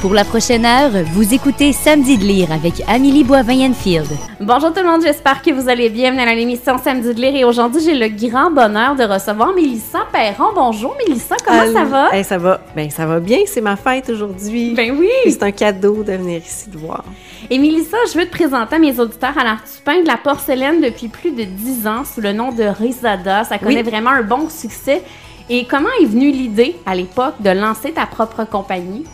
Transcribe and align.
Pour 0.00 0.14
la 0.14 0.24
prochaine 0.24 0.64
heure, 0.64 0.90
vous 1.12 1.34
écoutez 1.34 1.72
Samedi 1.72 2.16
de 2.18 2.22
lire 2.22 2.52
avec 2.52 2.74
Amélie 2.86 3.24
Boivin-Enfield. 3.24 4.06
Bonjour 4.40 4.72
tout 4.72 4.80
le 4.80 4.88
monde, 4.88 5.02
j'espère 5.02 5.42
que 5.42 5.50
vous 5.50 5.68
allez 5.68 5.88
bien. 5.90 6.12
Bienvenue 6.12 6.30
à 6.30 6.34
l'émission 6.36 6.78
Samedi 6.78 7.12
de 7.14 7.20
lire 7.20 7.34
et 7.34 7.44
aujourd'hui, 7.44 7.82
j'ai 7.84 7.94
le 7.94 8.08
grand 8.08 8.48
bonheur 8.52 8.94
de 8.94 9.02
recevoir 9.02 9.52
Mélissa 9.54 9.98
Perron. 10.12 10.50
Bonjour 10.54 10.94
Mélissa, 10.98 11.34
comment 11.44 11.62
Allô. 11.62 11.72
ça 11.72 11.84
va? 11.84 12.14
Hey, 12.14 12.22
ça 12.22 12.38
va. 12.38 12.60
Ben, 12.76 12.88
ça 12.90 13.06
va 13.06 13.18
bien, 13.18 13.38
c'est 13.46 13.60
ma 13.60 13.74
fête 13.74 14.08
aujourd'hui. 14.08 14.72
Ben 14.76 14.96
oui! 14.96 15.08
C'est 15.24 15.42
un 15.42 15.50
cadeau 15.50 16.04
de 16.04 16.12
venir 16.12 16.42
ici 16.46 16.70
te 16.70 16.78
voir. 16.78 17.02
Et 17.50 17.58
Mélissa, 17.58 17.96
je 18.12 18.18
veux 18.20 18.26
te 18.26 18.30
présenter 18.30 18.76
à 18.76 18.78
mes 18.78 19.00
auditeurs 19.00 19.36
à 19.36 19.42
l'art 19.42 19.62
tu 19.64 19.82
peins 19.82 20.00
de 20.02 20.06
la 20.06 20.16
porcelaine 20.16 20.80
depuis 20.80 21.08
plus 21.08 21.32
de 21.32 21.42
10 21.42 21.88
ans 21.88 22.04
sous 22.04 22.20
le 22.20 22.32
nom 22.32 22.52
de 22.52 22.62
Rizada. 22.62 23.42
Ça 23.42 23.58
connaît 23.58 23.82
Oui. 23.82 23.90
vraiment 23.90 24.10
un 24.10 24.22
bon 24.22 24.48
succès. 24.48 25.02
Et 25.50 25.64
comment 25.64 25.88
est 26.00 26.04
venue 26.06 26.30
l'idée 26.30 26.76
à 26.86 26.94
l'époque 26.94 27.34
de 27.40 27.50
lancer 27.50 27.90
ta 27.90 28.06
propre 28.06 28.44
compagnie? 28.44 29.04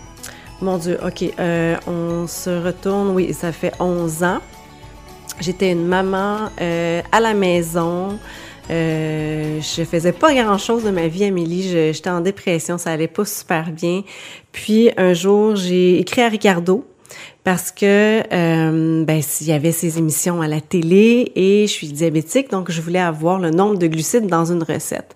Mon 0.61 0.79
Dieu, 0.79 0.98
OK. 1.05 1.25
euh, 1.39 1.77
on 1.86 2.27
se 2.27 2.50
retourne, 2.50 3.11
oui, 3.11 3.35
ça 3.35 3.53
fait 3.53 3.72
11 3.81 4.22
ans. 4.22 4.39
J'étais 5.40 5.72
une 5.72 5.85
maman 5.86 6.50
euh, 6.61 7.03
à 7.11 7.21
la 7.21 7.35
maison. 7.35 8.18
Euh, 8.71 9.61
je 9.61 9.85
faisais 9.85 10.12
pas 10.12 10.32
grand-chose 10.32 10.85
de 10.85 10.90
ma 10.90 11.09
vie, 11.09 11.25
Amélie. 11.25 11.93
J'étais 11.93 12.11
en 12.11 12.21
dépression, 12.21 12.79
ça 12.79 12.93
allait 12.93 13.09
pas 13.09 13.25
super 13.25 13.71
bien. 13.71 14.03
Puis 14.53 14.90
un 14.96 15.12
jour, 15.12 15.57
j'ai 15.57 15.98
écrit 15.98 16.22
à 16.22 16.29
Ricardo 16.29 16.86
parce 17.44 17.71
que 17.71 18.21
euh, 18.32 19.04
ben 19.04 19.21
il 19.40 19.46
y 19.46 19.53
avait 19.53 19.72
ces 19.72 19.98
émissions 19.98 20.40
à 20.40 20.48
la 20.48 20.61
télé 20.61 21.30
et 21.36 21.67
je 21.67 21.72
suis 21.72 21.89
diabétique 21.89 22.50
donc 22.50 22.70
je 22.70 22.80
voulais 22.80 22.98
avoir 22.98 23.39
le 23.39 23.50
nombre 23.50 23.76
de 23.76 23.86
glucides 23.86 24.26
dans 24.26 24.50
une 24.50 24.62
recette. 24.62 25.14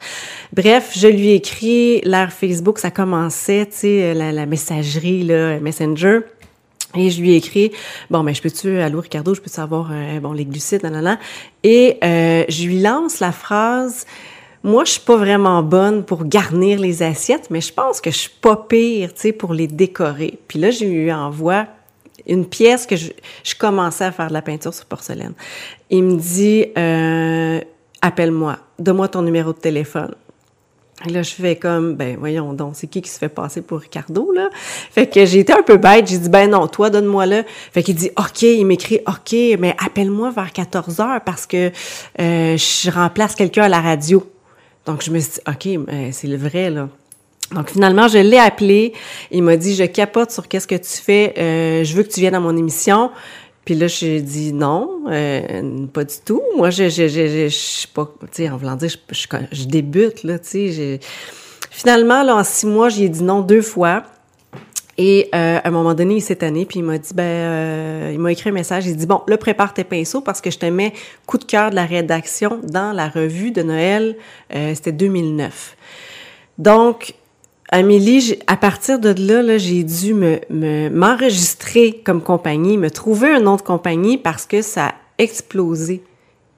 Bref, 0.52 0.92
je 0.94 1.08
lui 1.08 1.30
ai 1.30 1.34
écrit 1.36 2.00
l'ère 2.02 2.32
Facebook, 2.32 2.78
ça 2.78 2.90
commençait, 2.90 3.66
tu 3.66 3.78
sais 3.78 4.14
la, 4.14 4.30
la 4.30 4.46
messagerie 4.46 5.24
là, 5.24 5.58
Messenger. 5.58 6.20
Et 6.94 7.10
je 7.10 7.20
lui 7.20 7.32
ai 7.32 7.36
écrit, 7.36 7.70
bon, 8.08 8.24
ben, 8.24 8.34
je 8.34 8.40
peux-tu, 8.40 8.78
allô, 8.78 9.00
Ricardo, 9.00 9.34
je 9.34 9.42
peux-tu 9.42 9.60
avoir, 9.60 9.90
euh, 9.92 10.20
bon, 10.20 10.32
les 10.32 10.46
glucides, 10.46 10.82
nanana. 10.82 11.18
Et 11.62 11.98
euh, 12.02 12.44
je 12.48 12.64
lui 12.64 12.80
lance 12.80 13.20
la 13.20 13.30
phrase, 13.30 14.06
moi, 14.64 14.84
je 14.84 14.92
suis 14.92 15.00
pas 15.00 15.16
vraiment 15.16 15.62
bonne 15.62 16.02
pour 16.02 16.24
garnir 16.24 16.80
les 16.80 17.02
assiettes, 17.02 17.48
mais 17.50 17.60
je 17.60 17.72
pense 17.72 18.00
que 18.00 18.10
je 18.10 18.16
suis 18.16 18.36
pas 18.40 18.56
pire, 18.56 19.12
tu 19.14 19.20
sais, 19.20 19.32
pour 19.32 19.52
les 19.52 19.66
décorer. 19.66 20.38
Puis 20.48 20.58
là, 20.58 20.70
je 20.70 20.84
lui 20.84 21.12
envoie 21.12 21.66
une 22.28 22.46
pièce 22.46 22.86
que 22.86 22.96
je, 22.96 23.10
commençais 23.58 24.04
à 24.04 24.12
faire 24.12 24.28
de 24.28 24.32
la 24.32 24.42
peinture 24.42 24.74
sur 24.74 24.84
porcelaine. 24.84 25.32
Il 25.90 26.04
me 26.04 26.16
dit, 26.16 26.66
euh, 26.76 27.60
appelle-moi, 28.02 28.58
donne-moi 28.78 29.08
ton 29.08 29.22
numéro 29.22 29.52
de 29.52 29.58
téléphone. 29.58 30.14
Et 31.06 31.10
là, 31.10 31.22
je 31.22 31.30
fais 31.30 31.54
comme, 31.54 31.94
ben 31.94 32.16
voyons 32.18 32.52
donc, 32.52 32.72
c'est 32.74 32.88
qui 32.88 33.00
qui 33.02 33.08
se 33.08 33.18
fait 33.18 33.28
passer 33.28 33.62
pour 33.62 33.78
Ricardo, 33.78 34.32
là? 34.32 34.50
Fait 34.52 35.06
que 35.06 35.24
j'ai 35.24 35.40
été 35.40 35.52
un 35.52 35.62
peu 35.62 35.76
bête, 35.76 36.08
j'ai 36.08 36.18
dit, 36.18 36.28
ben 36.28 36.50
non, 36.50 36.66
toi, 36.66 36.90
donne-moi-le. 36.90 37.44
Fait 37.46 37.84
qu'il 37.84 37.94
dit, 37.94 38.10
OK, 38.16 38.42
il 38.42 38.64
m'écrit, 38.66 39.00
OK, 39.06 39.32
mais 39.60 39.76
appelle-moi 39.78 40.30
vers 40.32 40.52
14 40.52 41.00
heures 41.00 41.20
parce 41.24 41.46
que 41.46 41.70
euh, 42.20 42.56
je 42.56 42.90
remplace 42.90 43.36
quelqu'un 43.36 43.64
à 43.64 43.68
la 43.68 43.80
radio. 43.80 44.28
Donc, 44.86 45.04
je 45.04 45.12
me 45.12 45.20
suis 45.20 45.34
dit, 45.34 45.40
OK, 45.46 45.88
c'est 46.12 46.26
le 46.26 46.36
vrai, 46.36 46.70
là. 46.70 46.88
Donc, 47.52 47.70
finalement, 47.70 48.08
je 48.08 48.18
l'ai 48.18 48.38
appelé. 48.38 48.92
Il 49.30 49.42
m'a 49.42 49.56
dit, 49.56 49.74
je 49.74 49.84
capote 49.84 50.30
sur 50.30 50.48
qu'est-ce 50.48 50.66
que 50.66 50.74
tu 50.74 51.02
fais. 51.02 51.34
Euh, 51.38 51.84
je 51.84 51.94
veux 51.94 52.02
que 52.02 52.08
tu 52.08 52.20
viennes 52.20 52.34
à 52.34 52.40
mon 52.40 52.56
émission. 52.56 53.10
Puis 53.64 53.74
là, 53.74 53.86
j'ai 53.86 54.22
dit 54.22 54.52
non, 54.52 55.02
euh, 55.10 55.86
pas 55.92 56.04
du 56.04 56.14
tout. 56.24 56.42
Moi, 56.56 56.70
je, 56.70 56.88
je, 56.88 57.06
je, 57.06 57.26
je, 57.26 57.48
je 57.48 57.48
suis 57.48 57.88
pas, 57.88 58.10
tu 58.20 58.28
sais, 58.32 58.50
en 58.50 58.56
voulant 58.56 58.76
dire, 58.76 58.88
je, 58.88 59.26
je, 59.52 59.64
débute, 59.64 60.22
là, 60.24 60.38
tu 60.38 60.72
sais. 60.72 61.00
Finalement, 61.70 62.22
là, 62.22 62.36
en 62.36 62.44
six 62.44 62.66
mois, 62.66 62.88
j'ai 62.88 63.08
dit 63.08 63.22
non 63.22 63.40
deux 63.40 63.62
fois. 63.62 64.04
Et 65.00 65.28
euh, 65.32 65.60
à 65.62 65.68
un 65.68 65.70
moment 65.70 65.94
donné, 65.94 66.16
il 66.16 66.20
s'est 66.20 66.36
tanné, 66.36 66.66
puis 66.66 66.80
il 66.80 66.84
m'a 66.84 66.98
dit, 66.98 67.14
ben, 67.14 67.22
euh, 67.22 68.10
il 68.12 68.18
m'a 68.18 68.32
écrit 68.32 68.50
un 68.50 68.52
message, 68.52 68.86
il 68.86 68.96
dit, 68.96 69.06
bon, 69.06 69.22
là, 69.28 69.38
prépare 69.38 69.72
tes 69.72 69.84
pinceaux 69.84 70.20
parce 70.20 70.40
que 70.40 70.50
je 70.50 70.58
te 70.58 70.66
mets 70.66 70.92
coup 71.24 71.38
de 71.38 71.44
cœur 71.44 71.70
de 71.70 71.76
la 71.76 71.86
rédaction 71.86 72.58
dans 72.64 72.92
la 72.92 73.08
revue 73.08 73.52
de 73.52 73.62
Noël, 73.62 74.16
euh, 74.54 74.74
c'était 74.74 74.90
2009. 74.90 75.76
Donc, 76.58 77.14
Amélie, 77.70 78.38
à 78.46 78.56
partir 78.56 78.98
de 78.98 79.14
là, 79.18 79.42
là 79.42 79.58
j'ai 79.58 79.82
dû 79.82 80.14
me, 80.14 80.38
me- 80.50 80.88
m'enregistrer 80.88 82.00
comme 82.04 82.22
compagnie, 82.22 82.78
me 82.78 82.90
trouver 82.90 83.28
un 83.30 83.40
nom 83.40 83.56
de 83.56 83.62
compagnie 83.62 84.16
parce 84.16 84.46
que 84.46 84.62
ça 84.62 84.86
a 84.86 84.94
explosé. 85.18 86.02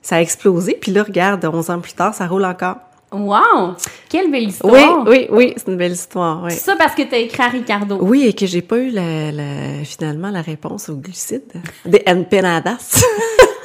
Ça 0.02 0.16
a 0.16 0.20
explosé, 0.20 0.78
puis 0.80 0.92
là, 0.92 1.02
regarde, 1.02 1.44
11 1.44 1.70
ans 1.70 1.80
plus 1.80 1.92
tard, 1.92 2.14
ça 2.14 2.26
roule 2.26 2.44
encore. 2.44 2.76
Wow! 3.12 3.74
Quelle 4.08 4.30
belle 4.30 4.48
histoire! 4.50 5.04
Oui, 5.06 5.10
oui, 5.10 5.26
oui, 5.30 5.54
c'est 5.56 5.66
une 5.70 5.76
belle 5.76 5.92
histoire, 5.92 6.42
oui. 6.44 6.52
Ça 6.52 6.76
parce 6.76 6.94
que 6.94 7.02
tu 7.02 7.12
as 7.14 7.18
écrit 7.18 7.42
à 7.42 7.48
Ricardo. 7.48 7.98
Oui, 8.00 8.24
et 8.26 8.32
que 8.32 8.46
j'ai 8.46 8.62
pas 8.62 8.78
eu 8.78 8.90
la, 8.90 9.32
la- 9.32 9.84
finalement 9.84 10.30
la 10.30 10.42
réponse 10.42 10.88
au 10.88 10.94
glucide. 10.94 11.42
Des 11.84 12.02
empanadas. 12.06 13.02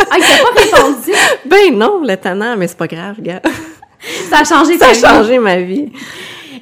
Ah, 0.08 0.18
il 0.20 0.24
t'a 0.24 0.44
pas 0.44 0.78
répondu! 0.80 1.12
ben 1.48 1.76
non, 1.78 2.02
le 2.04 2.16
tannant, 2.16 2.56
mais 2.56 2.68
c'est 2.68 2.78
pas 2.78 2.86
grave, 2.88 3.16
gars. 3.22 3.42
Ça 4.30 4.40
a 4.42 4.44
changé 4.44 4.78
Ça 4.78 4.86
ta 4.86 4.92
a 4.92 4.94
vie. 4.94 5.00
changé 5.02 5.40
ma 5.40 5.58
vie. 5.58 5.92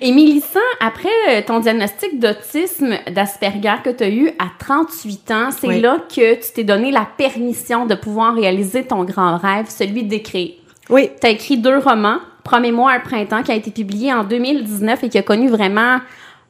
Et 0.02 0.12
Mélissa, 0.12 0.60
après 0.80 1.10
euh, 1.30 1.42
ton 1.46 1.60
diagnostic 1.60 2.20
d'autisme 2.20 2.96
d'Asperger 3.12 3.76
que 3.84 3.90
tu 3.90 4.04
as 4.04 4.10
eu 4.10 4.30
à 4.40 4.46
38 4.60 5.32
ans, 5.32 5.50
c'est 5.52 5.68
Oui. 5.68 5.82
là 5.82 5.98
que 6.14 6.36
tu 6.36 6.52
t'es 6.54 6.64
donné 6.64 6.92
la 6.92 7.08
permission 7.18 7.86
de 7.86 7.96
pouvoir 7.96 8.36
réaliser 8.36 8.84
ton 8.84 9.04
grand 9.04 9.38
rêve, 9.38 9.66
celui 9.70 10.04
d'écrire. 10.04 10.52
Oui, 10.90 11.10
Tu 11.22 11.28
as 11.28 11.30
écrit 11.32 11.58
deux 11.58 11.78
romans, 11.78 12.18
Promets-moi 12.44 12.92
un 12.92 13.00
printemps, 13.00 13.42
qui 13.42 13.52
a 13.54 13.56
été 13.56 13.72
publié 13.72 14.12
en 14.14 14.26
2019 14.26 15.06
et 15.06 15.10
qui 15.10 15.18
a 15.18 15.22
connu 15.22 15.48
vraiment 15.48 16.00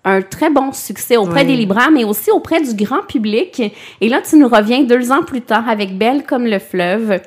un 0.06 0.22
très 0.24 0.50
bon 0.50 0.72
succès 0.74 1.18
auprès 1.18 1.42
Oui. 1.42 1.48
des 1.48 1.56
libraires, 1.56 1.92
mais 1.92 2.04
aussi 2.04 2.31
auprès 2.31 2.60
du 2.62 2.74
grand 2.84 3.04
public. 3.04 3.62
Et 4.02 4.10
là, 4.10 4.22
tu 4.28 4.36
nous 4.38 4.48
reviens 4.48 4.81
deux 4.84 5.12
ans 5.12 5.22
plus 5.24 5.42
tard 5.42 5.70
avec 5.70 5.96
Belle 5.98 6.24
comme 6.25 6.46
le 6.46 6.58
fleuve, 6.60 7.20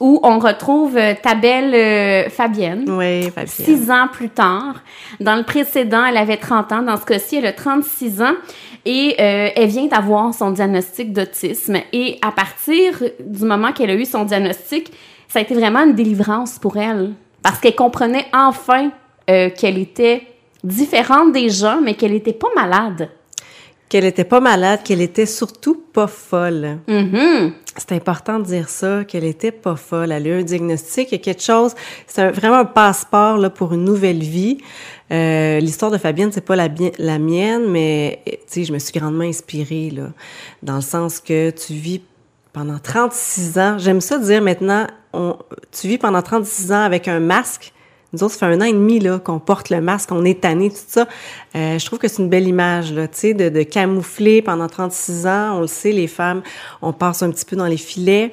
où 0.00 0.20
on 0.22 0.38
retrouve 0.38 0.96
euh, 0.96 1.14
ta 1.20 1.34
belle 1.34 1.74
euh, 1.74 2.28
Fabienne. 2.28 2.84
oui, 2.88 3.30
Fabienne. 3.30 3.46
Six 3.46 3.90
ans 3.90 4.08
plus 4.12 4.28
tard. 4.28 4.82
Dans 5.20 5.36
le 5.36 5.42
précédent, 5.42 6.04
elle 6.04 6.16
avait 6.16 6.36
30 6.36 6.72
ans. 6.72 6.82
Dans 6.82 6.96
ce 6.96 7.04
cas-ci, 7.04 7.36
elle 7.36 7.46
a 7.46 7.52
36 7.52 8.22
ans. 8.22 8.34
Et 8.84 9.16
euh, 9.18 9.48
elle 9.56 9.68
vient 9.68 9.86
d'avoir 9.86 10.32
son 10.32 10.50
diagnostic 10.52 11.12
d'autisme. 11.12 11.78
Et 11.92 12.18
à 12.22 12.30
partir 12.30 13.02
du 13.20 13.44
moment 13.44 13.72
qu'elle 13.72 13.90
a 13.90 13.94
eu 13.94 14.04
son 14.04 14.24
diagnostic, 14.24 14.92
ça 15.28 15.40
a 15.40 15.42
été 15.42 15.54
vraiment 15.54 15.82
une 15.82 15.94
délivrance 15.94 16.58
pour 16.58 16.76
elle. 16.76 17.12
Parce 17.42 17.58
qu'elle 17.58 17.74
comprenait 17.74 18.26
enfin 18.32 18.90
euh, 19.28 19.50
qu'elle 19.50 19.78
était 19.78 20.22
différente 20.62 21.32
des 21.32 21.48
gens, 21.48 21.80
mais 21.82 21.94
qu'elle 21.94 22.12
n'était 22.12 22.32
pas 22.32 22.48
malade. 22.54 23.08
Qu'elle 23.88 24.04
était 24.04 24.24
pas 24.24 24.40
malade, 24.40 24.80
qu'elle 24.82 25.00
était 25.00 25.26
surtout 25.26 25.80
pas 25.92 26.08
folle. 26.08 26.78
Mhm. 26.88 27.52
C'est 27.76 27.92
important 27.92 28.38
de 28.40 28.44
dire 28.44 28.68
ça, 28.68 29.04
qu'elle 29.04 29.24
était 29.24 29.52
pas 29.52 29.76
folle. 29.76 30.10
Elle 30.10 30.26
a 30.26 30.30
eu 30.30 30.40
un 30.40 30.42
diagnostic, 30.42 31.12
il 31.12 31.12
y 31.12 31.20
a 31.20 31.22
quelque 31.22 31.42
chose, 31.42 31.74
c'est 32.06 32.30
vraiment 32.30 32.56
un 32.56 32.64
passeport 32.64 33.36
là, 33.36 33.50
pour 33.50 33.74
une 33.74 33.84
nouvelle 33.84 34.22
vie. 34.22 34.58
Euh, 35.12 35.60
L'histoire 35.60 35.90
de 35.90 35.98
Fabienne, 35.98 36.32
c'est 36.32 36.44
pas 36.44 36.56
la, 36.56 36.68
la 36.98 37.18
mienne, 37.18 37.66
mais 37.68 38.22
tu 38.26 38.32
sais, 38.46 38.64
je 38.64 38.72
me 38.72 38.78
suis 38.78 38.98
grandement 38.98 39.24
inspirée 39.24 39.90
là, 39.90 40.08
dans 40.62 40.76
le 40.76 40.80
sens 40.80 41.20
que 41.20 41.50
tu 41.50 41.74
vis 41.74 42.00
pendant 42.52 42.78
36 42.78 43.58
ans. 43.58 43.78
J'aime 43.78 44.00
ça 44.00 44.18
dire 44.18 44.40
maintenant, 44.40 44.86
on, 45.12 45.36
tu 45.70 45.88
vis 45.88 45.98
pendant 45.98 46.22
36 46.22 46.72
ans 46.72 46.82
avec 46.82 47.06
un 47.06 47.20
masque. 47.20 47.72
Nous 48.16 48.24
autres, 48.24 48.34
ça 48.34 48.48
fait 48.48 48.54
un 48.54 48.60
an 48.62 48.64
et 48.64 48.72
demi 48.72 48.98
là 48.98 49.18
qu'on 49.18 49.38
porte 49.38 49.68
le 49.68 49.82
masque, 49.82 50.10
on 50.10 50.24
est 50.24 50.40
tanné, 50.40 50.70
tout 50.70 50.76
ça. 50.86 51.06
Euh, 51.54 51.78
je 51.78 51.84
trouve 51.84 51.98
que 51.98 52.08
c'est 52.08 52.22
une 52.22 52.30
belle 52.30 52.48
image 52.48 52.94
tu 52.94 53.08
sais, 53.12 53.34
de, 53.34 53.50
de 53.50 53.62
camoufler 53.62 54.40
pendant 54.40 54.68
36 54.68 55.26
ans. 55.26 55.56
On 55.56 55.60
le 55.60 55.66
sait, 55.66 55.92
les 55.92 56.06
femmes, 56.06 56.42
on 56.80 56.94
passe 56.94 57.22
un 57.22 57.30
petit 57.30 57.44
peu 57.44 57.56
dans 57.56 57.66
les 57.66 57.76
filets 57.76 58.32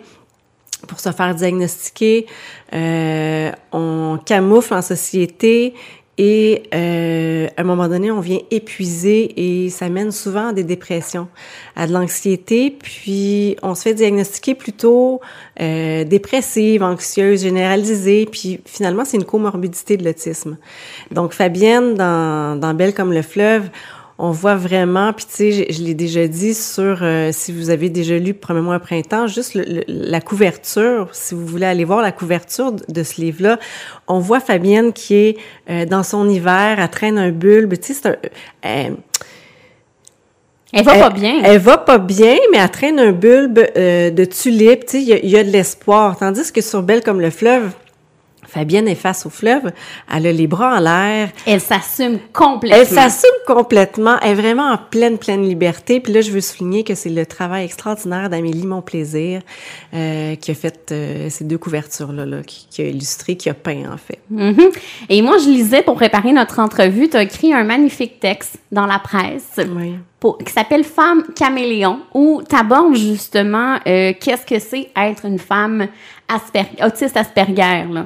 pour 0.88 1.02
se 1.02 1.12
faire 1.12 1.36
diagnostiquer. 1.36 2.28
Euh, 2.72 3.52
on 3.74 4.20
camoufle 4.26 4.74
en 4.74 4.82
société 4.82 5.74
et 6.18 6.64
euh, 6.76 7.48
à 7.58 7.62
un 7.62 7.64
moment 7.64 7.88
donné, 7.88 8.12
on 8.12 8.20
vient 8.20 8.40
épuiser 8.52 9.66
et 9.66 9.70
ça 9.70 9.90
mène 9.90 10.12
souvent 10.12 10.50
à 10.50 10.54
des 10.54 10.64
dépressions, 10.64 11.28
à 11.76 11.88
de 11.88 11.94
l'anxiété. 11.94 12.70
Puis 12.70 13.56
on 13.64 13.74
se 13.74 13.84
fait 13.84 13.96
diagnostiquer 13.96 14.54
plutôt 14.54 15.22
euh, 15.60 16.04
dépressive, 16.04 16.84
anxieuse, 16.84 17.42
généralisée. 17.42 18.28
Puis 18.32 18.60
finalement, 18.66 19.06
c'est 19.06 19.18
une 19.18 19.26
comorbidité 19.26 19.98
de 19.98 20.06
l'autisme. 20.06 20.58
Donc 21.10 21.34
Fabienne, 21.34 21.96
dans, 21.96 22.60
dans 22.60 22.76
Belle 22.76 22.94
comme 22.94 23.12
le 23.12 23.24
fleuve, 23.24 23.70
on 24.26 24.32
voit 24.32 24.56
vraiment, 24.56 25.12
puis 25.12 25.26
tu 25.26 25.34
sais, 25.36 25.52
je, 25.52 25.74
je 25.76 25.82
l'ai 25.84 25.94
déjà 25.94 26.28
dit 26.28 26.54
sur, 26.54 27.00
euh, 27.02 27.32
si 27.34 27.52
vous 27.52 27.70
avez 27.70 27.90
déjà 27.90 28.18
lu 28.18 28.34
Promets-moi 28.34 28.76
un 28.76 28.80
printemps, 28.80 29.28
juste 29.28 29.54
le- 29.54 29.64
le- 29.66 29.84
la 29.88 30.22
couverture, 30.22 31.10
si 31.12 31.36
vous 31.36 31.46
voulez 31.46 31.66
aller 31.66 31.84
voir 31.84 32.02
la 32.02 32.12
couverture 32.12 32.72
de, 32.72 32.84
de 32.88 33.04
ce 33.04 33.20
livre-là, 33.20 33.60
on 34.08 34.20
voit 34.20 34.40
Fabienne 34.40 34.94
qui 34.94 35.16
est 35.16 35.38
euh, 35.70 35.86
dans 35.86 36.04
son 36.04 36.30
hiver, 36.30 36.78
elle 36.80 36.90
traîne 36.90 37.18
un 37.18 37.32
bulbe, 37.32 37.74
tu 37.78 37.94
sais, 37.94 38.00
c'est 38.02 38.08
un... 38.10 38.16
euh, 38.66 38.90
Elle 40.72 40.84
va 40.86 40.96
elle, 40.96 41.02
pas 41.02 41.10
bien. 41.10 41.42
Elle 41.44 41.60
va 41.60 41.78
pas 41.78 41.98
bien, 42.00 42.36
mais 42.52 42.58
elle 42.60 42.72
traîne 42.72 43.00
un 43.00 43.12
bulbe 43.12 43.60
de 43.76 44.26
tulipe. 44.26 44.86
Tu 44.86 44.92
sais, 44.92 45.02
il 45.04 45.08
y, 45.10 45.14
a- 45.14 45.20
il 45.24 45.30
y 45.30 45.38
a 45.38 45.44
de 45.44 45.50
l'espoir. 45.52 46.18
Tandis 46.18 46.52
que 46.52 46.62
sur 46.62 46.82
Belle 46.82 47.04
comme 47.04 47.22
le 47.22 47.30
fleuve, 47.30 47.70
Fabienne 48.54 48.88
est 48.88 48.96
face 48.96 49.26
au 49.26 49.32
fleuve, 49.32 49.72
elle 50.14 50.28
a 50.28 50.32
les 50.32 50.46
bras 50.46 50.78
en 50.78 50.80
l'air. 50.80 51.30
Elle 51.48 51.60
s'assume 51.60 52.20
complètement. 52.32 52.78
Elle 52.80 52.88
s'assume 52.88 53.30
complètement, 53.48 54.18
elle 54.22 54.32
est 54.32 54.42
vraiment 54.42 54.72
en 54.72 54.78
pleine, 54.78 55.18
pleine 55.18 55.44
liberté. 55.44 56.00
Puis 56.00 56.14
là, 56.14 56.22
je 56.22 56.30
veux 56.30 56.42
souligner 56.42 56.84
que 56.84 56.94
c'est 56.94 57.10
le 57.10 57.26
travail 57.26 57.66
extraordinaire 57.66 58.30
d'Amélie 58.30 58.68
Mon 58.68 58.84
Plaisir 58.84 59.42
euh, 59.96 60.36
qui 60.36 60.52
a 60.52 60.54
fait 60.54 60.92
euh, 60.92 61.30
ces 61.32 61.46
deux 61.46 61.58
couvertures-là, 61.58 62.28
là, 62.28 62.44
qui, 62.44 62.68
qui, 62.70 62.82
a 62.84 62.86
illustré, 62.86 63.36
qui 63.38 63.50
a 63.50 63.56
peint, 63.56 63.92
en 63.92 63.98
fait. 63.98 64.20
Mm-hmm. 64.32 64.72
Et 65.10 65.22
moi, 65.24 65.38
je 65.40 65.50
lisais, 65.50 65.82
pour 65.82 65.96
préparer 65.96 66.32
notre 66.32 66.60
entrevue, 66.60 67.10
tu 67.10 67.18
as 67.18 67.24
écrit 67.24 67.54
un 67.54 67.64
magnifique 67.64 68.20
texte 68.20 68.58
dans 68.72 68.86
la 68.86 69.00
presse. 69.00 69.60
Oui. 69.76 69.96
Qui 70.46 70.54
s'appelle 70.54 70.84
Femme 70.84 71.24
caméléon, 71.36 72.00
où 72.14 72.42
tu 72.48 72.56
abordes 72.56 72.96
justement 72.96 73.78
euh, 73.88 74.14
qu'est-ce 74.20 74.46
que 74.46 74.60
c'est 74.60 74.90
être 74.96 75.26
une 75.26 75.40
femme 75.40 75.88
asper 76.28 76.66
autiste 76.84 77.18
Asperger. 77.18 77.86
Là. 77.92 78.06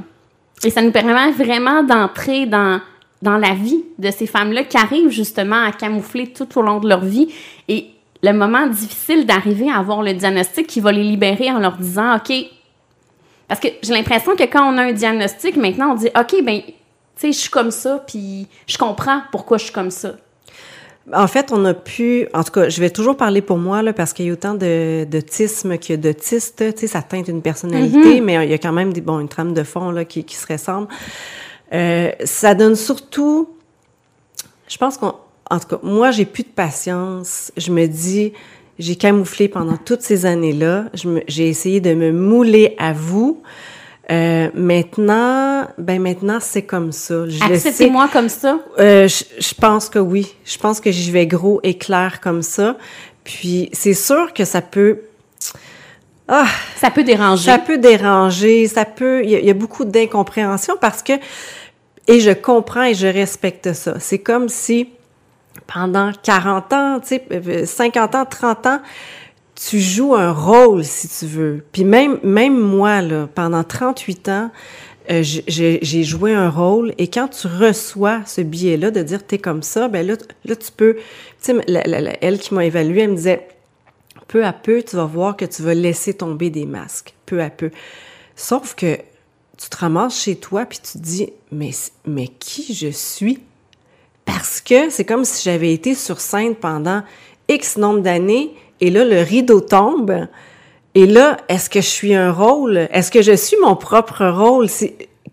Et 0.63 0.69
ça 0.69 0.81
nous 0.81 0.92
permet 0.92 1.31
vraiment 1.31 1.83
d'entrer 1.83 2.45
dans, 2.45 2.81
dans 3.21 3.38
la 3.38 3.54
vie 3.54 3.83
de 3.98 4.12
ces 4.12 4.27
femmes-là 4.27 4.63
qui 4.63 4.77
arrivent 4.77 5.09
justement 5.09 5.63
à 5.63 5.71
camoufler 5.71 6.33
tout 6.33 6.48
au 6.57 6.62
long 6.62 6.80
de 6.80 6.89
leur 6.89 7.01
vie. 7.01 7.33
Et 7.68 7.88
le 8.24 8.33
moment 8.33 8.68
difficile 8.68 9.25
d'arriver 9.25 9.69
à 9.69 9.77
avoir 9.77 10.01
le 10.01 10.13
diagnostic 10.13 10.68
qui 10.68 10.80
va 10.80 10.92
les 10.92 11.04
libérer 11.04 11.51
en 11.51 11.59
leur 11.59 11.77
disant, 11.77 12.15
OK, 12.15 12.33
parce 13.48 13.59
que 13.59 13.68
j'ai 13.81 13.94
l'impression 13.94 14.36
que 14.36 14.44
quand 14.44 14.74
on 14.74 14.77
a 14.77 14.83
un 14.83 14.92
diagnostic, 14.92 15.56
maintenant 15.56 15.92
on 15.92 15.95
dit, 15.95 16.09
OK, 16.19 16.44
ben, 16.44 16.62
tu 16.62 16.74
sais, 17.15 17.31
je 17.31 17.38
suis 17.38 17.50
comme 17.50 17.71
ça, 17.71 18.03
puis 18.06 18.48
je 18.68 18.77
comprends 18.77 19.21
pourquoi 19.31 19.57
je 19.57 19.65
suis 19.65 19.74
comme 19.74 19.92
ça. 19.92 20.13
En 21.13 21.27
fait, 21.27 21.51
on 21.54 21.63
a 21.63 21.74
pu, 21.74 22.27
en 22.33 22.44
tout 22.44 22.51
cas, 22.51 22.68
je 22.68 22.81
vais 22.81 22.89
toujours 22.89 23.15
parler 23.15 23.42
pour 23.42 23.57
moi 23.57 23.81
là, 23.81 23.94
parce 23.94 24.12
qu'il 24.12 24.25
y 24.25 24.30
a 24.30 24.33
autant 24.33 24.56
de 24.56 25.06
d'autisme 25.06 25.77
que 25.77 25.95
d'autistes. 25.95 26.63
Tu 26.74 26.81
sais, 26.81 26.88
ça 26.88 27.01
teinte 27.01 27.30
une 27.30 27.42
personnalité, 27.42 27.98
mm 27.98 28.19
-hmm. 28.19 28.24
mais 28.24 28.45
il 28.45 28.51
y 28.51 28.54
a 28.54 28.57
quand 28.57 28.74
même 28.74 28.92
des 28.92 29.01
bon 29.01 29.19
une 29.19 29.30
trame 29.30 29.54
de 29.54 29.63
fond 29.63 29.92
là 29.92 30.04
qui, 30.06 30.24
qui 30.24 30.36
se 30.36 30.45
ressemble. 30.51 30.88
Euh, 31.74 32.12
ça 32.24 32.56
donne 32.56 32.75
surtout, 32.75 33.50
je 34.68 34.77
pense 34.77 34.98
qu'on, 34.98 35.13
en 35.50 35.59
tout 35.59 35.68
cas, 35.68 35.80
moi 35.83 36.12
j'ai 36.12 36.25
plus 36.25 36.44
de 36.44 36.54
patience. 36.65 37.51
Je 37.56 37.71
me 37.71 37.88
dis, 37.88 38.33
j'ai 38.80 38.95
camouflé 38.95 39.48
pendant 39.48 39.77
toutes 39.77 40.01
ces 40.01 40.25
années-là. 40.25 40.86
J'ai 41.27 41.48
essayé 41.48 41.80
de 41.80 41.94
me 41.94 42.12
mouler 42.12 42.75
à 42.77 42.94
vous. 42.94 43.42
Euh, 44.09 44.50
maintenant, 44.54 45.68
ben 45.77 46.01
maintenant 46.01 46.39
c'est 46.39 46.62
comme 46.62 46.94
ça. 46.94 47.24
Acceptez-moi 47.42 48.07
comme 48.12 48.30
ça? 48.30 48.59
Euh, 48.80 49.07
je, 49.07 49.24
je, 49.39 49.54
pense 49.54 49.89
que 49.89 50.00
oui. 50.00 50.33
Je 50.45 50.57
pense 50.57 50.80
que 50.80 50.92
j'y 50.92 51.12
vais 51.12 51.27
gros 51.27 51.59
et 51.63 51.77
clair 51.77 52.21
comme 52.21 52.42
ça. 52.42 52.77
Puis 53.25 53.69
c'est 53.74 53.94
sûr 53.94 54.33
que 54.33 54.45
ça 54.45 54.62
peut. 54.62 55.01
Ah, 56.30 56.48
ça 56.77 56.89
peut 56.89 57.04
déranger. 57.04 57.51
Ça 57.51 57.57
peut 57.57 57.77
déranger. 57.77 58.68
Ça 58.68 58.86
peut. 58.86 59.24
Il 59.25 59.30
y, 59.30 59.45
y, 59.45 59.50
a 59.50 59.54
beaucoup 59.54 59.83
d'incompréhension 59.83 60.75
parce 60.80 61.03
que 61.03 61.13
et 62.07 62.21
je 62.21 62.31
comprends 62.31 62.83
et 62.83 62.94
je 62.94 63.07
respecte 63.07 63.74
ça. 63.74 64.00
C'est 64.00 64.19
comme 64.19 64.48
si 64.48 64.89
pendant 65.68 66.12
40 66.24 66.74
ans, 66.74 67.00
tu 67.01 67.19
sais, 67.30 67.65
50 67.65 68.15
ans, 68.15 68.25
30 68.25 68.68
ans, 68.68 68.80
tu 69.57 69.80
joues 69.80 70.13
un 70.13 70.31
rôle, 70.31 70.83
si 70.83 71.07
tu 71.07 71.25
veux. 71.25 71.65
Puis 71.71 71.83
même, 71.83 72.19
moi, 72.59 73.01
là, 73.01 73.27
pendant 73.33 73.63
38 73.63 74.30
ans, 74.30 74.51
euh, 75.09 75.24
j'ai 75.24 76.04
joué 76.04 76.33
un 76.33 76.50
rôle 76.50 76.94
et 76.98 77.07
quand 77.07 77.30
tu 77.30 77.48
reçois 77.48 78.21
ce 78.25 78.42
billet-là 78.42 78.92
de 78.92 79.01
dire 79.01 79.25
t'es 79.25 79.38
comme 79.38 79.63
ça, 79.63 79.88
ben 79.88 80.06
là, 80.06 80.15
là 80.44 80.56
tu 80.56 80.71
peux, 80.71 80.98
elle 81.48 82.39
qui 82.39 82.54
m'a 82.54 82.65
évalué, 82.65 83.01
elle 83.01 83.12
me 83.12 83.15
disait, 83.15 83.48
peu 84.27 84.45
à 84.45 84.51
peu, 84.54 84.83
tu 84.83 84.98
vas 84.98 85.06
voir 85.06 85.38
que 85.38 85.45
tu 85.45 85.62
vas 85.62 85.74
laisser 85.74 86.13
tomber 86.13 86.50
des 86.50 86.65
masques, 86.65 87.13
peu 87.25 87.42
à 87.42 87.50
peu. 87.50 87.71
Sauf 88.36 88.75
que 88.75 88.98
tu 89.57 89.69
te 89.69 89.77
ramasses 89.77 90.21
chez 90.21 90.36
toi 90.36 90.65
puis 90.65 90.80
tu 90.80 91.00
te 91.00 91.03
dis, 91.03 91.30
mais, 91.51 91.71
mais 92.06 92.27
qui 92.27 92.74
je 92.74 92.89
suis? 92.89 93.39
Parce 94.25 94.60
que 94.60 94.89
c'est 94.89 95.06
comme 95.06 95.24
si 95.24 95.42
j'avais 95.44 95.74
été 95.74 95.95
sur 95.95 96.19
scène 96.19 96.53
pendant 96.53 97.01
X 97.48 97.77
nombre 97.77 98.01
d'années 98.01 98.53
et 98.79 98.89
là, 98.89 99.03
le 99.03 99.21
rideau 99.21 99.62
tombe. 99.62 100.27
Et 100.95 101.06
là, 101.06 101.38
est-ce 101.47 101.69
que 101.69 101.81
je 101.81 101.88
suis 101.88 102.13
un 102.15 102.31
rôle? 102.31 102.88
Est-ce 102.91 103.12
que 103.12 103.21
je 103.21 103.35
suis 103.35 103.57
mon 103.62 103.75
propre 103.75 104.25
rôle? 104.25 104.68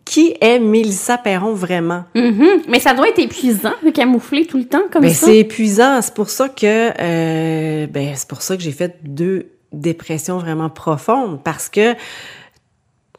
qui 0.05 0.37
est 0.41 0.59
Mélissa 0.59 1.19
Perron 1.19 1.55
vraiment? 1.55 2.05
Mm 2.15 2.21
-hmm. 2.21 2.63
Mais 2.69 2.81
ça 2.81 2.95
doit 2.95 3.09
être 3.09 3.19
épuisant 3.19 3.75
de 3.85 3.91
camoufler 3.91 4.45
tout 4.47 4.59
le 4.59 4.67
temps 4.67 4.87
comme 4.91 5.03
ben, 5.03 5.11
ça. 5.11 5.27
C'est 5.27 5.39
épuisant. 5.39 6.03
C'est 6.03 6.15
pour 6.15 6.29
ça 6.29 6.49
que 6.49 6.91
euh, 7.01 7.87
ben 7.87 8.15
c'est 8.15 8.29
pour 8.29 8.43
ça 8.43 8.57
que 8.57 8.63
j'ai 8.63 8.73
fait 8.73 8.99
deux 9.03 9.47
dépressions 9.73 10.39
vraiment 10.39 10.71
profondes 10.71 11.43
parce 11.43 11.69
que 11.69 11.95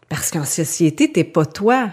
parce 0.09 0.29
qu'en 0.31 0.45
société 0.45 1.11
t'es 1.11 1.23
pas 1.23 1.45
toi. 1.45 1.89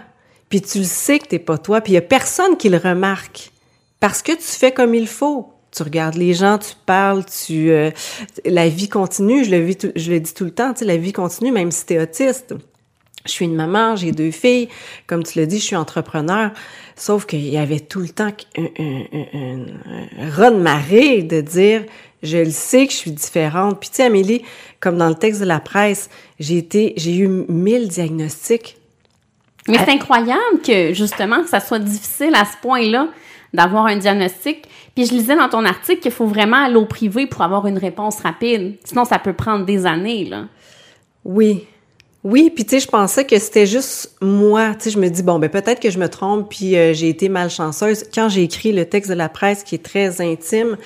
Puis 0.49 0.61
tu 0.61 0.77
le 0.79 0.83
sais 0.83 1.17
que 1.19 1.27
t'es 1.27 1.39
pas 1.39 1.57
toi. 1.57 1.81
Puis 1.81 1.93
il 1.93 1.95
y 1.95 1.97
a 1.97 2.01
personne 2.01 2.57
qui 2.57 2.69
le 2.69 2.77
remarque 2.77 3.51
parce 3.99 4.21
que 4.21 4.33
tu 4.33 4.43
fais 4.61 4.71
comme 4.71 4.93
il 4.93 5.07
faut 5.07 5.52
tu 5.75 5.83
regardes 5.83 6.15
les 6.15 6.33
gens, 6.33 6.57
tu 6.57 6.73
parles, 6.85 7.25
tu 7.25 7.71
euh, 7.71 7.89
la 8.45 8.67
vie 8.69 8.89
continue, 8.89 9.43
je 9.43 9.51
le 9.51 9.59
vis 9.59 9.77
je 9.95 10.11
le 10.11 10.19
dis 10.19 10.33
tout 10.33 10.45
le 10.45 10.51
temps, 10.51 10.73
tu 10.73 10.79
sais 10.79 10.85
la 10.85 10.97
vie 10.97 11.13
continue 11.13 11.51
même 11.51 11.71
si 11.71 11.85
tu 11.85 11.93
es 11.93 12.01
autiste. 12.01 12.53
Je 13.25 13.31
suis 13.31 13.45
une 13.45 13.55
maman, 13.55 13.95
j'ai 13.95 14.11
deux 14.11 14.31
filles, 14.31 14.67
comme 15.07 15.23
tu 15.23 15.39
l'as 15.39 15.45
dit, 15.45 15.57
je 15.57 15.63
suis 15.63 15.75
entrepreneur, 15.77 16.51
sauf 16.97 17.25
qu'il 17.25 17.47
y 17.47 17.57
avait 17.57 17.79
tout 17.79 18.01
le 18.01 18.09
temps 18.09 18.31
un, 18.57 18.63
un, 18.77 19.03
un, 19.13 19.65
un 20.19 20.51
de 20.51 20.57
marée 20.57 21.23
de 21.23 21.39
dire 21.39 21.85
je 22.21 22.37
le 22.37 22.51
sais 22.51 22.85
que 22.85 22.93
je 22.93 22.97
suis 22.97 23.11
différente. 23.11 23.79
Puis 23.79 23.89
tu 23.89 23.97
sais 23.97 24.03
Amélie, 24.03 24.43
comme 24.79 24.97
dans 24.97 25.09
le 25.09 25.15
texte 25.15 25.41
de 25.41 25.45
la 25.45 25.59
presse, 25.59 26.09
j'ai 26.39 26.57
été 26.57 26.93
j'ai 26.97 27.15
eu 27.15 27.27
mille 27.27 27.87
diagnostics. 27.87 28.77
Mais 29.69 29.77
c'est 29.77 29.91
incroyable 29.91 30.61
que 30.65 30.93
justement 30.93 31.41
que 31.43 31.49
ça 31.49 31.61
soit 31.61 31.79
difficile 31.79 32.35
à 32.35 32.43
ce 32.43 32.57
point-là 32.61 33.07
d'avoir 33.53 33.85
un 33.85 33.97
diagnostic. 33.97 34.67
Puis 34.95 35.05
je 35.05 35.13
lisais 35.13 35.35
dans 35.35 35.49
ton 35.49 35.65
article 35.65 36.01
qu'il 36.01 36.11
faut 36.11 36.27
vraiment 36.27 36.65
aller 36.65 36.75
au 36.75 36.85
privé 36.85 37.27
pour 37.27 37.41
avoir 37.41 37.67
une 37.67 37.77
réponse 37.77 38.19
rapide. 38.19 38.75
Sinon, 38.83 39.05
ça 39.05 39.19
peut 39.19 39.33
prendre 39.33 39.65
des 39.65 39.85
années, 39.85 40.25
là. 40.25 40.45
Oui. 41.25 41.65
Oui, 42.23 42.49
puis 42.49 42.63
tu 42.63 42.71
sais, 42.71 42.79
je 42.79 42.87
pensais 42.87 43.25
que 43.25 43.37
c'était 43.37 43.65
juste 43.65 44.15
moi. 44.21 44.75
Tu 44.75 44.85
sais, 44.85 44.89
je 44.91 44.99
me 44.99 45.09
dis, 45.09 45.23
bon, 45.23 45.39
ben 45.39 45.49
peut-être 45.49 45.81
que 45.81 45.89
je 45.89 45.99
me 45.99 46.07
trompe, 46.07 46.49
puis 46.49 46.77
euh, 46.77 46.93
j'ai 46.93 47.09
été 47.09 47.27
malchanceuse. 47.27 48.05
Quand 48.13 48.29
j'ai 48.29 48.43
écrit 48.43 48.71
le 48.71 48.85
texte 48.85 49.11
de 49.11 49.15
la 49.15 49.27
presse 49.27 49.63
qui 49.63 49.75
est 49.75 49.83
très 49.83 50.21
intime, 50.21 50.77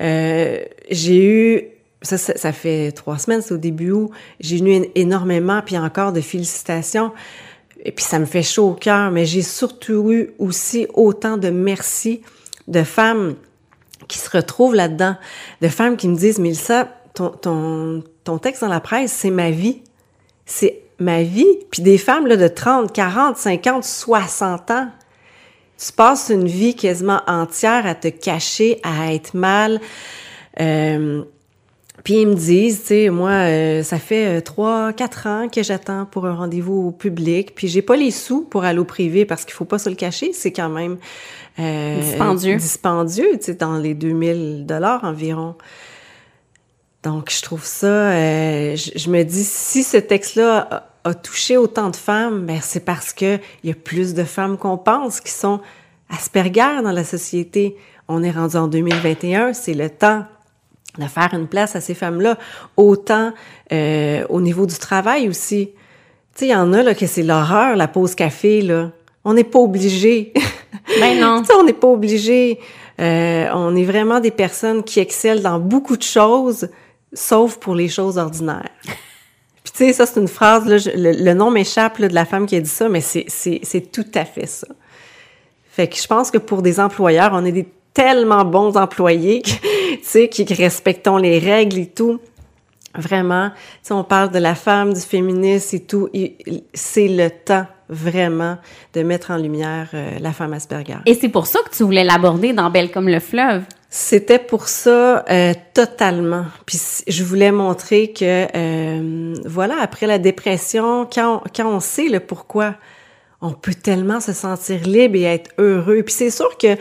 euh, 0.00 0.58
j'ai 0.90 1.24
eu 1.24 1.62
ça, 2.02 2.18
ça, 2.18 2.36
ça, 2.36 2.52
fait 2.52 2.90
trois 2.90 3.18
semaines, 3.18 3.42
c'est 3.42 3.54
au 3.54 3.58
début 3.58 3.92
où 3.92 4.10
j'ai 4.40 4.58
eu 4.58 4.86
énormément, 4.96 5.62
puis 5.64 5.78
encore 5.78 6.12
de 6.12 6.20
félicitations. 6.20 7.12
Et 7.82 7.92
puis 7.92 8.04
ça 8.04 8.18
me 8.18 8.24
fait 8.24 8.42
chaud 8.42 8.70
au 8.70 8.74
cœur, 8.74 9.10
mais 9.10 9.26
j'ai 9.26 9.42
surtout 9.42 10.12
eu 10.12 10.30
aussi 10.38 10.86
autant 10.94 11.36
de 11.36 11.50
merci 11.50 12.22
de 12.68 12.82
femmes 12.84 13.34
qui 14.08 14.18
se 14.18 14.30
retrouvent 14.30 14.74
là-dedans, 14.74 15.16
de 15.60 15.68
femmes 15.68 15.96
qui 15.96 16.08
me 16.08 16.16
disent, 16.16 16.38
Mélissa, 16.38 16.88
ton, 17.14 17.30
ton, 17.30 18.04
ton 18.24 18.38
texte 18.38 18.62
dans 18.62 18.68
la 18.68 18.80
presse, 18.80 19.12
c'est 19.12 19.30
ma 19.30 19.50
vie. 19.50 19.82
C'est 20.46 20.82
ma 20.98 21.22
vie. 21.22 21.58
Puis 21.70 21.82
des 21.82 21.98
femmes 21.98 22.26
là, 22.26 22.36
de 22.36 22.48
30, 22.48 22.92
40, 22.92 23.36
50, 23.36 23.84
60 23.84 24.70
ans. 24.70 24.88
Tu 25.78 25.92
passes 25.92 26.30
une 26.30 26.46
vie 26.46 26.76
quasiment 26.76 27.20
entière 27.26 27.86
à 27.86 27.94
te 27.94 28.08
cacher, 28.08 28.80
à 28.84 29.12
être 29.12 29.34
mal. 29.34 29.80
Euh, 30.60 31.24
puis 32.04 32.22
ils 32.22 32.26
me 32.26 32.34
disent, 32.34 32.80
tu 32.80 32.86
sais, 32.86 33.08
moi, 33.10 33.30
euh, 33.30 33.82
ça 33.82 33.98
fait 33.98 34.40
trois, 34.42 34.92
quatre 34.92 35.26
ans 35.26 35.48
que 35.48 35.62
j'attends 35.62 36.04
pour 36.04 36.26
un 36.26 36.34
rendez-vous 36.34 36.92
public, 36.92 37.54
puis 37.54 37.68
j'ai 37.68 37.82
pas 37.82 37.96
les 37.96 38.10
sous 38.10 38.42
pour 38.42 38.64
aller 38.64 38.78
au 38.78 38.84
privé 38.84 39.24
parce 39.24 39.44
qu'il 39.44 39.54
faut 39.54 39.64
pas 39.64 39.78
se 39.78 39.88
le 39.88 39.94
cacher, 39.94 40.32
c'est 40.32 40.52
quand 40.52 40.68
même 40.68 40.98
euh, 41.58 42.00
dispendieux, 42.00 42.56
dispendieux, 42.56 43.38
tu 43.38 43.46
sais, 43.46 43.54
dans 43.54 43.78
les 43.78 43.94
2000 43.94 44.66
dollars 44.66 45.04
environ. 45.04 45.54
Donc 47.02 47.30
je 47.30 47.42
trouve 47.42 47.64
ça, 47.64 47.86
euh, 47.86 48.76
je, 48.76 48.92
je, 48.96 49.10
me 49.10 49.22
dis 49.24 49.44
si 49.44 49.82
ce 49.82 49.96
texte-là 49.96 50.68
a, 50.70 51.10
a, 51.10 51.14
touché 51.14 51.56
autant 51.56 51.90
de 51.90 51.96
femmes, 51.96 52.46
ben 52.46 52.60
c'est 52.62 52.84
parce 52.84 53.12
que 53.12 53.38
il 53.64 53.70
y 53.70 53.72
a 53.72 53.74
plus 53.74 54.14
de 54.14 54.22
femmes 54.22 54.56
qu'on 54.56 54.78
pense 54.78 55.20
qui 55.20 55.32
sont 55.32 55.60
Asperger 56.12 56.82
dans 56.82 56.92
la 56.92 57.04
société. 57.04 57.76
On 58.06 58.22
est 58.22 58.30
rendu 58.30 58.56
en 58.56 58.68
2021, 58.68 59.54
c'est 59.54 59.72
le 59.72 59.88
temps 59.88 60.26
de 60.98 61.04
faire 61.04 61.30
une 61.32 61.46
place 61.46 61.74
à 61.76 61.80
ces 61.80 61.94
femmes-là, 61.94 62.38
autant 62.76 63.32
euh, 63.72 64.24
au 64.28 64.40
niveau 64.40 64.66
du 64.66 64.76
travail 64.76 65.28
aussi. 65.28 65.70
Tu 66.34 66.40
sais, 66.40 66.46
il 66.46 66.50
y 66.50 66.54
en 66.54 66.72
a 66.72 66.82
là 66.82 66.94
que 66.94 67.06
c'est 67.06 67.22
l'horreur, 67.22 67.76
la 67.76 67.88
pause 67.88 68.14
café, 68.14 68.62
là. 68.62 68.90
On 69.24 69.34
n'est 69.34 69.44
pas 69.44 69.60
obligé. 69.60 70.32
Ben 70.98 71.20
non. 71.20 71.42
tu 71.42 71.46
sais, 71.46 71.54
on 71.54 71.64
n'est 71.64 71.74
pas 71.74 71.86
obligé. 71.86 72.58
Euh, 72.98 73.46
on 73.54 73.76
est 73.76 73.84
vraiment 73.84 74.20
des 74.20 74.30
personnes 74.32 74.82
qui 74.82 75.00
excellent 75.00 75.40
dans 75.40 75.58
beaucoup 75.60 75.96
de 75.96 76.02
choses, 76.02 76.68
sauf 77.12 77.58
pour 77.58 77.74
les 77.74 77.88
choses 77.88 78.18
ordinaires. 78.18 78.70
Puis 79.62 79.72
tu 79.72 79.84
sais, 79.84 79.92
ça 79.92 80.06
c'est 80.06 80.18
une 80.18 80.28
phrase, 80.28 80.66
là, 80.66 80.78
je, 80.78 80.90
le, 80.90 81.12
le, 81.12 81.34
nom 81.34 81.50
m'échappe 81.50 82.00
de 82.00 82.12
la 82.12 82.24
femme 82.24 82.46
qui 82.46 82.56
a 82.56 82.60
dit 82.60 82.68
ça, 82.68 82.88
mais 82.88 83.00
c'est 83.00 83.92
tout 83.92 84.06
à 84.14 84.24
fait 84.24 84.46
ça. 84.46 84.66
Fait 85.70 85.86
que 85.86 85.96
je 85.96 86.06
pense 86.06 86.30
que 86.30 86.38
pour 86.38 86.62
des 86.62 86.80
employeurs, 86.80 87.30
on 87.32 87.44
est 87.44 87.52
des 87.52 87.68
tellement 87.94 88.44
bons 88.44 88.76
employés, 88.76 89.42
tu 89.42 89.58
sais, 90.02 90.28
qui 90.28 90.44
respectons 90.54 91.16
les 91.16 91.38
règles 91.38 91.78
et 91.78 91.86
tout. 91.86 92.20
Vraiment, 92.94 93.50
tu 93.50 93.56
sais, 93.84 93.94
on 93.94 94.04
parle 94.04 94.30
de 94.30 94.38
la 94.38 94.54
femme, 94.54 94.92
du 94.92 95.00
féminisme 95.00 95.76
et 95.76 95.80
tout. 95.80 96.10
C'est 96.74 97.08
le 97.08 97.30
temps 97.30 97.66
vraiment 97.88 98.58
de 98.94 99.02
mettre 99.02 99.30
en 99.30 99.36
lumière 99.36 99.88
euh, 99.94 100.18
la 100.18 100.32
femme 100.32 100.52
Asperger. 100.52 100.96
Et 101.06 101.14
c'est 101.14 101.28
pour 101.28 101.46
ça 101.46 101.60
que 101.60 101.74
tu 101.74 101.82
voulais 101.82 102.04
l'aborder 102.04 102.52
dans 102.52 102.70
Belle 102.70 102.90
comme 102.90 103.08
le 103.08 103.20
fleuve. 103.20 103.62
C'était 103.90 104.38
pour 104.38 104.68
ça 104.68 105.24
euh, 105.30 105.52
totalement. 105.74 106.46
Puis 106.64 106.80
je 107.06 107.24
voulais 107.24 107.52
montrer 107.52 108.12
que 108.12 108.46
euh, 108.54 109.34
voilà, 109.44 109.76
après 109.80 110.06
la 110.06 110.18
dépression, 110.18 111.06
quand 111.12 111.42
on, 111.44 111.50
quand 111.54 111.66
on 111.66 111.80
sait 111.80 112.08
le 112.08 112.20
pourquoi, 112.20 112.74
on 113.42 113.52
peut 113.52 113.74
tellement 113.74 114.20
se 114.20 114.32
sentir 114.32 114.80
libre 114.86 115.16
et 115.16 115.24
être 115.24 115.50
heureux. 115.58 116.02
Puis 116.02 116.14
c'est 116.14 116.30
sûr 116.30 116.56
que 116.56 116.76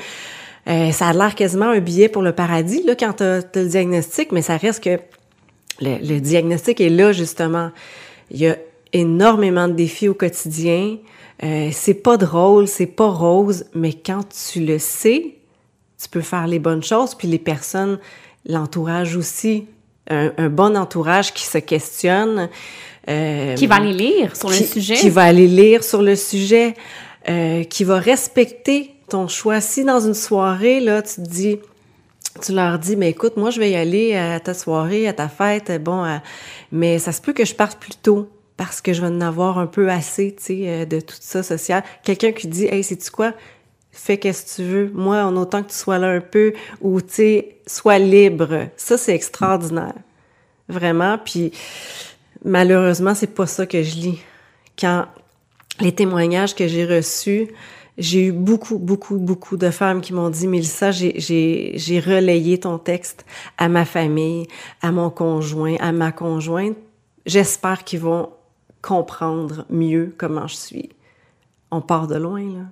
euh, 0.67 0.91
ça 0.91 1.07
a 1.07 1.13
l'air 1.13 1.35
quasiment 1.35 1.69
un 1.69 1.79
billet 1.79 2.09
pour 2.09 2.21
le 2.21 2.33
paradis 2.33 2.83
là 2.83 2.95
quand 2.95 3.13
tu 3.13 3.23
as, 3.23 3.41
le 3.55 3.67
diagnostic, 3.67 4.31
mais 4.31 4.41
ça 4.41 4.57
reste 4.57 4.83
que 4.83 4.99
le, 5.81 5.97
le, 5.97 6.19
diagnostic 6.19 6.79
est 6.81 6.89
là 6.89 7.11
justement. 7.11 7.71
Il 8.29 8.39
y 8.39 8.47
a 8.47 8.57
énormément 8.93 9.67
de 9.67 9.73
défis 9.73 10.07
au 10.07 10.13
quotidien. 10.13 10.97
Euh, 11.43 11.69
c'est 11.71 11.95
pas 11.95 12.17
drôle, 12.17 12.67
c'est 12.67 12.85
pas 12.85 13.09
rose, 13.09 13.65
mais 13.73 13.93
quand 13.93 14.23
tu 14.29 14.59
le 14.59 14.77
sais, 14.77 15.35
tu 16.01 16.09
peux 16.09 16.21
faire 16.21 16.47
les 16.47 16.59
bonnes 16.59 16.83
choses, 16.83 17.15
puis 17.15 17.27
les 17.27 17.39
personnes, 17.39 17.99
l'entourage 18.45 19.15
aussi, 19.15 19.65
un, 20.09 20.31
un, 20.37 20.49
bon 20.49 20.77
entourage 20.77 21.33
qui 21.33 21.45
se 21.45 21.57
questionne. 21.57 22.49
Euh, 23.09 23.55
qui 23.55 23.65
va 23.65 23.75
aller 23.75 23.93
lire 23.93 24.35
sur 24.35 24.51
qui, 24.51 24.59
le 24.59 24.65
sujet. 24.65 24.95
Qui 24.95 25.09
va 25.09 25.23
aller 25.23 25.47
lire 25.47 25.83
sur 25.83 26.03
le 26.03 26.15
sujet, 26.15 26.75
euh, 27.27 27.63
qui 27.63 27.83
va 27.83 27.97
respecter 27.97 28.91
ton 29.11 29.27
choix. 29.27 29.61
Si 29.61 29.83
dans 29.83 29.99
une 29.99 30.13
soirée, 30.13 30.79
là, 30.79 31.01
tu 31.01 31.15
te 31.15 31.29
dis, 31.29 31.59
tu 32.41 32.53
leur 32.53 32.79
dis, 32.79 32.95
mais 32.95 33.09
écoute, 33.09 33.37
moi, 33.37 33.49
je 33.49 33.59
vais 33.59 33.71
y 33.71 33.75
aller 33.75 34.15
à 34.15 34.39
ta 34.39 34.53
soirée, 34.53 35.07
à 35.07 35.13
ta 35.13 35.27
fête, 35.27 35.71
bon, 35.83 36.03
à... 36.03 36.21
mais 36.71 36.99
ça 36.99 37.11
se 37.11 37.21
peut 37.21 37.33
que 37.33 37.45
je 37.45 37.55
parte 37.55 37.79
plus 37.79 37.95
tôt 37.95 38.29
parce 38.57 38.81
que 38.81 38.93
je 38.93 39.01
vais 39.01 39.07
en 39.07 39.21
avoir 39.21 39.57
un 39.57 39.67
peu 39.67 39.89
assez, 39.89 40.35
tu 40.35 40.43
sais, 40.43 40.85
de 40.85 40.99
tout 40.99 41.15
ça 41.19 41.43
social. 41.43 41.83
Quelqu'un 42.03 42.31
qui 42.31 42.47
dit, 42.47 42.65
hey, 42.65 42.83
sais-tu 42.83 43.09
quoi? 43.11 43.33
fais 43.91 44.17
qu'est-ce 44.17 44.55
que 44.55 44.61
tu 44.61 44.67
veux. 44.67 44.91
Moi, 44.93 45.17
en 45.23 45.35
autant 45.35 45.63
que 45.63 45.69
tu 45.69 45.75
sois 45.75 45.97
là 45.97 46.09
un 46.09 46.21
peu, 46.21 46.53
ou 46.79 47.01
tu 47.01 47.07
sais, 47.09 47.55
sois 47.67 47.99
libre. 47.99 48.67
Ça, 48.77 48.97
c'est 48.97 49.13
extraordinaire. 49.13 49.93
Vraiment. 50.69 51.17
Puis, 51.17 51.51
malheureusement, 52.43 53.13
c'est 53.13 53.33
pas 53.33 53.45
ça 53.45 53.65
que 53.65 53.83
je 53.83 53.95
lis. 53.95 54.19
Quand 54.79 55.05
les 55.79 55.93
témoignages 55.93 56.55
que 56.55 56.67
j'ai 56.67 56.85
reçus, 56.85 57.49
j'ai 57.97 58.27
eu 58.27 58.31
beaucoup, 58.31 58.77
beaucoup, 58.77 59.17
beaucoup 59.17 59.57
de 59.57 59.69
femmes 59.69 60.01
qui 60.01 60.13
m'ont 60.13 60.29
dit, 60.29 60.47
Mélissa, 60.47 60.91
j'ai 60.91 62.03
relayé 62.05 62.59
ton 62.59 62.77
texte 62.77 63.25
à 63.57 63.69
ma 63.69 63.85
famille, 63.85 64.47
à 64.81 64.91
mon 64.91 65.09
conjoint, 65.09 65.75
à 65.79 65.91
ma 65.91 66.11
conjointe. 66.11 66.77
J'espère 67.25 67.83
qu'ils 67.83 67.99
vont 67.99 68.29
comprendre 68.81 69.65
mieux 69.69 70.13
comment 70.17 70.47
je 70.47 70.55
suis. 70.55 70.89
On 71.69 71.81
part 71.81 72.07
de 72.07 72.15
loin, 72.15 72.41
là. 72.41 72.65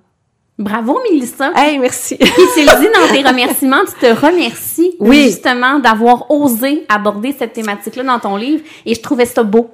Bravo, 0.58 1.00
Mélissa. 1.10 1.52
Hey, 1.56 1.78
merci. 1.78 2.16
Puis 2.20 2.28
tu 2.54 2.60
le 2.60 2.80
dis 2.80 2.88
dans 2.92 3.14
tes 3.14 3.26
remerciements, 3.26 3.82
tu 3.86 3.94
te 3.94 4.12
remercies 4.12 4.94
oui. 5.00 5.22
justement 5.22 5.78
d'avoir 5.78 6.30
osé 6.30 6.84
aborder 6.90 7.32
cette 7.32 7.54
thématique-là 7.54 8.02
dans 8.02 8.18
ton 8.18 8.36
livre 8.36 8.62
et 8.84 8.94
je 8.94 9.00
trouvais 9.00 9.24
ça 9.24 9.42
beau. 9.42 9.70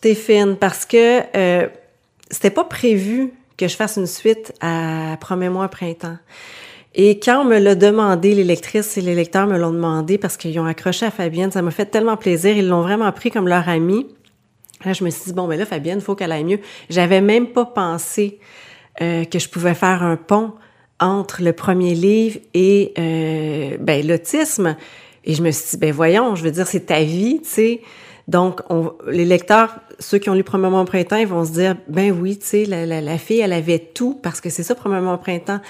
T'es 0.00 0.14
fine 0.14 0.54
parce 0.54 0.86
que 0.86 1.22
euh, 1.36 1.66
c'était 2.30 2.50
pas 2.50 2.62
prévu 2.62 3.32
que 3.58 3.68
je 3.68 3.76
fasse 3.76 3.96
une 3.96 4.06
suite 4.06 4.54
à 4.60 5.18
Promets-moi 5.20 5.68
printemps. 5.68 6.16
Et 6.94 7.20
quand 7.20 7.42
on 7.42 7.44
me 7.44 7.58
l'a 7.58 7.74
demandé, 7.74 8.34
les 8.34 8.44
lectrices 8.44 8.96
et 8.96 9.00
les 9.02 9.14
lecteurs 9.14 9.46
me 9.46 9.58
l'ont 9.58 9.72
demandé 9.72 10.16
parce 10.16 10.36
qu'ils 10.36 10.58
ont 10.58 10.64
accroché 10.64 11.06
à 11.06 11.10
Fabienne, 11.10 11.52
ça 11.52 11.60
m'a 11.60 11.70
fait 11.70 11.86
tellement 11.86 12.16
plaisir. 12.16 12.56
Ils 12.56 12.66
l'ont 12.66 12.80
vraiment 12.80 13.12
pris 13.12 13.30
comme 13.30 13.46
leur 13.46 13.68
amie. 13.68 14.06
Là, 14.84 14.92
je 14.92 15.04
me 15.04 15.10
suis 15.10 15.24
dit, 15.26 15.32
bon, 15.32 15.46
ben 15.46 15.58
là, 15.58 15.66
Fabienne, 15.66 16.00
faut 16.00 16.14
qu'elle 16.14 16.32
aille 16.32 16.44
mieux. 16.44 16.60
J'avais 16.88 17.20
même 17.20 17.48
pas 17.48 17.66
pensé 17.66 18.38
euh, 19.02 19.24
que 19.24 19.38
je 19.38 19.48
pouvais 19.48 19.74
faire 19.74 20.02
un 20.02 20.16
pont 20.16 20.54
entre 21.00 21.42
le 21.42 21.52
premier 21.52 21.94
livre 21.94 22.38
et 22.54 22.92
euh, 22.98 23.76
ben, 23.80 24.06
l'autisme. 24.06 24.76
Et 25.24 25.34
je 25.34 25.42
me 25.42 25.50
suis 25.50 25.72
dit, 25.72 25.76
ben 25.78 25.92
voyons, 25.92 26.36
je 26.36 26.44
veux 26.44 26.50
dire, 26.50 26.66
c'est 26.66 26.86
ta 26.86 27.02
vie, 27.02 27.40
tu 27.42 27.48
sais. 27.48 27.80
Donc, 28.28 28.60
on, 28.68 28.92
les 29.08 29.24
lecteurs, 29.24 29.80
ceux 29.98 30.18
qui 30.18 30.30
ont 30.30 30.34
lu 30.34 30.44
Premièrement 30.44 30.82
au 30.82 30.84
printemps, 30.84 31.16
ils 31.16 31.26
vont 31.26 31.44
se 31.44 31.52
dire, 31.52 31.76
ben 31.88 32.12
oui, 32.12 32.38
tu 32.38 32.46
sais, 32.46 32.64
la, 32.66 32.86
la, 32.86 33.00
la, 33.00 33.18
fille, 33.18 33.40
elle 33.40 33.54
avait 33.54 33.78
tout, 33.78 34.14
parce 34.22 34.40
que 34.40 34.50
c'est 34.50 34.62
ça, 34.62 34.74
Premièrement 34.74 35.14
au 35.14 35.18
printemps. 35.18 35.60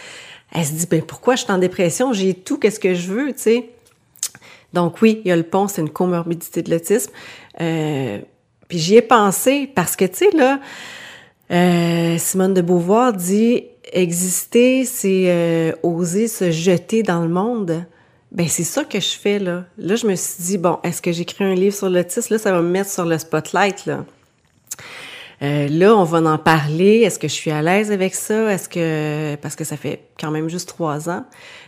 Elle 0.52 0.64
se 0.64 0.72
dit, 0.72 0.86
ben 0.90 1.02
pourquoi 1.02 1.36
je 1.36 1.44
suis 1.44 1.52
en 1.52 1.58
dépression? 1.58 2.12
J'ai 2.12 2.34
tout, 2.34 2.58
qu'est-ce 2.58 2.80
que 2.80 2.94
je 2.94 3.12
veux, 3.12 3.32
tu 3.32 3.38
sais? 3.38 3.70
Donc 4.72 5.00
oui, 5.00 5.20
il 5.24 5.28
y 5.28 5.32
a 5.32 5.36
le 5.36 5.42
pont, 5.44 5.68
c'est 5.68 5.80
une 5.80 5.90
comorbidité 5.90 6.62
de 6.62 6.70
l'autisme. 6.70 7.12
Euh, 7.60 8.18
puis 8.68 8.78
j'y 8.78 8.96
ai 8.96 9.02
pensé 9.02 9.70
parce 9.74 9.96
que, 9.96 10.04
tu 10.04 10.16
sais, 10.16 10.30
là, 10.36 10.60
euh, 11.50 12.18
Simone 12.18 12.54
de 12.54 12.60
Beauvoir 12.60 13.12
dit 13.12 13.64
exister, 13.92 14.84
c'est 14.84 15.24
euh, 15.28 15.72
oser 15.82 16.28
se 16.28 16.50
jeter 16.50 17.02
dans 17.02 17.22
le 17.22 17.28
monde. 17.28 17.84
Ben 18.30 18.46
c'est 18.48 18.64
ça 18.64 18.84
que 18.84 19.00
je 19.00 19.16
fais 19.16 19.38
là. 19.38 19.64
Là, 19.78 19.96
je 19.96 20.06
me 20.06 20.14
suis 20.14 20.42
dit 20.42 20.58
bon, 20.58 20.78
est-ce 20.82 21.00
que 21.00 21.12
j'écris 21.12 21.44
un 21.44 21.54
livre 21.54 21.74
sur 21.74 21.88
l'autisme 21.88 22.34
Là, 22.34 22.38
ça 22.38 22.52
va 22.52 22.60
me 22.60 22.68
mettre 22.68 22.90
sur 22.90 23.04
le 23.04 23.18
spotlight 23.18 23.86
là. 23.86 24.04
Euh, 25.40 25.68
là, 25.68 25.94
on 25.94 26.04
va 26.04 26.18
en 26.18 26.36
parler. 26.38 27.02
Est-ce 27.02 27.18
que 27.18 27.28
je 27.28 27.32
suis 27.32 27.50
à 27.50 27.62
l'aise 27.62 27.92
avec 27.92 28.14
ça? 28.14 28.52
Est-ce 28.52 28.68
que 28.68 29.36
parce 29.36 29.56
que 29.56 29.64
ça 29.64 29.76
fait 29.76 30.00
quand 30.18 30.30
même 30.30 30.48
juste 30.48 30.68
trois 30.68 31.08
ans 31.08 31.24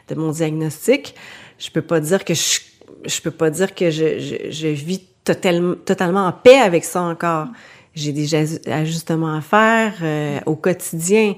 de 0.08 0.14
mon 0.16 0.32
diagnostic, 0.32 1.14
je 1.58 1.70
peux 1.70 1.82
pas 1.82 2.00
dire 2.00 2.24
que 2.24 2.34
je 2.34 2.60
je 3.06 3.20
peux 3.22 3.30
pas 3.30 3.48
dire 3.48 3.74
que 3.74 3.90
je, 3.90 4.18
je, 4.18 4.50
je 4.50 4.66
vis 4.68 5.00
totalement 5.24 5.74
totalement 5.76 6.26
en 6.26 6.32
paix 6.32 6.58
avec 6.58 6.84
ça 6.84 7.00
encore 7.00 7.46
j'ai 7.94 8.12
des 8.12 8.34
ajustements 8.70 9.34
à 9.34 9.40
faire 9.40 9.94
euh, 10.02 10.40
au 10.46 10.56
quotidien. 10.56 11.34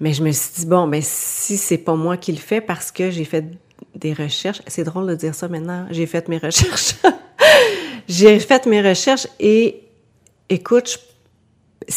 Mais 0.00 0.12
je 0.12 0.22
me 0.22 0.32
suis 0.32 0.50
dit, 0.60 0.66
bon, 0.66 0.88
ben 0.88 1.00
si 1.02 1.56
c'est 1.56 1.78
pas 1.78 1.94
moi 1.94 2.16
qui 2.16 2.32
le 2.32 2.38
fais 2.38 2.60
parce 2.60 2.90
que 2.90 3.10
j'ai 3.10 3.24
fait 3.24 3.44
des 3.94 4.12
recherches, 4.12 4.62
c'est 4.66 4.84
drôle 4.84 5.06
de 5.08 5.14
dire 5.14 5.34
ça 5.34 5.48
maintenant, 5.48 5.86
j'ai 5.90 6.06
fait 6.06 6.28
mes 6.28 6.38
recherches. 6.38 6.94
j'ai 8.08 8.38
fait 8.38 8.66
mes 8.66 8.80
recherches 8.80 9.26
et 9.38 9.82
écoute, 10.48 10.98
je, 11.88 11.94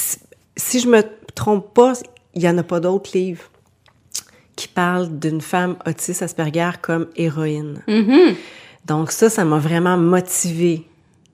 si 0.57 0.79
je 0.79 0.87
me 0.87 1.01
trompe 1.33 1.73
pas, 1.73 1.93
il 2.33 2.41
y 2.41 2.49
en 2.49 2.57
a 2.57 2.63
pas 2.63 2.79
d'autres 2.79 3.11
livres 3.17 3.49
qui 4.55 4.67
parlent 4.67 5.19
d'une 5.19 5.41
femme 5.41 5.75
autiste 5.85 6.21
Asperger 6.21 6.71
comme 6.81 7.07
héroïne. 7.15 7.81
Mm-hmm. 7.87 8.35
Donc 8.85 9.11
ça, 9.11 9.29
ça 9.29 9.43
m'a 9.43 9.59
vraiment 9.59 9.97
motivée 9.97 10.87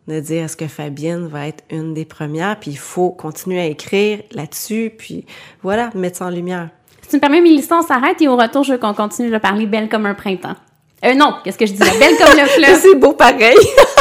de 0.08 0.20
dire 0.20 0.46
est-ce 0.46 0.58
que 0.58 0.68
Fabienne 0.68 1.28
va 1.28 1.48
être 1.48 1.64
une 1.70 1.94
des 1.94 2.06
premières, 2.06 2.60
puis 2.60 2.72
il 2.72 2.78
faut 2.78 3.12
continuer 3.12 3.60
à 3.60 3.66
écrire 3.66 4.22
là-dessus, 4.32 4.92
puis 4.98 5.26
voilà, 5.62 5.92
mettre 5.94 6.18
ça 6.18 6.26
en 6.26 6.30
lumière. 6.30 6.70
Tu 7.12 7.18
me 7.18 7.20
permets, 7.20 7.42
Mélissa, 7.42 7.78
on 7.78 7.82
s'arrête 7.82 8.22
et 8.22 8.30
au 8.30 8.38
retour, 8.38 8.64
je 8.64 8.72
veux 8.72 8.78
qu'on 8.78 8.94
continue 8.94 9.30
de 9.30 9.38
parler 9.38 9.66
belle 9.66 9.90
comme 9.90 10.06
un 10.06 10.14
printemps. 10.14 10.56
Euh, 11.04 11.14
non, 11.14 11.34
qu'est-ce 11.44 11.58
que 11.58 11.66
je 11.66 11.74
dis? 11.74 11.80
Belle 11.80 12.16
comme 12.18 12.40
le 12.40 12.46
fleuve. 12.48 12.80
C'est 12.82 12.96
beau 12.96 13.12
pareil. 13.12 13.58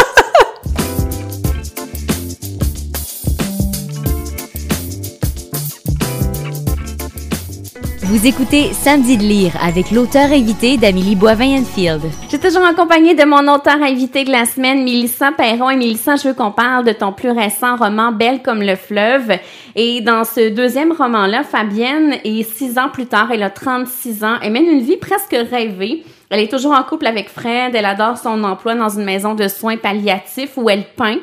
Vous 8.11 8.27
écoutez 8.27 8.73
Samedi 8.73 9.17
de 9.17 9.23
lire 9.23 9.53
avec 9.63 9.93
l'auteur 9.93 10.33
invité 10.33 10.77
d'Amélie 10.77 11.15
Boivin-Enfield. 11.15 12.03
Suis 12.29 12.41
toujours 12.41 12.65
accompagnée 12.65 13.15
de 13.15 13.25
mon 13.25 13.47
auteur 13.47 13.81
invité 13.81 14.25
de 14.25 14.33
la 14.33 14.47
semaine, 14.47 14.83
Mélissa 14.83 15.31
Perron. 15.31 15.71
Et 15.71 15.77
Mélissa, 15.77 16.17
je 16.17 16.27
veux 16.27 16.35
qu'on 16.35 16.51
parle 16.51 16.85
de 16.85 16.91
ton 16.91 17.13
plus 17.13 17.31
récent 17.31 17.77
roman, 17.77 18.11
Belle 18.11 18.43
comme 18.43 18.63
le 18.63 18.75
fleuve. 18.75 19.31
Et 19.77 20.01
dans 20.01 20.25
ce 20.25 20.49
deuxième 20.49 20.91
roman-là, 20.91 21.45
Fabienne, 21.45 22.17
et 22.25 22.43
six 22.43 22.81
ans 22.81 22.89
plus 22.93 23.07
tard, 23.07 23.29
elle 23.33 23.45
a 23.45 23.51
36 23.51 24.25
ans, 24.25 24.39
elle 24.43 24.55
mène 24.55 24.67
une 24.67 24.83
vie 24.83 24.97
presque 24.97 25.37
rêvée. 25.49 26.03
Elle 26.31 26.41
est 26.41 26.51
toujours 26.51 26.73
en 26.73 26.83
couple 26.83 27.07
avec 27.07 27.29
Fred, 27.29 27.77
elle 27.77 27.87
adore 27.87 28.19
son 28.19 28.43
emploi 28.43 28.75
dans 28.75 28.89
une 28.89 29.05
maison 29.05 29.35
de 29.35 29.47
soins 29.47 29.77
palliatifs 29.77 30.57
où 30.57 30.69
elle 30.69 30.85
peint 30.97 31.19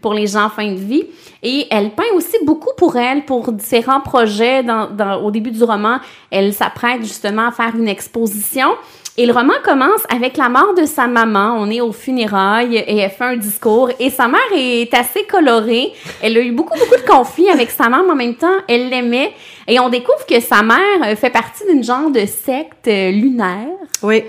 pour 0.00 0.14
les 0.14 0.26
gens 0.26 0.44
en 0.44 0.50
fin 0.50 0.70
de 0.70 0.78
vie. 0.78 1.04
Et 1.42 1.66
elle 1.70 1.90
peint 1.90 2.12
aussi 2.14 2.36
beaucoup 2.44 2.70
pour 2.76 2.96
elle, 2.96 3.24
pour 3.24 3.52
différents 3.52 4.00
projets. 4.00 4.62
Dans, 4.62 4.90
dans, 4.90 5.22
au 5.22 5.30
début 5.30 5.50
du 5.50 5.62
roman, 5.62 5.98
elle 6.30 6.52
s'apprête 6.52 7.02
justement 7.02 7.48
à 7.48 7.52
faire 7.52 7.74
une 7.76 7.88
exposition. 7.88 8.68
Et 9.20 9.26
le 9.26 9.32
roman 9.32 9.54
commence 9.64 10.02
avec 10.10 10.36
la 10.36 10.48
mort 10.48 10.74
de 10.74 10.84
sa 10.84 11.08
maman. 11.08 11.56
On 11.58 11.68
est 11.70 11.80
au 11.80 11.90
funérailles 11.90 12.76
et 12.76 12.98
elle 12.98 13.10
fait 13.10 13.24
un 13.24 13.36
discours. 13.36 13.90
Et 13.98 14.10
sa 14.10 14.28
mère 14.28 14.40
est 14.54 14.94
assez 14.94 15.24
colorée. 15.24 15.92
Elle 16.22 16.36
a 16.36 16.40
eu 16.40 16.52
beaucoup, 16.52 16.78
beaucoup 16.78 16.94
de 16.94 17.04
conflits 17.04 17.50
avec 17.50 17.70
sa 17.70 17.88
mère, 17.88 18.04
mais 18.04 18.12
en 18.12 18.14
même 18.14 18.36
temps, 18.36 18.58
elle 18.68 18.88
l'aimait. 18.90 19.32
Et 19.66 19.80
on 19.80 19.88
découvre 19.88 20.24
que 20.24 20.38
sa 20.38 20.62
mère 20.62 21.18
fait 21.18 21.30
partie 21.30 21.64
d'une 21.68 21.82
genre 21.82 22.10
de 22.10 22.26
secte 22.26 22.86
lunaire. 22.86 23.66
Oui. 24.04 24.22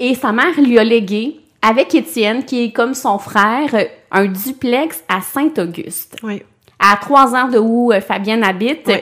Et 0.00 0.14
sa 0.14 0.32
mère 0.32 0.58
lui 0.58 0.78
a 0.78 0.84
légué 0.84 1.36
avec 1.62 1.94
Étienne, 1.94 2.44
qui 2.44 2.64
est 2.64 2.72
comme 2.72 2.94
son 2.94 3.18
frère, 3.18 3.74
un 4.10 4.26
duplex 4.26 5.02
à 5.08 5.20
Saint-Auguste. 5.20 6.16
Oui. 6.22 6.42
À 6.78 6.96
trois 6.96 7.34
heures 7.34 7.48
de 7.48 7.58
où 7.58 7.92
euh, 7.92 8.00
Fabienne 8.00 8.44
habite. 8.44 8.86
Oui. 8.86 8.94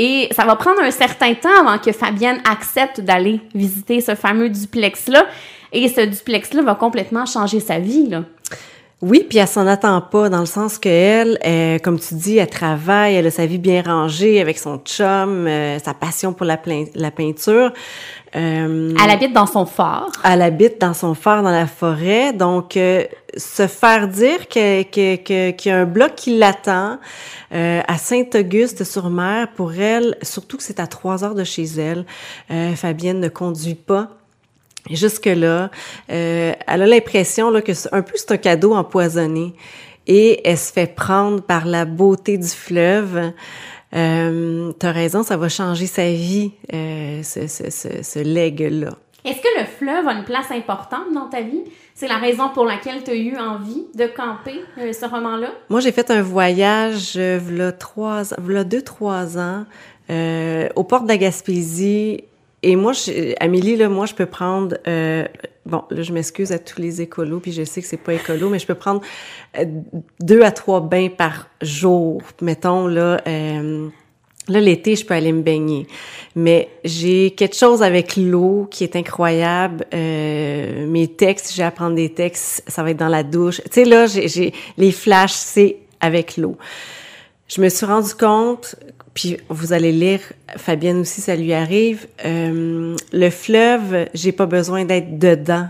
Et 0.00 0.28
ça 0.32 0.44
va 0.44 0.54
prendre 0.54 0.80
un 0.80 0.92
certain 0.92 1.34
temps 1.34 1.48
avant 1.60 1.78
que 1.78 1.90
Fabienne 1.90 2.40
accepte 2.48 3.00
d'aller 3.00 3.40
visiter 3.52 4.00
ce 4.00 4.14
fameux 4.14 4.48
duplex-là. 4.48 5.26
Et 5.72 5.88
ce 5.88 6.02
duplex-là 6.02 6.62
va 6.62 6.76
complètement 6.76 7.26
changer 7.26 7.58
sa 7.58 7.80
vie, 7.80 8.08
là. 8.08 8.22
Oui, 9.00 9.24
puis 9.28 9.38
elle 9.38 9.46
s'en 9.46 9.68
attend 9.68 10.00
pas, 10.00 10.28
dans 10.28 10.40
le 10.40 10.46
sens 10.46 10.76
qu'elle, 10.76 11.38
elle, 11.42 11.80
comme 11.80 12.00
tu 12.00 12.14
dis, 12.14 12.38
elle 12.38 12.50
travaille, 12.50 13.14
elle 13.14 13.28
a 13.28 13.30
sa 13.30 13.46
vie 13.46 13.58
bien 13.58 13.80
rangée 13.80 14.40
avec 14.40 14.58
son 14.58 14.78
chum, 14.78 15.46
euh, 15.46 15.78
sa 15.78 15.94
passion 15.94 16.32
pour 16.32 16.46
la, 16.46 16.58
la 16.96 17.10
peinture. 17.12 17.72
Euh, 18.34 18.92
elle 19.02 19.10
habite 19.10 19.32
dans 19.32 19.46
son 19.46 19.66
phare. 19.66 20.10
Elle 20.24 20.42
habite 20.42 20.80
dans 20.80 20.94
son 20.94 21.14
phare 21.14 21.44
dans 21.44 21.50
la 21.50 21.68
forêt, 21.68 22.32
donc 22.32 22.76
euh, 22.76 23.04
se 23.36 23.68
faire 23.68 24.08
dire 24.08 24.48
qu'il 24.48 24.84
y 24.92 25.70
a 25.70 25.76
un 25.76 25.84
bloc 25.84 26.16
qui 26.16 26.36
l'attend 26.36 26.98
euh, 27.54 27.80
à 27.86 27.98
Saint-Auguste-sur-Mer, 27.98 29.48
pour 29.54 29.74
elle, 29.74 30.16
surtout 30.22 30.56
que 30.56 30.64
c'est 30.64 30.80
à 30.80 30.88
trois 30.88 31.22
heures 31.22 31.36
de 31.36 31.44
chez 31.44 31.66
elle, 31.78 32.04
Fabienne 32.74 33.20
ne 33.20 33.28
conduit 33.28 33.76
pas. 33.76 34.17
Jusque-là, 34.90 35.70
euh, 36.10 36.52
elle 36.66 36.82
a 36.82 36.86
l'impression 36.86 37.50
là, 37.50 37.62
que 37.62 37.74
c'est 37.74 37.92
un 37.92 38.02
peu 38.02 38.12
c'est 38.16 38.32
un 38.32 38.36
cadeau 38.38 38.74
empoisonné 38.74 39.54
et 40.06 40.40
elle 40.48 40.58
se 40.58 40.72
fait 40.72 40.94
prendre 40.94 41.42
par 41.42 41.66
la 41.66 41.84
beauté 41.84 42.38
du 42.38 42.48
fleuve. 42.48 43.32
Euh, 43.94 44.72
T'as 44.78 44.92
raison, 44.92 45.22
ça 45.22 45.36
va 45.36 45.48
changer 45.48 45.86
sa 45.86 46.10
vie, 46.10 46.52
euh, 46.72 47.22
ce, 47.22 47.46
ce, 47.46 47.70
ce, 47.70 48.02
ce 48.02 48.18
legs-là. 48.18 48.90
Est-ce 49.24 49.40
que 49.40 49.60
le 49.60 49.66
fleuve 49.66 50.06
a 50.06 50.12
une 50.12 50.24
place 50.24 50.50
importante 50.50 51.12
dans 51.12 51.28
ta 51.28 51.42
vie? 51.42 51.64
C'est 51.94 52.08
la 52.08 52.18
raison 52.18 52.50
pour 52.54 52.64
laquelle 52.64 53.02
tu 53.02 53.10
as 53.10 53.14
eu 53.16 53.36
envie 53.36 53.84
de 53.94 54.06
camper 54.06 54.60
euh, 54.78 54.92
ce 54.92 55.04
roman-là? 55.04 55.48
Moi, 55.68 55.80
j'ai 55.80 55.92
fait 55.92 56.10
un 56.10 56.22
voyage, 56.22 57.14
euh, 57.16 57.38
v'là 57.42 57.72
trois, 57.72 58.22
v'là 58.38 58.64
deux, 58.64 58.82
trois 58.82 59.36
ans, 59.36 59.64
euh, 60.08 60.68
aux 60.76 60.84
portes 60.84 61.04
de 61.04 61.08
la 61.08 61.18
Gaspésie, 61.18 62.24
et 62.62 62.76
moi, 62.76 62.92
je, 62.92 63.34
Amélie, 63.40 63.76
là, 63.76 63.88
moi, 63.88 64.06
je 64.06 64.14
peux 64.14 64.26
prendre, 64.26 64.76
euh, 64.88 65.26
bon, 65.64 65.84
là, 65.90 66.02
je 66.02 66.12
m'excuse 66.12 66.50
à 66.50 66.58
tous 66.58 66.80
les 66.80 67.00
écolos, 67.00 67.40
puis 67.40 67.52
je 67.52 67.62
sais 67.62 67.80
que 67.80 67.86
c'est 67.86 67.96
pas 67.96 68.14
écolo, 68.14 68.48
mais 68.48 68.58
je 68.58 68.66
peux 68.66 68.74
prendre 68.74 69.00
euh, 69.56 69.64
deux 70.20 70.42
à 70.42 70.50
trois 70.50 70.80
bains 70.80 71.08
par 71.08 71.48
jour. 71.62 72.22
Mettons, 72.40 72.88
là, 72.88 73.20
euh, 73.28 73.88
là, 74.48 74.60
l'été, 74.60 74.96
je 74.96 75.06
peux 75.06 75.14
aller 75.14 75.32
me 75.32 75.42
baigner. 75.42 75.86
Mais 76.34 76.68
j'ai 76.84 77.30
quelque 77.30 77.56
chose 77.56 77.82
avec 77.82 78.16
l'eau 78.16 78.66
qui 78.70 78.82
est 78.82 78.96
incroyable. 78.96 79.86
Euh, 79.94 80.86
mes 80.86 81.06
textes, 81.06 81.54
j'ai 81.54 81.62
à 81.62 81.70
prendre 81.70 81.94
des 81.94 82.12
textes, 82.12 82.64
ça 82.66 82.82
va 82.82 82.90
être 82.90 82.96
dans 82.96 83.08
la 83.08 83.22
douche. 83.22 83.60
Tu 83.66 83.70
sais, 83.70 83.84
là, 83.84 84.06
j'ai 84.06 84.52
les 84.76 84.90
flashs, 84.90 85.32
c'est 85.32 85.76
avec 86.00 86.36
l'eau. 86.36 86.56
Je 87.46 87.60
me 87.60 87.68
suis 87.68 87.86
rendu 87.86 88.14
compte 88.14 88.76
puis 89.18 89.36
vous 89.48 89.72
allez 89.72 89.90
lire, 89.90 90.20
Fabienne 90.58 91.00
aussi, 91.00 91.20
ça 91.20 91.34
lui 91.34 91.52
arrive. 91.52 92.06
Euh, 92.24 92.94
le 93.12 93.30
fleuve, 93.30 94.06
j'ai 94.14 94.30
pas 94.30 94.46
besoin 94.46 94.84
d'être 94.84 95.18
dedans 95.18 95.66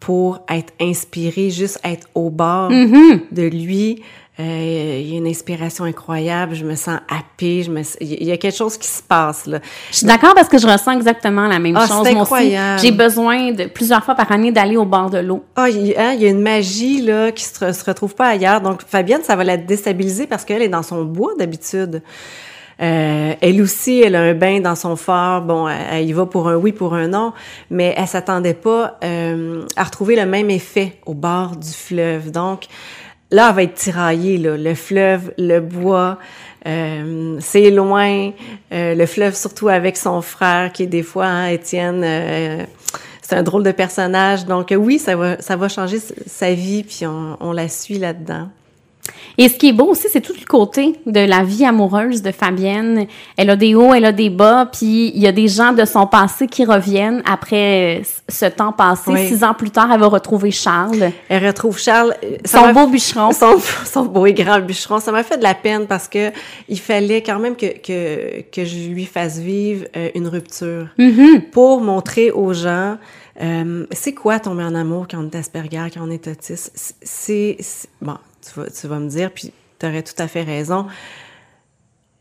pour 0.00 0.44
être 0.50 0.70
inspirée, 0.78 1.48
juste 1.48 1.80
être 1.82 2.06
au 2.14 2.28
bord 2.28 2.70
mm-hmm. 2.70 3.20
de 3.32 3.42
lui. 3.44 4.02
Euh, 4.38 4.98
il 5.00 5.10
y 5.10 5.14
a 5.14 5.16
une 5.16 5.26
inspiration 5.26 5.84
incroyable, 5.84 6.54
je 6.54 6.66
me 6.66 6.74
sens 6.74 6.98
happée, 7.08 7.62
je 7.62 7.70
me, 7.70 7.80
il 8.02 8.24
y 8.24 8.32
a 8.32 8.36
quelque 8.36 8.56
chose 8.56 8.76
qui 8.76 8.88
se 8.88 9.00
passe 9.00 9.46
là. 9.46 9.60
Je 9.90 9.96
suis 9.96 10.06
d'accord 10.06 10.34
parce 10.34 10.48
que 10.50 10.58
je 10.58 10.66
ressens 10.66 10.92
exactement 10.92 11.46
la 11.46 11.58
même 11.58 11.78
ah, 11.78 11.86
chose. 11.86 12.02
C'est 12.04 12.14
incroyable. 12.14 12.82
J'ai 12.82 12.90
besoin 12.90 13.52
de 13.52 13.64
plusieurs 13.64 14.04
fois 14.04 14.14
par 14.14 14.30
année 14.30 14.52
d'aller 14.52 14.76
au 14.76 14.84
bord 14.84 15.08
de 15.08 15.18
l'eau. 15.18 15.42
Ah, 15.56 15.70
il, 15.70 15.86
y 15.86 15.96
a 15.96 16.28
une 16.28 16.42
magie 16.42 17.00
là 17.00 17.32
qui 17.32 17.44
se, 17.44 17.72
se 17.72 17.84
retrouve 17.86 18.14
pas 18.14 18.28
ailleurs. 18.28 18.60
Donc 18.60 18.82
Fabienne, 18.86 19.22
ça 19.22 19.36
va 19.36 19.44
la 19.44 19.56
déstabiliser 19.56 20.26
parce 20.26 20.44
qu'elle 20.44 20.60
est 20.60 20.68
dans 20.68 20.82
son 20.82 21.02
bois 21.04 21.32
d'habitude. 21.38 22.02
Euh, 22.80 23.34
elle 23.40 23.62
aussi, 23.62 24.00
elle 24.00 24.16
a 24.16 24.22
un 24.22 24.34
bain 24.34 24.60
dans 24.60 24.74
son 24.74 24.96
phare. 24.96 25.42
Bon, 25.42 25.68
elle, 25.68 26.08
y 26.08 26.12
va 26.12 26.26
pour 26.26 26.48
un 26.48 26.56
oui, 26.56 26.72
pour 26.72 26.94
un 26.94 27.08
non, 27.08 27.32
mais 27.70 27.94
elle 27.96 28.06
s'attendait 28.06 28.54
pas 28.54 28.98
euh, 29.04 29.64
à 29.76 29.84
retrouver 29.84 30.16
le 30.16 30.26
même 30.26 30.50
effet 30.50 30.98
au 31.06 31.14
bord 31.14 31.56
du 31.56 31.70
fleuve. 31.70 32.30
Donc, 32.30 32.66
là, 33.30 33.48
elle 33.50 33.54
va 33.54 33.62
être 33.62 33.74
tiraillée. 33.74 34.38
Là. 34.38 34.56
Le 34.56 34.74
fleuve, 34.74 35.32
le 35.38 35.60
bois, 35.60 36.18
euh, 36.66 37.36
c'est 37.40 37.70
loin. 37.70 38.32
le 38.70 39.06
fleuve, 39.06 39.34
surtout 39.34 39.68
avec 39.68 39.96
son 39.96 40.20
frère, 40.22 40.72
qui 40.72 40.84
est 40.84 40.88
des 40.88 41.02
fois, 41.02 41.26
hein, 41.26 41.48
Étienne 41.48 42.66
c'est 43.26 43.36
un 43.36 43.42
drôle 43.42 43.62
de 43.62 43.72
personnage. 43.72 44.44
Donc 44.44 44.74
oui, 44.76 44.98
ça 44.98 45.16
va, 45.16 45.40
ça 45.40 45.56
va 45.56 45.68
changer 45.68 45.98
sa 46.26 46.52
vie, 46.52 46.84
puis 46.84 47.06
on, 47.06 47.38
on 47.40 47.52
la 47.52 47.68
suit 47.70 47.98
là-dedans. 47.98 48.48
Et 49.38 49.48
ce 49.48 49.56
qui 49.56 49.68
est 49.68 49.72
beau 49.72 49.86
aussi, 49.86 50.08
c'est 50.10 50.20
tout 50.20 50.34
le 50.38 50.46
côté 50.46 50.94
de 51.06 51.20
la 51.20 51.42
vie 51.42 51.64
amoureuse 51.64 52.22
de 52.22 52.30
Fabienne. 52.30 53.06
Elle 53.36 53.50
a 53.50 53.56
des 53.56 53.74
hauts, 53.74 53.92
elle 53.92 54.04
a 54.04 54.12
des 54.12 54.30
bas, 54.30 54.68
puis 54.70 55.10
il 55.14 55.20
y 55.20 55.26
a 55.26 55.32
des 55.32 55.48
gens 55.48 55.72
de 55.72 55.84
son 55.84 56.06
passé 56.06 56.46
qui 56.46 56.64
reviennent 56.64 57.22
après 57.24 58.02
ce 58.28 58.46
temps 58.46 58.72
passé. 58.72 59.28
Six 59.28 59.42
ans 59.42 59.54
plus 59.54 59.70
tard, 59.70 59.90
elle 59.92 60.00
va 60.00 60.06
retrouver 60.06 60.50
Charles. 60.50 61.10
Elle 61.28 61.46
retrouve 61.46 61.78
Charles. 61.78 62.14
Euh, 62.24 62.36
son 62.44 62.72
beau 62.72 62.86
bûcheron. 62.86 63.32
Son, 63.44 63.58
son, 63.84 64.04
beau 64.04 64.26
et 64.26 64.32
grand 64.32 64.60
bûcheron. 64.60 65.00
Ça 65.00 65.10
m'a 65.10 65.22
fait 65.22 65.38
de 65.38 65.42
la 65.42 65.54
peine 65.54 65.86
parce 65.86 66.08
que 66.08 66.30
il 66.68 66.78
fallait 66.78 67.22
quand 67.22 67.38
même 67.38 67.56
que, 67.56 67.78
que, 67.78 68.42
que 68.42 68.64
je 68.64 68.88
lui 68.88 69.06
fasse 69.06 69.38
vivre 69.38 69.86
euh, 69.96 70.10
une 70.14 70.28
rupture 70.28 70.86
mm-hmm. 70.98 71.50
pour 71.50 71.80
montrer 71.80 72.30
aux 72.30 72.52
gens 72.52 72.96
euh, 73.42 73.86
c'est 73.90 74.14
quoi 74.14 74.38
tomber 74.38 74.62
en 74.62 74.74
amour 74.74 75.06
quand 75.10 75.18
on 75.18 75.28
est 75.28 75.34
Asperger, 75.34 75.88
quand 75.92 76.06
on 76.06 76.10
est 76.10 76.28
autiste? 76.28 76.96
C'est 77.02 77.56
bon 78.00 78.16
tu 78.44 78.60
vas, 78.60 78.70
tu 78.70 78.86
vas 78.86 78.98
me 78.98 79.08
dire, 79.08 79.30
puis 79.30 79.52
tu 79.78 79.86
aurais 79.86 80.02
tout 80.02 80.14
à 80.18 80.28
fait 80.28 80.42
raison, 80.42 80.86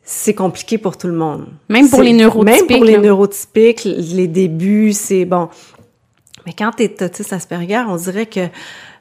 c'est 0.04 0.34
compliqué 0.34 0.78
pour 0.78 0.98
tout 0.98 1.08
le 1.08 1.14
monde. 1.14 1.48
Même 1.70 1.90
pour 1.90 2.02
les 2.02 2.14
neurotypiques. 2.14 2.70
Même 2.70 2.78
pour 2.78 2.86
les 2.86 2.98
neurotypiques, 2.98 3.84
les 3.86 4.28
débuts, 4.28 4.94
c'est 4.94 5.26
bon. 5.26 5.50
Mais 6.46 6.54
quand 6.54 6.72
tu 6.72 6.84
es 6.84 7.04
autiste 7.04 7.32
Asperger, 7.32 7.84
on 7.88 7.96
dirait 7.96 8.26
que 8.26 8.48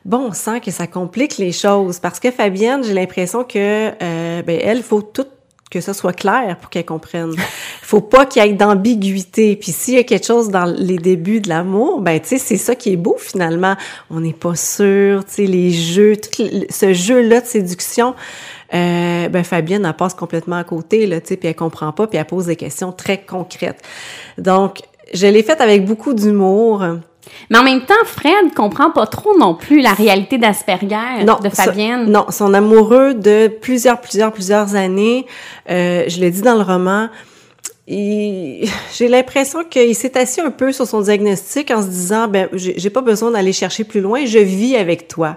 bon, 0.04 0.28
on 0.28 0.32
sent 0.32 0.60
que 0.60 0.70
ça 0.70 0.86
complique 0.86 1.38
les 1.38 1.52
choses 1.52 1.98
parce 1.98 2.20
que 2.20 2.30
Fabienne, 2.30 2.84
j'ai 2.84 2.94
l'impression 2.94 3.42
que 3.44 3.90
euh, 4.00 4.42
ben 4.42 4.60
elle 4.62 4.82
faut 4.82 5.02
tout 5.02 5.26
que 5.72 5.80
ça 5.80 5.94
soit 5.94 6.12
clair 6.12 6.58
pour 6.60 6.68
qu'elle 6.68 6.84
comprenne. 6.84 7.34
Faut 7.82 8.02
pas 8.02 8.26
qu'il 8.26 8.44
y 8.44 8.46
ait 8.46 8.52
d'ambiguïté. 8.52 9.56
Puis 9.56 9.72
s'il 9.72 9.94
y 9.94 9.98
a 9.98 10.04
quelque 10.04 10.26
chose 10.26 10.50
dans 10.50 10.66
les 10.66 10.98
débuts 10.98 11.40
de 11.40 11.48
l'amour, 11.48 12.02
ben 12.02 12.20
tu 12.20 12.28
sais, 12.28 12.38
c'est 12.38 12.58
ça 12.58 12.74
qui 12.74 12.92
est 12.92 12.96
beau 12.96 13.16
finalement. 13.18 13.74
On 14.10 14.20
n'est 14.20 14.34
pas 14.34 14.54
sûr, 14.54 15.24
tu 15.24 15.32
sais, 15.32 15.46
les 15.46 15.70
jeux, 15.70 16.16
tout 16.16 16.44
ce 16.68 16.92
jeu-là 16.92 17.40
de 17.40 17.46
séduction. 17.46 18.14
Euh, 18.74 19.28
ben 19.28 19.44
Fabienne 19.44 19.84
elle 19.84 19.92
passe 19.94 20.14
complètement 20.14 20.56
à 20.56 20.64
côté 20.64 21.06
là, 21.06 21.20
tu 21.20 21.28
sais, 21.28 21.36
puis 21.36 21.48
elle 21.48 21.54
comprend 21.54 21.92
pas, 21.92 22.06
puis 22.06 22.18
elle 22.18 22.24
pose 22.24 22.46
des 22.46 22.56
questions 22.56 22.90
très 22.90 23.22
concrètes. 23.22 23.82
Donc, 24.38 24.80
je 25.12 25.26
l'ai 25.26 25.42
faite 25.42 25.60
avec 25.60 25.84
beaucoup 25.84 26.14
d'humour. 26.14 26.82
Mais 27.50 27.58
en 27.58 27.62
même 27.62 27.84
temps, 27.84 27.94
Fred 28.04 28.54
comprend 28.54 28.90
pas 28.90 29.06
trop 29.06 29.36
non 29.38 29.54
plus 29.54 29.80
la 29.80 29.92
réalité 29.92 30.38
d'Asperger 30.38 31.24
de 31.24 31.48
Fabienne. 31.48 32.10
non, 32.10 32.26
son 32.30 32.54
amoureux 32.54 33.14
de 33.14 33.48
plusieurs, 33.48 34.00
plusieurs, 34.00 34.32
plusieurs 34.32 34.74
années. 34.74 35.26
Euh, 35.70 36.04
je 36.08 36.20
l'ai 36.20 36.30
dit 36.30 36.42
dans 36.42 36.54
le 36.56 36.62
roman. 36.62 37.08
J'ai 37.88 39.08
l'impression 39.08 39.64
qu'il 39.64 39.94
s'est 39.94 40.16
assis 40.16 40.40
un 40.40 40.50
peu 40.50 40.72
sur 40.72 40.86
son 40.86 41.02
diagnostic 41.02 41.70
en 41.70 41.82
se 41.82 41.88
disant, 41.88 42.28
ben, 42.28 42.48
j'ai 42.52 42.90
pas 42.90 43.02
besoin 43.02 43.32
d'aller 43.32 43.52
chercher 43.52 43.84
plus 43.84 44.00
loin, 44.00 44.24
je 44.24 44.38
vis 44.38 44.76
avec 44.76 45.08
toi. 45.08 45.36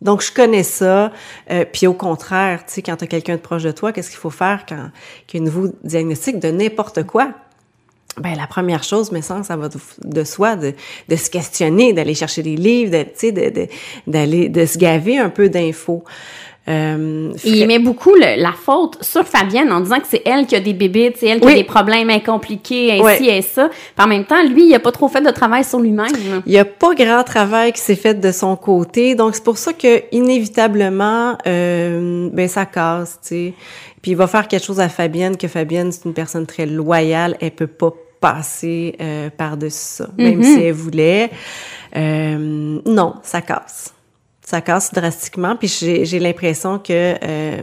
Donc, 0.00 0.22
je 0.22 0.32
connais 0.32 0.62
ça. 0.62 1.12
Euh, 1.50 1.64
puis 1.70 1.86
au 1.86 1.94
contraire, 1.94 2.64
tu 2.66 2.74
sais, 2.74 2.82
quand 2.82 2.96
tu 2.96 3.04
as 3.04 3.06
quelqu'un 3.06 3.36
de 3.36 3.40
proche 3.40 3.62
de 3.62 3.70
toi, 3.70 3.92
qu'est-ce 3.92 4.10
qu'il 4.10 4.18
faut 4.18 4.30
faire 4.30 4.64
quand 4.68 4.90
il 5.32 5.36
y 5.36 5.38
a 5.38 5.42
un 5.42 5.44
nouveau 5.44 5.68
diagnostic 5.82 6.38
de 6.40 6.48
n'importe 6.48 7.04
quoi? 7.04 7.30
Ben 8.20 8.34
la 8.36 8.46
première 8.46 8.84
chose, 8.84 9.10
mais 9.10 9.22
ça, 9.22 9.42
ça 9.42 9.56
va 9.56 9.68
de, 10.04 10.24
soi, 10.24 10.56
de, 10.56 10.72
de 11.08 11.16
se 11.16 11.30
questionner, 11.30 11.92
d'aller 11.92 12.14
chercher 12.14 12.42
des 12.42 12.56
livres, 12.56 12.92
d'aller 14.06 14.48
de, 14.48 14.60
de, 14.60 14.66
se 14.66 14.78
gaver 14.78 15.18
un 15.18 15.30
peu 15.30 15.48
d'infos. 15.48 16.04
Euh, 16.66 17.30
il 17.44 17.66
met 17.66 17.78
beaucoup 17.78 18.14
la 18.14 18.52
faute 18.52 18.96
sur 19.02 19.26
Fabienne 19.26 19.70
en 19.70 19.80
disant 19.80 20.00
que 20.00 20.06
c'est 20.08 20.22
elle 20.24 20.46
qui 20.46 20.56
a 20.56 20.60
des 20.60 20.72
bébés, 20.72 21.12
c'est 21.14 21.26
elle 21.26 21.40
qui 21.40 21.48
a 21.48 21.54
des 21.54 21.64
problèmes 21.64 22.08
incompliqués, 22.08 22.92
ainsi 22.92 23.28
et 23.28 23.42
ça. 23.42 23.68
Puis 23.68 24.04
en 24.04 24.08
même 24.08 24.24
temps, 24.24 24.42
lui, 24.42 24.68
il 24.68 24.74
a 24.74 24.80
pas 24.80 24.92
trop 24.92 25.08
fait 25.08 25.20
de 25.20 25.30
travail 25.30 25.64
sur 25.64 25.78
lui-même. 25.78 26.12
Il 26.46 26.52
y 26.52 26.58
a 26.58 26.64
pas 26.64 26.94
grand 26.94 27.22
travail 27.22 27.72
qui 27.72 27.80
s'est 27.80 27.96
fait 27.96 28.14
de 28.14 28.32
son 28.32 28.56
côté, 28.56 29.14
donc 29.14 29.34
c'est 29.34 29.44
pour 29.44 29.58
ça 29.58 29.74
que 29.74 30.02
inévitablement, 30.10 31.36
euh, 31.46 32.30
ben 32.32 32.48
ça 32.48 32.64
casse, 32.64 33.18
tu 33.20 33.28
sais. 33.28 33.54
Puis 34.00 34.12
il 34.12 34.16
va 34.16 34.26
faire 34.26 34.48
quelque 34.48 34.64
chose 34.64 34.80
à 34.80 34.88
Fabienne 34.88 35.36
que 35.36 35.48
Fabienne 35.48 35.90
c'est 35.92 36.04
une 36.04 36.14
personne 36.14 36.46
très 36.46 36.66
loyale, 36.66 37.36
elle 37.40 37.52
peut 37.52 37.66
pas 37.66 37.92
passer 38.24 38.96
euh, 39.02 39.28
par-dessus 39.28 39.76
ça, 39.76 40.08
même 40.16 40.40
mm-hmm. 40.40 40.54
si 40.54 40.62
elle 40.62 40.72
voulait. 40.72 41.30
Euh, 41.94 42.80
non, 42.86 43.16
ça 43.22 43.42
casse. 43.42 43.92
Ça 44.40 44.62
casse 44.62 44.94
drastiquement. 44.94 45.56
Puis 45.56 45.68
j'ai 45.68 46.18
l'impression 46.18 46.78
que 46.78 47.16
euh, 47.22 47.60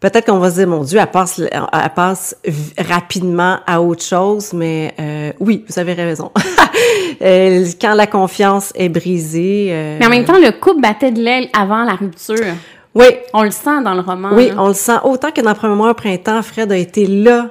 peut-être 0.00 0.24
qu'on 0.24 0.38
va 0.38 0.50
se 0.50 0.56
dire, 0.56 0.66
mon 0.66 0.82
Dieu, 0.82 0.98
elle 0.98 1.10
passe, 1.10 1.42
elle 1.52 1.90
passe 1.94 2.36
rapidement 2.78 3.58
à 3.66 3.82
autre 3.82 4.02
chose, 4.02 4.54
mais 4.54 4.94
euh, 4.98 5.32
oui, 5.40 5.62
vous 5.68 5.78
avez 5.78 5.92
raison. 5.92 6.32
Quand 7.20 7.94
la 7.94 8.06
confiance 8.06 8.72
est 8.76 8.88
brisée. 8.88 9.68
Euh, 9.72 9.98
mais 10.00 10.06
en 10.06 10.10
même 10.10 10.24
temps, 10.24 10.38
le 10.38 10.58
couple 10.58 10.80
battait 10.80 11.12
de 11.12 11.20
l'aile 11.20 11.48
avant 11.52 11.84
la 11.84 11.96
rupture. 11.96 12.54
Oui. 12.94 13.04
On 13.34 13.42
le 13.42 13.50
sent 13.50 13.82
dans 13.84 13.92
le 13.92 14.00
roman. 14.00 14.30
Oui, 14.32 14.50
on 14.56 14.68
le 14.68 14.74
sent. 14.74 15.00
Autant 15.04 15.32
que 15.32 15.42
dans 15.42 15.50
le 15.50 15.56
premier 15.56 15.74
mois 15.74 15.90
au 15.90 15.94
printemps, 15.94 16.40
Fred 16.40 16.72
a 16.72 16.78
été 16.78 17.06
là 17.06 17.50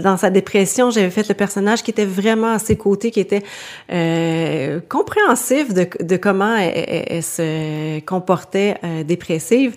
Dans 0.00 0.16
sa 0.16 0.30
dépression, 0.30 0.90
j'avais 0.90 1.10
fait 1.10 1.28
le 1.28 1.34
personnage 1.34 1.82
qui 1.82 1.90
était 1.90 2.04
vraiment 2.04 2.52
à 2.52 2.58
ses 2.58 2.76
côtés, 2.76 3.10
qui 3.10 3.20
était 3.20 3.42
euh, 3.92 4.80
compréhensif 4.88 5.72
de, 5.72 6.16
comment 6.16 6.56
elle, 6.56 7.22
se 7.22 8.00
comportait 8.00 8.76
euh, 8.84 9.02
dépressive. 9.04 9.74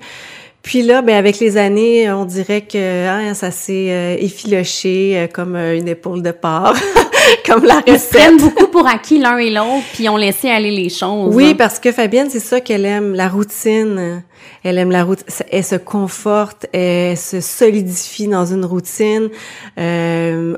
Puis 0.62 0.84
là, 0.84 1.02
ben 1.02 1.16
avec 1.16 1.40
les 1.40 1.58
années, 1.58 2.12
on 2.12 2.26
dirait 2.26 2.62
que 2.62 3.08
hein, 3.08 3.34
ça 3.34 3.50
s'est 3.50 3.90
euh, 3.90 4.16
effiloché 4.20 5.28
comme 5.34 5.56
une 5.56 5.88
épaule 5.88 6.22
de 6.22 6.32
porc, 6.32 6.76
comme 7.46 7.64
la 7.64 7.80
recette. 7.80 8.12
Ils 8.14 8.18
prennent 8.18 8.38
beaucoup 8.38 8.68
pour 8.68 8.88
acquis 8.88 9.20
l'un 9.20 9.38
et 9.38 9.50
l'autre, 9.50 9.86
puis 9.94 10.10
on 10.10 10.18
laissé 10.18 10.50
aller 10.50 10.72
les 10.72 10.90
choses. 10.90 11.34
Oui, 11.34 11.54
parce 11.56 11.80
que 11.80 11.92
Fabienne, 11.92 12.30
c'est 12.30 12.40
ça 12.40 12.62
qu'elle 12.62 12.86
aime, 12.86 13.14
la 13.14 13.30
routine. 13.30 14.24
Elle 14.64 14.78
aime 14.78 14.92
la 14.92 15.04
routine. 15.04 15.26
Elle 15.52 15.64
se 15.64 15.76
conforte, 15.76 16.66
elle 16.74 17.18
se 17.18 17.42
solidifie 17.42 18.28
dans 18.28 18.46
une 18.46 18.66
routine, 18.66 19.30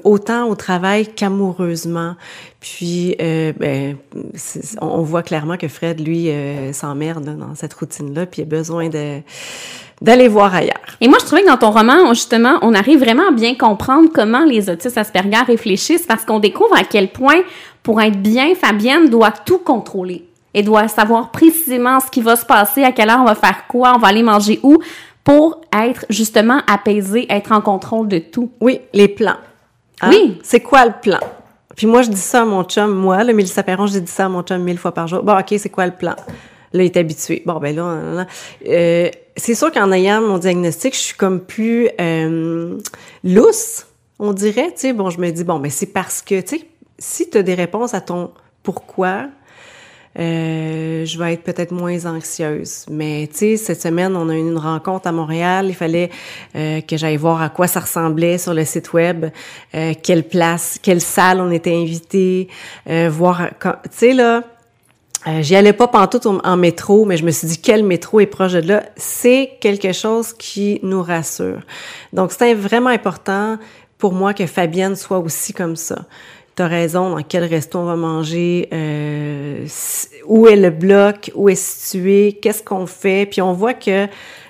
autant 0.04 0.50
au 0.50 0.56
travail 0.56 1.08
qu'amoureusement. 1.08 2.16
Puis, 2.60 3.16
ben, 3.20 3.98
on 4.82 5.02
voit 5.02 5.24
clairement 5.24 5.58
que 5.58 5.68
Fred, 5.68 6.00
lui, 6.00 6.30
s'emmerde 6.72 7.38
dans 7.38 7.56
cette 7.56 7.74
routine-là, 7.74 8.26
puis 8.26 8.42
il 8.42 8.46
a 8.46 8.48
besoin 8.48 8.90
de 8.90 9.22
d'aller 10.04 10.28
voir 10.28 10.54
ailleurs. 10.54 10.98
Et 11.02 11.08
moi, 11.08 11.18
je 11.20 11.26
trouvais 11.26 11.42
que 11.42 11.48
dans 11.48 11.58
ton 11.58 11.72
roman, 11.72 12.14
justement, 12.14 12.60
on 12.62 12.76
arrive 12.76 13.00
vraiment 13.00 13.30
à 13.30 13.32
bien 13.32 13.56
comprendre 13.56 14.10
comment 14.14 14.44
les 14.44 14.70
autistes 14.70 14.98
Asperger 14.98 15.44
réfléchissent 15.48 16.06
parce 16.06 16.26
qu'on 16.26 16.40
découvre 16.40 16.76
à 16.76 16.84
quel 16.84 17.10
point, 17.12 17.42
pour 17.82 18.02
être 18.02 18.22
bien, 18.22 18.54
Fabienne 18.54 19.10
doit 19.10 19.32
tout 19.32 19.60
contrôler. 19.60 20.28
Elle 20.54 20.66
doit 20.66 20.90
savoir 20.90 21.32
précisément 21.32 22.00
ce 22.02 22.12
qui 22.12 22.22
va 22.22 22.36
se 22.36 22.46
passer, 22.46 22.84
à 22.84 22.92
quelle 22.92 23.10
heure 23.10 23.22
on 23.22 23.26
va 23.26 23.36
faire 23.36 23.66
quoi, 23.68 23.94
on 23.96 24.00
va 24.00 24.10
aller 24.10 24.24
manger 24.24 24.60
où, 24.62 24.78
pour 25.24 25.62
être 25.74 26.06
justement 26.10 26.60
apaisée, 26.68 27.26
être 27.30 27.54
en 27.54 27.62
contrôle 27.62 28.10
de 28.10 28.20
tout. 28.20 28.52
Oui, 28.60 28.82
les 28.94 29.08
plans. 29.08 29.38
Hein? 30.02 30.10
Oui. 30.10 30.38
C'est 30.44 30.60
quoi 30.60 30.86
le 30.86 30.94
plan? 31.02 31.20
Puis 31.78 31.88
moi, 31.88 32.02
je 32.02 32.10
dis 32.10 32.18
ça 32.18 32.42
à 32.42 32.46
mon 32.46 32.64
chum, 32.66 32.92
moi, 32.94 33.24
le 33.24 33.34
Mélissa 33.34 33.64
Perron, 33.64 33.88
je 33.88 33.98
dis 33.98 34.12
ça 34.12 34.26
à 34.26 34.30
mon 34.30 34.44
chum 34.44 34.62
mille 34.62 34.78
fois 34.78 34.94
par 34.94 35.08
jour. 35.08 35.24
Bon, 35.24 35.40
OK, 35.40 35.56
c'est 35.58 35.70
quoi 35.70 35.86
le 35.86 35.94
plan? 35.94 36.16
Là, 36.74 36.84
il 36.84 36.86
est 36.86 36.98
habitué. 36.98 37.42
Bon, 37.46 37.60
ben 37.60 37.76
là, 37.76 38.26
euh, 38.68 39.10
c'est 39.36 39.56
sûr 39.56 39.72
qu'en 39.72 39.92
ayant 39.92 40.22
mon 40.22 40.38
diagnostic, 40.38 40.94
je 40.94 41.00
suis 41.00 41.18
comme 41.18 41.40
plus 41.40 41.90
euh, 42.00 42.78
lousse, 43.24 43.88
on 44.20 44.34
dirait. 44.34 44.72
Tu 44.74 44.82
sais, 44.82 44.94
bon, 44.94 45.10
je 45.10 45.20
me 45.20 45.30
dis, 45.32 45.44
bon, 45.44 45.60
mais 45.60 45.70
c'est 45.70 45.88
parce 45.88 46.22
que, 46.22 46.42
tu 46.42 46.58
sais, 46.58 46.68
si 47.00 47.30
tu 47.30 47.38
as 47.38 47.44
des 47.44 47.56
réponses 47.56 47.94
à 47.94 48.02
ton 48.02 48.32
pourquoi, 48.62 49.28
euh, 50.20 51.06
je 51.06 51.18
vais 51.18 51.34
être 51.34 51.44
peut-être 51.44 51.72
moins 51.72 52.06
anxieuse. 52.06 52.86
Mais 52.90 53.28
tu 53.32 53.38
sais, 53.38 53.58
cette 53.58 53.82
semaine, 53.82 54.16
on 54.16 54.30
a 54.30 54.36
eu 54.36 54.40
une 54.40 54.58
rencontre 54.58 55.08
à 55.08 55.12
Montréal. 55.12 55.68
Il 55.70 55.76
fallait 55.76 56.10
euh, 56.56 56.82
que 56.82 56.98
j'aille 56.98 57.18
voir 57.18 57.42
à 57.42 57.50
quoi 57.50 57.68
ça 57.68 57.80
ressemblait 57.80 58.38
sur 58.38 58.54
le 58.54 58.64
site 58.66 58.94
web, 58.94 59.26
euh, 59.74 59.94
quelle 60.02 60.24
place, 60.24 60.80
quelle 60.82 61.02
salle 61.02 61.42
on 61.42 61.52
était 61.52 61.76
invité, 61.76 62.48
euh, 62.90 63.10
voir. 63.12 63.50
Tu 63.60 63.70
sais 63.92 64.14
là, 64.14 64.44
euh, 65.28 65.42
j'y 65.42 65.56
allais 65.56 65.74
pas 65.74 65.88
pantoute 65.88 66.26
en 66.26 66.58
métro, 66.58 67.06
mais 67.06 67.18
je 67.18 67.24
me 67.24 67.32
suis 67.32 67.48
dit 67.48 67.62
quel 67.62 67.84
métro 67.84 68.20
est 68.20 68.26
proche 68.26 68.54
de 68.54 68.68
là? 68.68 68.84
C'est 68.98 69.52
quelque 69.62 69.94
chose 69.94 70.34
qui 70.34 70.80
nous 70.84 71.02
rassure. 71.02 71.62
Donc, 72.12 72.32
c'est 72.32 72.54
vraiment 72.54 72.90
important 72.90 73.58
pour 73.98 74.12
moi 74.12 74.34
que 74.34 74.46
Fabienne 74.46 74.96
soit 74.98 75.20
aussi 75.20 75.54
comme 75.54 75.78
ça. 75.78 76.06
T'as 76.56 76.68
raison, 76.68 77.16
dans 77.16 77.24
quel 77.24 77.46
resto 77.46 77.80
on 77.80 77.86
va 77.86 77.96
manger, 77.96 78.68
euh, 78.74 79.66
où 80.28 80.48
est 80.48 80.56
le 80.56 80.70
bloc, 80.70 81.32
où 81.36 81.50
est 81.50 81.56
situé, 81.56 82.38
qu'est-ce 82.42 82.62
qu'on 82.62 82.86
fait? 82.86 83.26
Puis 83.26 83.42
on 83.42 83.54
voit 83.54 83.74
que 83.74 84.08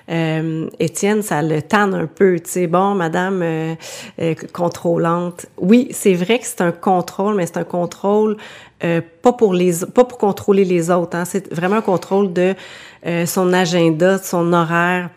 euh, 0.10 0.68
Étienne, 0.80 1.22
ça 1.22 1.42
le 1.42 1.62
tanne 1.62 1.94
un 1.94 2.08
peu. 2.08 2.40
Tu 2.40 2.50
sais, 2.50 2.68
bon, 2.68 2.96
madame 2.96 3.42
euh, 3.42 3.76
euh, 4.20 4.36
contrôlante. 4.52 5.46
Oui, 5.58 5.88
c'est 5.92 6.14
vrai 6.14 6.40
que 6.40 6.46
c'est 6.46 6.62
un 6.62 6.72
contrôle, 6.72 7.36
mais 7.36 7.46
c'est 7.46 7.58
un 7.58 7.64
contrôle 7.64 8.38
euh, 8.84 9.00
pas 9.22 9.32
pour 9.32 9.54
les 9.54 9.86
pas 9.94 10.04
pour 10.04 10.18
contrôler 10.18 10.66
les 10.66 10.92
autres. 10.92 11.16
Hein. 11.16 11.24
C'est 11.26 11.54
vraiment 11.54 11.78
un 11.78 11.82
contrôle 11.82 12.34
de 12.34 12.54
euh, 13.06 13.26
son 13.26 13.54
agenda, 13.54 14.18
de 14.18 14.24
son 14.24 14.52
horaire. 14.52 15.10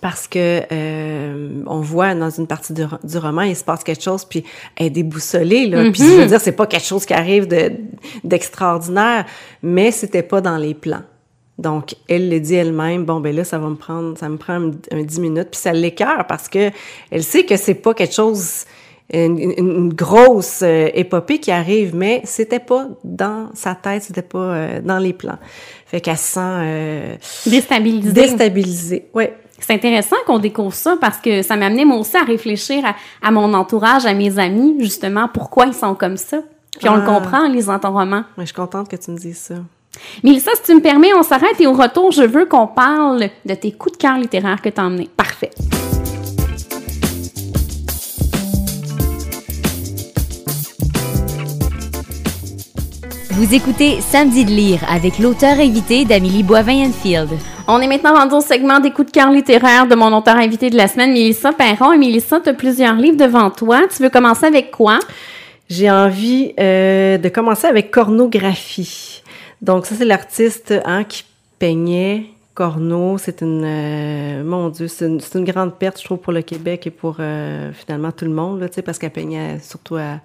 Parce 0.00 0.26
que 0.26 0.62
euh, 0.72 1.62
on 1.66 1.80
voit 1.80 2.14
dans 2.14 2.30
une 2.30 2.46
partie 2.46 2.72
du, 2.72 2.82
du, 3.04 3.18
roman, 3.18 3.42
il 3.42 3.54
se 3.54 3.62
passe 3.62 3.84
quelque 3.84 4.02
chose, 4.02 4.24
puis 4.24 4.42
elle 4.76 4.86
est 4.86 4.90
déboussolée. 4.90 5.66
Là. 5.66 5.82
Puis 5.90 6.02
je 6.02 6.04
veux 6.04 6.24
mm-hmm. 6.24 6.28
dire, 6.28 6.40
c'est 6.40 6.52
pas 6.52 6.66
quelque 6.66 6.86
chose 6.86 7.04
qui 7.04 7.12
arrive 7.12 7.46
de 7.46 7.72
d'extraordinaire, 8.24 9.26
mais 9.62 9.90
c'était 9.90 10.22
pas 10.22 10.40
dans 10.40 10.56
les 10.56 10.72
plans. 10.72 11.02
Donc, 11.58 11.94
elle 12.08 12.30
le 12.30 12.40
dit 12.40 12.54
elle-même, 12.54 13.04
bon, 13.04 13.20
ben 13.20 13.34
là, 13.34 13.44
ça 13.44 13.58
va 13.58 13.68
me 13.68 13.76
prendre, 13.76 14.16
ça 14.16 14.28
me 14.28 14.36
prend 14.36 14.54
un, 14.90 15.02
dix 15.02 15.20
minutes, 15.20 15.48
puis 15.50 15.60
ça 15.60 15.72
l'écœure 15.72 16.26
parce 16.26 16.48
que 16.48 16.70
elle 17.10 17.22
sait 17.22 17.44
que 17.44 17.56
c'est 17.56 17.74
pas 17.74 17.94
quelque 17.94 18.14
chose 18.14 18.64
une, 19.12 19.92
grosse 19.92 20.60
euh, 20.62 20.88
épopée 20.94 21.38
qui 21.38 21.50
arrive, 21.50 21.94
mais 21.94 22.22
c'était 22.24 22.60
pas 22.60 22.88
dans 23.04 23.50
sa 23.54 23.74
tête, 23.74 24.02
c'était 24.02 24.22
pas 24.22 24.38
euh, 24.38 24.80
dans 24.80 24.98
les 24.98 25.12
plans. 25.12 25.38
Fait 25.86 26.00
qu'elle 26.00 26.16
se 26.16 26.34
sent 26.34 26.40
euh, 26.40 27.16
déstabilisée. 27.46 28.12
Déstabilisée, 28.12 29.08
ouais. 29.14 29.36
C'est 29.58 29.74
intéressant 29.74 30.16
qu'on 30.26 30.38
découvre 30.38 30.74
ça 30.74 30.96
parce 31.00 31.18
que 31.18 31.42
ça 31.42 31.56
m'a 31.56 31.66
amené 31.66 31.84
moi 31.84 31.98
aussi 31.98 32.16
à 32.16 32.24
réfléchir 32.24 32.82
à, 33.22 33.30
mon 33.30 33.54
entourage, 33.54 34.06
à 34.06 34.14
mes 34.14 34.38
amis, 34.38 34.76
justement, 34.80 35.28
pourquoi 35.32 35.66
ils 35.66 35.74
sont 35.74 35.94
comme 35.94 36.16
ça. 36.16 36.40
Puis 36.80 36.88
on 36.88 36.96
le 36.96 37.02
ah. 37.06 37.14
comprend 37.14 37.44
en 37.44 37.48
lisant 37.48 37.78
ton 37.78 37.92
roman. 37.92 38.24
je 38.38 38.44
suis 38.44 38.54
contente 38.54 38.88
que 38.88 38.96
tu 38.96 39.10
me 39.12 39.18
dises 39.18 39.38
ça. 39.38 39.54
Mélissa, 40.22 40.50
si 40.54 40.62
tu 40.62 40.74
me 40.74 40.80
permets, 40.80 41.14
on 41.14 41.22
s'arrête 41.22 41.60
et 41.60 41.66
au 41.66 41.72
retour, 41.72 42.12
je 42.12 42.22
veux 42.22 42.46
qu'on 42.46 42.66
parle 42.66 43.28
de 43.44 43.54
tes 43.54 43.72
coups 43.72 43.98
de 43.98 44.02
cœur 44.02 44.18
littéraires 44.18 44.60
que 44.62 44.68
tu 44.68 44.80
as 44.80 44.84
emmenés. 44.84 45.08
Parfait. 45.16 45.50
Vous 53.30 53.54
écoutez 53.54 54.00
Samedi 54.00 54.44
de 54.44 54.50
lire 54.50 54.80
avec 54.88 55.18
l'auteur 55.18 55.58
invité 55.58 56.04
d'Amélie 56.04 56.42
Boivin-Enfield. 56.42 57.30
On 57.66 57.80
est 57.80 57.86
maintenant 57.86 58.14
rendu 58.14 58.34
au 58.34 58.40
segment 58.40 58.78
des 58.78 58.90
coups 58.90 59.10
de 59.10 59.12
cœur 59.12 59.30
littéraires 59.30 59.86
de 59.86 59.94
mon 59.94 60.16
auteur 60.16 60.36
invité 60.36 60.68
de 60.70 60.76
la 60.76 60.86
semaine, 60.86 61.12
Mélissa 61.12 61.52
Perron. 61.52 61.92
Et 61.92 61.98
Mélissa, 61.98 62.40
tu 62.40 62.50
as 62.50 62.54
plusieurs 62.54 62.94
livres 62.94 63.16
devant 63.16 63.50
toi. 63.50 63.80
Tu 63.94 64.02
veux 64.02 64.10
commencer 64.10 64.46
avec 64.46 64.70
quoi? 64.70 64.98
J'ai 65.68 65.90
envie 65.90 66.52
euh, 66.60 67.18
de 67.18 67.28
commencer 67.30 67.66
avec 67.66 67.90
cornographie. 67.90 69.21
Donc 69.62 69.86
ça, 69.86 69.94
c'est 69.94 70.04
l'artiste 70.04 70.74
hein, 70.84 71.04
qui 71.04 71.24
peignait 71.58 72.26
Corneau, 72.54 73.16
c'est 73.16 73.40
une, 73.40 73.64
euh, 73.64 74.44
mon 74.44 74.68
Dieu, 74.68 74.86
c'est 74.86 75.06
une, 75.06 75.44
grande 75.44 75.74
perte, 75.78 75.98
je 75.98 76.04
trouve, 76.04 76.18
pour 76.18 76.34
le 76.34 76.42
Québec 76.42 76.86
et 76.86 76.90
pour 76.90 77.16
euh, 77.18 77.72
finalement 77.72 78.12
tout 78.12 78.26
le 78.26 78.32
monde, 78.32 78.60
là, 78.60 78.66
parce 78.84 78.98
qu'elle 78.98 79.10
peignait 79.10 79.58
surtout 79.60 79.96
à, 79.96 80.20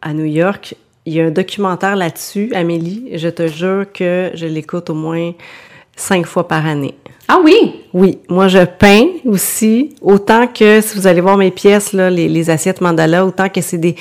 à 0.00 0.12
New 0.12 0.24
York. 0.24 0.74
Il 1.04 1.14
y 1.14 1.20
a 1.20 1.26
un 1.26 1.30
documentaire 1.30 1.94
là-dessus, 1.94 2.52
Amélie. 2.54 3.10
Je 3.16 3.28
te 3.28 3.46
jure 3.46 3.86
que 3.92 4.30
je 4.34 4.46
l'écoute 4.46 4.90
au 4.90 4.94
moins 4.94 5.32
cinq 5.96 6.26
fois 6.26 6.48
par 6.48 6.66
année. 6.66 6.94
Ah 7.28 7.38
oui? 7.42 7.84
Oui. 7.94 8.18
Moi, 8.28 8.48
je 8.48 8.64
peins 8.64 9.06
aussi. 9.24 9.94
Autant 10.02 10.46
que, 10.46 10.80
si 10.80 10.96
vous 10.96 11.06
allez 11.06 11.20
voir 11.20 11.36
mes 11.36 11.50
pièces, 11.50 11.92
là, 11.92 12.10
les, 12.10 12.28
les 12.28 12.50
assiettes 12.50 12.80
mandala, 12.80 13.24
autant 13.24 13.48
que 13.48 13.60
c'est 13.60 13.78
des, 13.78 13.96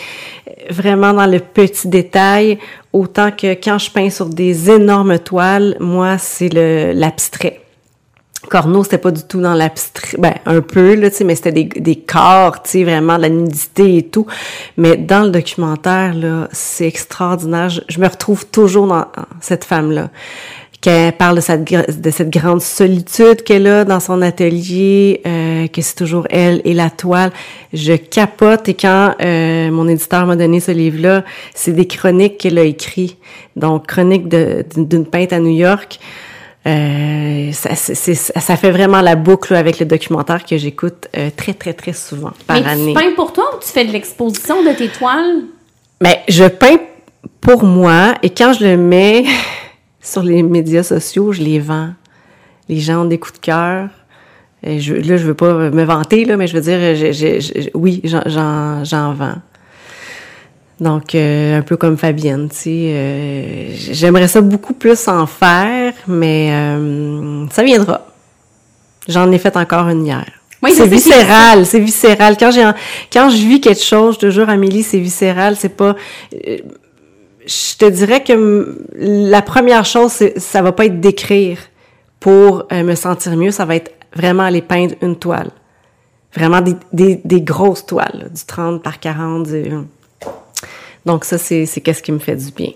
vraiment 0.69 1.13
dans 1.13 1.27
le 1.27 1.39
petit 1.39 1.87
détail, 1.87 2.57
autant 2.93 3.31
que 3.31 3.53
quand 3.53 3.77
je 3.77 3.91
peins 3.91 4.09
sur 4.09 4.27
des 4.27 4.69
énormes 4.69 5.19
toiles, 5.19 5.77
moi, 5.79 6.17
c'est 6.17 6.49
le, 6.49 6.91
l'abstrait. 6.93 7.61
Corneau, 8.49 8.83
c'était 8.83 8.97
pas 8.97 9.11
du 9.11 9.21
tout 9.23 9.39
dans 9.39 9.53
l'abstrait, 9.53 10.17
ben 10.17 10.33
un 10.47 10.61
peu 10.61 10.95
là, 10.95 11.11
tu 11.11 11.17
sais, 11.17 11.23
mais 11.23 11.35
c'était 11.35 11.51
des, 11.51 11.65
des 11.65 11.95
corps, 11.95 12.63
tu 12.63 12.71
sais, 12.71 12.83
vraiment 12.83 13.17
de 13.17 13.21
la 13.21 13.29
nudité 13.29 13.97
et 13.97 14.07
tout. 14.07 14.25
Mais 14.77 14.97
dans 14.97 15.25
le 15.25 15.29
documentaire 15.29 16.15
là, 16.15 16.49
c'est 16.51 16.87
extraordinaire. 16.87 17.69
Je, 17.69 17.99
me 17.99 18.07
retrouve 18.07 18.47
toujours 18.47 18.87
dans 18.87 19.05
cette 19.41 19.63
femme 19.63 19.91
là, 19.91 20.09
qu'elle 20.81 21.13
parle 21.13 21.35
de 21.35 21.41
cette 21.41 21.63
de 22.01 22.11
cette 22.11 22.31
grande 22.31 22.61
solitude 22.61 23.43
qu'elle 23.43 23.67
a 23.67 23.85
dans 23.85 23.99
son 23.99 24.21
atelier, 24.21 25.21
euh, 25.25 25.67
que 25.67 25.81
c'est 25.81 25.95
toujours 25.95 26.25
elle 26.31 26.61
et 26.65 26.73
la 26.73 26.89
toile. 26.89 27.31
Je 27.71 27.93
capote 27.93 28.67
et 28.67 28.73
quand 28.73 29.15
euh, 29.21 29.69
mon 29.71 29.87
éditeur 29.87 30.25
m'a 30.25 30.35
donné 30.35 30.59
ce 30.59 30.71
livre 30.71 30.99
là, 30.99 31.23
c'est 31.53 31.73
des 31.73 31.85
chroniques 31.85 32.39
qu'elle 32.39 32.57
a 32.57 32.63
écrit, 32.63 33.17
donc 33.55 33.87
chroniques 33.87 34.27
d'une 34.27 35.05
peintre 35.05 35.35
à 35.35 35.39
New 35.39 35.55
York. 35.55 35.99
Euh, 36.67 37.51
ça, 37.53 37.75
ça, 37.75 38.55
fait 38.55 38.69
vraiment 38.69 39.01
la 39.01 39.15
boucle 39.15 39.55
avec 39.55 39.79
le 39.79 39.87
documentaire 39.87 40.45
que 40.45 40.57
j'écoute 40.57 41.07
euh, 41.17 41.31
très, 41.35 41.55
très, 41.55 41.73
très 41.73 41.93
souvent 41.93 42.33
par 42.45 42.61
Mais 42.61 42.67
année. 42.67 42.93
Tu 42.93 42.99
peins 42.99 43.15
pour 43.15 43.33
toi 43.33 43.45
ou 43.55 43.59
tu 43.59 43.67
fais 43.67 43.83
de 43.83 43.91
l'exposition 43.91 44.61
de 44.61 44.69
tes 44.73 44.89
toiles? 44.89 45.45
Mais 46.01 46.21
je 46.27 46.43
peins 46.43 46.77
pour 47.39 47.63
moi 47.63 48.13
et 48.21 48.29
quand 48.29 48.53
je 48.53 48.63
le 48.63 48.77
mets 48.77 49.25
sur 50.01 50.23
les 50.23 50.43
médias 50.43 50.83
sociaux, 50.83 51.31
je 51.31 51.41
les 51.41 51.59
vends. 51.59 51.91
Les 52.69 52.79
gens 52.79 53.03
ont 53.03 53.05
des 53.05 53.19
coups 53.19 53.39
de 53.39 53.45
cœur. 53.45 53.89
Et 54.63 54.79
je, 54.79 54.93
là, 54.93 55.17
je 55.17 55.25
veux 55.25 55.33
pas 55.33 55.53
me 55.53 55.83
vanter, 55.83 56.25
là, 56.25 56.37
mais 56.37 56.47
je 56.47 56.57
veux 56.57 56.61
dire, 56.61 57.69
oui, 57.73 58.01
j'en 58.03 59.13
vends. 59.13 59.37
Donc, 60.81 61.13
euh, 61.13 61.59
un 61.59 61.61
peu 61.61 61.77
comme 61.77 61.95
Fabienne, 61.95 62.49
tu 62.49 62.55
sais. 62.55 62.69
Euh, 62.71 63.67
j'aimerais 63.91 64.27
ça 64.27 64.41
beaucoup 64.41 64.73
plus 64.73 65.07
en 65.07 65.27
faire, 65.27 65.93
mais 66.07 66.49
euh, 66.51 67.45
ça 67.51 67.61
viendra. 67.61 68.07
J'en 69.07 69.31
ai 69.31 69.37
fait 69.37 69.55
encore 69.57 69.87
une 69.89 70.07
hier. 70.07 70.25
Oui, 70.63 70.73
c'est 70.75 70.85
je 70.85 70.89
viscéral, 70.89 71.65
c'est 71.67 71.79
viscéral. 71.79 72.35
Quand 72.39 72.49
j'ai, 72.49 72.67
quand 73.13 73.29
je 73.29 73.37
vis 73.37 73.61
quelque 73.61 73.83
chose, 73.83 74.15
je 74.15 74.19
te 74.21 74.29
jure, 74.31 74.49
Amélie, 74.49 74.81
c'est 74.81 74.99
viscéral. 74.99 75.55
C'est 75.55 75.75
pas. 75.75 75.95
Euh, 77.41 77.47
je 77.47 77.77
te 77.77 77.85
dirais 77.89 78.23
que 78.23 78.77
la 78.95 79.41
première 79.41 79.85
chose, 79.85 80.13
ça 80.37 80.61
va 80.61 80.71
pas 80.71 80.85
être 80.85 80.99
d'écrire 80.99 81.57
pour 82.19 82.65
euh, 82.71 82.83
me 82.83 82.95
sentir 82.95 83.35
mieux. 83.35 83.51
Ça 83.51 83.65
va 83.65 83.75
être 83.75 83.91
vraiment 84.15 84.43
aller 84.43 84.61
peindre 84.61 84.95
une 85.01 85.15
toile. 85.17 85.49
Vraiment 86.35 86.61
des, 86.61 86.75
des, 86.93 87.19
des 87.25 87.41
grosses 87.41 87.85
toiles, 87.85 88.19
là, 88.23 88.29
du 88.29 88.45
30 88.45 88.81
par 88.81 88.99
40. 88.99 89.47
du- 89.47 89.65
Donc 91.05 91.25
ça, 91.25 91.37
c'est, 91.37 91.65
qu'est-ce 91.83 92.01
qui 92.03 92.11
me 92.11 92.19
fait 92.19 92.35
du 92.35 92.51
bien. 92.51 92.71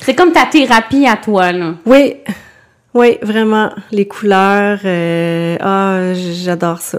C'est 0.00 0.14
comme 0.14 0.32
ta 0.32 0.46
thérapie 0.46 1.06
à 1.06 1.16
toi, 1.16 1.52
là. 1.52 1.74
Oui, 1.86 2.16
oui, 2.94 3.18
vraiment. 3.22 3.70
Les 3.92 4.06
couleurs, 4.08 4.80
euh, 4.84 5.56
ah, 5.60 6.12
j'adore 6.14 6.80
ça. 6.80 6.98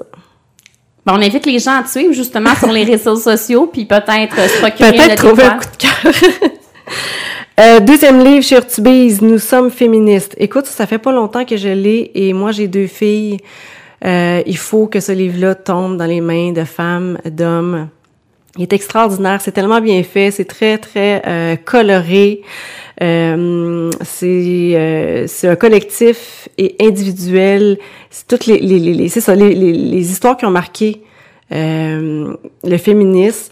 Bon, 1.06 1.14
on 1.14 1.22
invite 1.22 1.46
les 1.48 1.58
gens 1.60 1.80
à 1.80 1.84
te 1.84 1.90
suivre 1.90 2.14
justement 2.14 2.54
sur 2.56 2.72
les 2.72 2.84
réseaux 2.94 3.16
sociaux, 3.16 3.68
puis 3.72 3.86
peut-être 3.86 4.38
euh, 4.40 4.48
se 4.48 4.60
procurer 4.60 4.92
Peut-être 4.92 5.16
trouver 5.26 5.44
un 5.44 5.58
coup 5.58 5.66
de 5.66 5.78
cœur. 5.78 6.14
Euh, 7.60 7.80
deuxième 7.80 8.24
livre 8.24 8.44
chez 8.44 8.56
Urtubise, 8.56 9.22
Nous 9.22 9.38
sommes 9.38 9.70
féministes. 9.70 10.36
Écoute, 10.38 10.66
ça 10.66 10.88
fait 10.88 10.98
pas 10.98 11.12
longtemps 11.12 11.46
que 11.46 11.58
je 11.58 11.70
l'ai 11.70 12.12
et 12.16 12.34
moi 12.34 12.52
j'ai 12.52 12.68
deux 12.68 12.88
filles. 12.88 13.38
Euh, 14.04 14.42
il 14.48 14.58
faut 14.58 14.88
que 14.88 15.00
ce 15.00 15.12
livre-là 15.12 15.56
tombe 15.56 15.98
dans 15.98 16.06
les 16.06 16.22
mains 16.22 16.54
de 16.54 16.64
femmes, 16.64 17.20
d'hommes. 17.26 17.90
Il 18.58 18.64
est 18.64 18.74
extraordinaire, 18.74 19.42
c'est 19.42 19.52
tellement 19.52 19.80
bien 19.80 20.02
fait, 20.04 20.32
c'est 20.32 20.46
très 20.46 20.78
très 20.78 21.22
euh, 21.28 21.56
coloré. 21.56 22.42
Euh, 23.02 23.90
c'est 24.02 24.74
euh, 24.76 25.28
un 25.44 25.56
collectif 25.56 26.50
et 26.58 26.76
individuel. 26.82 27.78
C'est 28.10 28.28
toutes 28.28 28.46
les, 28.46 28.60
les, 28.60 28.80
les, 28.80 29.10
ça 29.10 29.36
les, 29.36 29.54
les, 29.54 29.74
les 29.74 30.12
histoires 30.12 30.38
qui 30.38 30.46
ont 30.46 30.52
marqué 30.52 31.02
euh, 31.52 32.34
le 32.64 32.78
féminisme. 32.78 33.52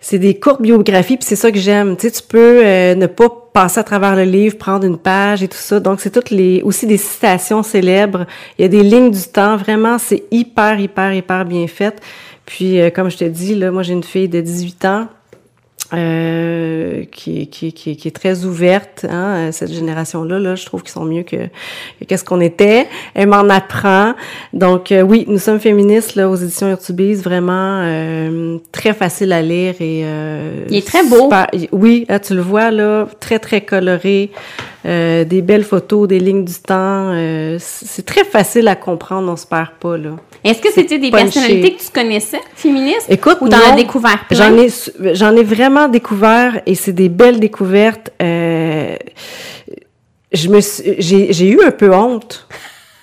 C'est 0.00 0.18
des 0.18 0.38
courtes 0.38 0.62
biographies, 0.62 1.16
puis 1.16 1.26
c'est 1.26 1.36
ça 1.36 1.50
que 1.50 1.58
j'aime. 1.58 1.96
Tu 1.96 2.08
sais, 2.08 2.12
tu 2.12 2.22
peux 2.22 2.64
euh, 2.64 2.94
ne 2.94 3.06
pas 3.06 3.28
passer 3.52 3.80
à 3.80 3.82
travers 3.82 4.14
le 4.14 4.22
livre, 4.22 4.56
prendre 4.56 4.86
une 4.86 4.96
page 4.96 5.42
et 5.42 5.48
tout 5.48 5.58
ça. 5.58 5.80
Donc, 5.80 6.00
c'est 6.00 6.10
toutes 6.10 6.30
les 6.30 6.62
aussi 6.62 6.86
des 6.86 6.98
citations 6.98 7.64
célèbres. 7.64 8.24
Il 8.58 8.62
y 8.62 8.64
a 8.64 8.68
des 8.68 8.84
lignes 8.84 9.10
du 9.10 9.22
temps. 9.22 9.56
Vraiment, 9.56 9.98
c'est 9.98 10.24
hyper, 10.30 10.78
hyper, 10.78 11.12
hyper 11.12 11.44
bien 11.44 11.66
fait. 11.66 12.00
Puis, 12.46 12.80
euh, 12.80 12.90
comme 12.90 13.10
je 13.10 13.16
te 13.16 13.24
dis, 13.24 13.56
là, 13.56 13.72
moi, 13.72 13.82
j'ai 13.82 13.94
une 13.94 14.04
fille 14.04 14.28
de 14.28 14.40
18 14.40 14.84
ans 14.84 15.08
euh, 15.94 17.04
qui, 17.10 17.46
qui, 17.48 17.72
qui, 17.72 17.96
qui 17.96 18.08
est 18.08 18.12
très 18.16 18.44
ouverte. 18.44 19.06
Hein, 19.08 19.50
cette 19.52 19.72
génération-là, 19.72 20.38
là, 20.38 20.54
je 20.54 20.64
trouve 20.66 20.82
qu'ils 20.82 20.90
sont 20.92 21.04
mieux 21.04 21.22
que, 21.22 21.36
que 21.36 22.04
qu'est-ce 22.06 22.24
qu'on 22.24 22.40
était. 22.40 22.86
Elle 23.14 23.28
m'en 23.28 23.48
apprend. 23.48 24.14
Donc, 24.52 24.92
euh, 24.92 25.02
oui, 25.02 25.24
nous 25.28 25.38
sommes 25.38 25.60
féministes 25.60 26.14
là, 26.14 26.28
aux 26.28 26.36
éditions 26.36 26.70
Urtubise, 26.70 27.22
vraiment 27.22 27.80
euh, 27.82 28.58
très 28.72 28.92
facile 28.94 29.32
à 29.32 29.42
lire 29.42 29.74
et 29.80 30.00
Il 30.68 30.76
est 30.76 30.86
très 30.86 31.04
beau. 31.04 31.22
super- 31.24 31.46
oui, 31.72 32.04
là, 32.08 32.18
tu 32.18 32.34
le 32.34 32.40
vois 32.42 32.70
là, 32.70 33.06
très 33.20 33.38
très 33.38 33.60
coloré, 33.60 34.30
des 34.84 35.42
belles 35.42 35.64
photos, 35.64 36.08
des 36.08 36.18
lignes 36.18 36.44
du 36.44 36.54
temps. 36.54 37.12
c'est 37.58 38.06
très 38.06 38.24
facile 38.24 38.68
à 38.68 38.76
comprendre, 38.76 39.30
on 39.30 39.36
se 39.36 39.46
perd 39.46 39.68
pas 39.80 39.96
là. 39.98 40.10
Est-ce 40.44 40.60
que 40.62 40.72
c'était 40.72 40.98
des 40.98 41.10
punché. 41.10 41.24
personnalités 41.24 41.74
que 41.74 41.82
tu 41.82 41.90
connaissais, 41.90 42.40
féministes? 42.54 43.06
Écoute, 43.10 43.38
ou 43.40 43.48
t'en 43.48 43.58
as 43.72 43.74
découvert 43.76 44.24
plein? 44.28 44.38
J'en 44.38 44.56
ai, 44.56 44.68
su- 44.70 44.92
j'en 45.12 45.36
ai 45.36 45.42
vraiment 45.42 45.77
découvert 45.86 46.60
et 46.66 46.74
c'est 46.74 46.92
des 46.92 47.08
belles 47.08 47.38
découvertes. 47.38 48.10
Euh, 48.20 48.96
j'ai, 50.32 51.48
eu 51.48 51.62
un 51.64 51.70
peu 51.70 51.94
honte 51.94 52.48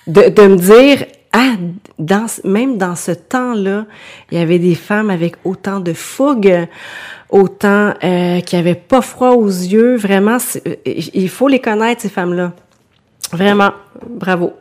de, 0.06 0.46
me 0.46 0.56
dire, 0.56 1.06
ah, 1.32 1.54
dans, 1.98 2.26
même 2.44 2.76
dans 2.76 2.94
ce 2.94 3.12
temps-là, 3.12 3.86
il 4.30 4.38
y 4.38 4.40
avait 4.40 4.58
des 4.58 4.74
femmes 4.74 5.08
avec 5.08 5.36
autant 5.44 5.80
de 5.80 5.94
fougue, 5.94 6.68
autant 7.30 7.94
euh, 8.04 8.40
qui 8.40 8.56
avaient 8.56 8.74
pas 8.74 9.00
froid 9.00 9.30
aux 9.30 9.48
yeux. 9.48 9.96
Vraiment, 9.96 10.38
c'est- 10.38 10.80
il 10.84 11.28
faut 11.30 11.48
les 11.48 11.60
connaître 11.60 12.02
ces 12.02 12.10
femmes-là. 12.10 12.52
Vraiment, 13.32 13.70
bravo. 14.08 14.52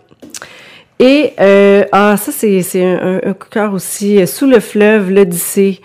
Et 0.99 1.33
euh, 1.39 1.83
ah 1.91 2.15
ça 2.15 2.31
c'est 2.31 2.63
un, 2.81 3.19
un, 3.23 3.33
cœur 3.33 3.73
aussi 3.73 4.21
euh, 4.21 4.25
sous 4.25 4.47
le 4.47 4.61
fleuve 4.61 5.11
l'Odyssée. 5.11 5.81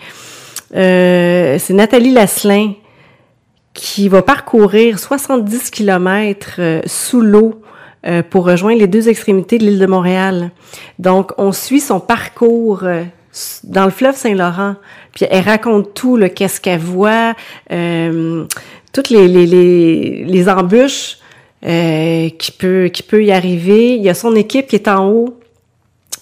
Euh, 0.75 1.57
c'est 1.59 1.73
Nathalie 1.73 2.11
Lasselin 2.11 2.73
qui 3.73 4.09
va 4.09 4.21
parcourir 4.21 4.99
70 4.99 5.71
kilomètres 5.71 6.55
euh, 6.59 6.81
sous 6.85 7.21
l'eau 7.21 7.61
euh, 8.05 8.21
pour 8.23 8.45
rejoindre 8.45 8.79
les 8.79 8.87
deux 8.87 9.09
extrémités 9.09 9.57
de 9.57 9.65
l'île 9.65 9.79
de 9.79 9.85
Montréal. 9.85 10.51
Donc 10.99 11.31
on 11.37 11.51
suit 11.51 11.79
son 11.79 11.99
parcours 11.99 12.85
dans 13.63 13.85
le 13.85 13.91
fleuve 13.91 14.15
Saint-Laurent. 14.15 14.75
Puis 15.13 15.25
elle 15.29 15.43
raconte 15.43 15.93
tout, 15.93 16.17
le 16.17 16.29
qu'est-ce 16.29 16.59
qu'elle 16.61 16.79
voit, 16.79 17.33
euh, 17.71 18.45
toutes 18.93 19.09
les, 19.09 19.27
les, 19.27 19.45
les, 19.45 20.25
les 20.25 20.49
embûches 20.49 21.17
euh, 21.65 22.29
qui 22.29 22.51
peut 22.51 22.89
qui 22.91 23.03
peut 23.03 23.23
y 23.23 23.31
arriver. 23.31 23.95
Il 23.95 24.01
y 24.01 24.09
a 24.09 24.13
son 24.13 24.35
équipe 24.35 24.67
qui 24.67 24.75
est 24.75 24.87
en 24.87 25.09
haut 25.09 25.37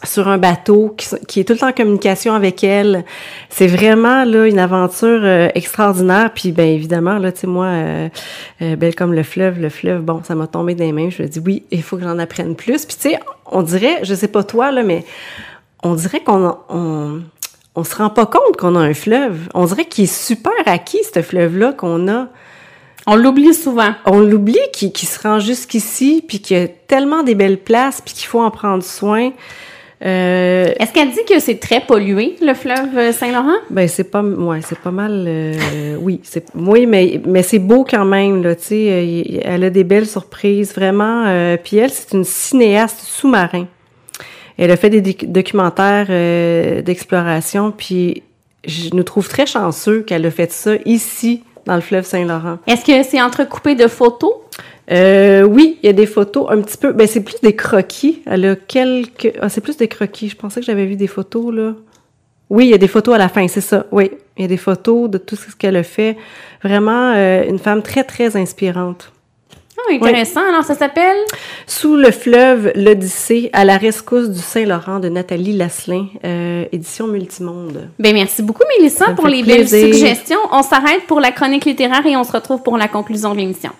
sur 0.03 0.27
un 0.27 0.37
bateau 0.37 0.93
qui, 0.97 1.07
qui 1.27 1.39
est 1.41 1.43
tout 1.43 1.53
le 1.53 1.59
temps 1.59 1.69
en 1.69 1.73
communication 1.73 2.33
avec 2.33 2.63
elle. 2.63 3.03
C'est 3.49 3.67
vraiment 3.67 4.23
là 4.23 4.47
une 4.47 4.59
aventure 4.59 5.21
euh, 5.23 5.49
extraordinaire. 5.55 6.31
Puis 6.33 6.51
ben 6.51 6.67
évidemment 6.67 7.17
là, 7.17 7.31
tu 7.31 7.41
sais 7.41 7.47
moi, 7.47 7.65
euh, 7.65 8.09
euh, 8.61 8.75
belle 8.75 8.95
comme 8.95 9.13
le 9.13 9.23
fleuve, 9.23 9.59
le 9.59 9.69
fleuve, 9.69 10.01
bon, 10.01 10.21
ça 10.23 10.35
m'a 10.35 10.47
tombé 10.47 10.75
des 10.75 10.91
mains. 10.91 11.09
Je 11.09 11.23
me 11.23 11.27
dis 11.27 11.39
oui, 11.39 11.63
il 11.71 11.83
faut 11.83 11.97
que 11.97 12.03
j'en 12.03 12.17
apprenne 12.17 12.55
plus. 12.55 12.85
Puis 12.85 12.95
tu 12.95 13.09
sais, 13.09 13.19
on 13.45 13.61
dirait, 13.61 13.99
je 14.03 14.13
sais 14.15 14.29
pas 14.29 14.43
toi 14.43 14.71
là, 14.71 14.83
mais 14.83 15.03
on 15.83 15.95
dirait 15.95 16.21
qu'on 16.21 16.57
on, 16.69 17.21
on 17.75 17.83
se 17.83 17.95
rend 17.95 18.09
pas 18.09 18.25
compte 18.25 18.55
qu'on 18.57 18.75
a 18.75 18.79
un 18.79 18.93
fleuve. 18.93 19.49
On 19.53 19.65
dirait 19.65 19.85
qu'il 19.85 20.05
est 20.05 20.13
super 20.13 20.53
acquis 20.65 20.99
ce 21.13 21.21
fleuve 21.21 21.57
là 21.57 21.73
qu'on 21.73 22.07
a 22.07 22.27
On 23.05 23.17
l'oublie 23.17 23.53
souvent. 23.53 23.93
on 24.05 24.19
l'oublie 24.19 24.59
qui, 24.71 24.93
qui 24.93 25.05
se 25.05 25.19
rend 25.19 25.39
jusqu'ici, 25.39 26.23
puis 26.25 26.39
qu'il 26.39 26.57
y 26.57 26.61
a 26.61 26.67
tellement 26.69 27.23
des 27.23 27.35
belles 27.35 27.59
places, 27.59 27.99
puis 27.99 28.13
qu'il 28.13 28.27
faut 28.27 28.41
en 28.41 28.51
prendre 28.51 28.83
soin. 28.83 29.31
Euh, 30.05 30.73
Est-ce 30.79 30.93
qu'elle 30.93 31.11
dit 31.11 31.25
que 31.27 31.39
c'est 31.39 31.59
très 31.59 31.81
pollué, 31.81 32.37
le 32.41 32.53
fleuve 32.53 32.97
euh, 32.97 33.11
Saint-Laurent? 33.11 33.57
ben 33.69 33.85
c'est 33.87 34.05
pas, 34.05 34.21
ouais, 34.23 34.59
c'est 34.65 34.79
pas 34.79 34.91
mal. 34.91 35.25
euh, 35.27 35.95
oui, 35.99 36.21
c'est, 36.23 36.45
oui, 36.55 36.85
mais 36.85 37.19
mais 37.25 37.43
c'est 37.43 37.59
beau 37.59 37.83
quand 37.83 38.05
même 38.05 38.41
là. 38.41 38.55
Tu 38.55 38.63
sais, 38.63 39.41
elle 39.43 39.63
a 39.65 39.69
des 39.69 39.83
belles 39.83 40.07
surprises, 40.07 40.73
vraiment. 40.73 41.25
euh, 41.27 41.57
puis 41.61 41.77
elle, 41.77 41.89
c'est 41.91 42.13
une 42.13 42.23
cinéaste 42.23 43.01
sous-marin. 43.01 43.67
Elle 44.57 44.71
a 44.71 44.77
fait 44.77 44.89
des 44.89 45.01
doc- 45.01 45.25
documentaires 45.25 46.07
d'exploration, 46.83 47.71
puis 47.71 48.23
je 48.65 48.89
nous 48.93 49.03
trouve 49.03 49.27
très 49.27 49.45
chanceux 49.45 50.01
qu'elle 50.01 50.25
a 50.25 50.31
fait 50.31 50.51
ça 50.51 50.71
ici 50.85 51.43
dans 51.65 51.75
le 51.75 51.81
fleuve 51.81 52.05
Saint-Laurent. 52.05 52.57
Est-ce 52.67 52.83
que 52.85 53.03
c'est 53.03 53.21
entrecoupé 53.21 53.75
de 53.75 53.87
photos? 53.87 54.31
Euh, 54.91 55.43
oui, 55.43 55.77
il 55.83 55.87
y 55.87 55.89
a 55.89 55.93
des 55.93 56.05
photos 56.05 56.47
un 56.49 56.61
petit 56.61 56.77
peu. 56.77 56.93
Ben, 56.93 57.07
c'est 57.07 57.23
plus 57.23 57.39
des 57.41 57.55
croquis. 57.55 58.21
Elle 58.25 58.45
a 58.45 58.55
quelques. 58.55 59.33
Ah, 59.41 59.49
c'est 59.49 59.61
plus 59.61 59.77
des 59.77 59.87
croquis. 59.87 60.29
Je 60.29 60.35
pensais 60.35 60.59
que 60.59 60.65
j'avais 60.65 60.85
vu 60.85 60.95
des 60.95 61.07
photos, 61.07 61.53
là. 61.53 61.73
Oui, 62.49 62.65
il 62.65 62.69
y 62.71 62.73
a 62.73 62.79
des 62.79 62.87
photos 62.87 63.13
à 63.13 63.17
la 63.19 63.29
fin, 63.29 63.47
c'est 63.47 63.61
ça. 63.61 63.85
Oui, 63.91 64.09
il 64.37 64.41
y 64.41 64.45
a 64.45 64.47
des 64.47 64.57
photos 64.57 65.09
de 65.09 65.19
tout 65.19 65.35
ce 65.35 65.55
qu'elle 65.55 65.75
a 65.75 65.83
fait. 65.83 66.17
Vraiment, 66.63 67.13
euh, 67.15 67.43
une 67.47 67.59
femme 67.59 67.83
très, 67.83 68.03
très 68.03 68.35
inspirante. 68.35 69.11
Ah, 69.77 69.93
intéressant. 69.93 70.41
Alors, 70.49 70.63
ça 70.63 70.73
s'appelle? 70.73 71.17
Sous 71.67 71.95
le 71.95 72.09
fleuve, 72.09 72.71
l'Odyssée, 72.75 73.51
à 73.53 73.65
la 73.65 73.77
rescousse 73.77 74.29
du 74.29 74.39
Saint-Laurent 74.39 74.99
de 74.99 75.09
Nathalie 75.09 75.55
Lasselin, 75.55 76.07
euh, 76.25 76.65
édition 76.71 77.07
Multimonde. 77.07 77.89
Ben, 77.99 78.13
merci 78.13 78.41
beaucoup, 78.41 78.63
Mélissa, 78.77 79.11
pour 79.11 79.27
les 79.27 79.43
belles 79.43 79.69
suggestions. 79.69 80.39
On 80.51 80.63
s'arrête 80.63 81.05
pour 81.07 81.19
la 81.19 81.31
chronique 81.31 81.65
littéraire 81.65 82.05
et 82.07 82.17
on 82.17 82.23
se 82.23 82.31
retrouve 82.31 82.63
pour 82.63 82.77
la 82.77 82.87
conclusion 82.87 83.33
de 83.33 83.37
l'émission. 83.37 83.71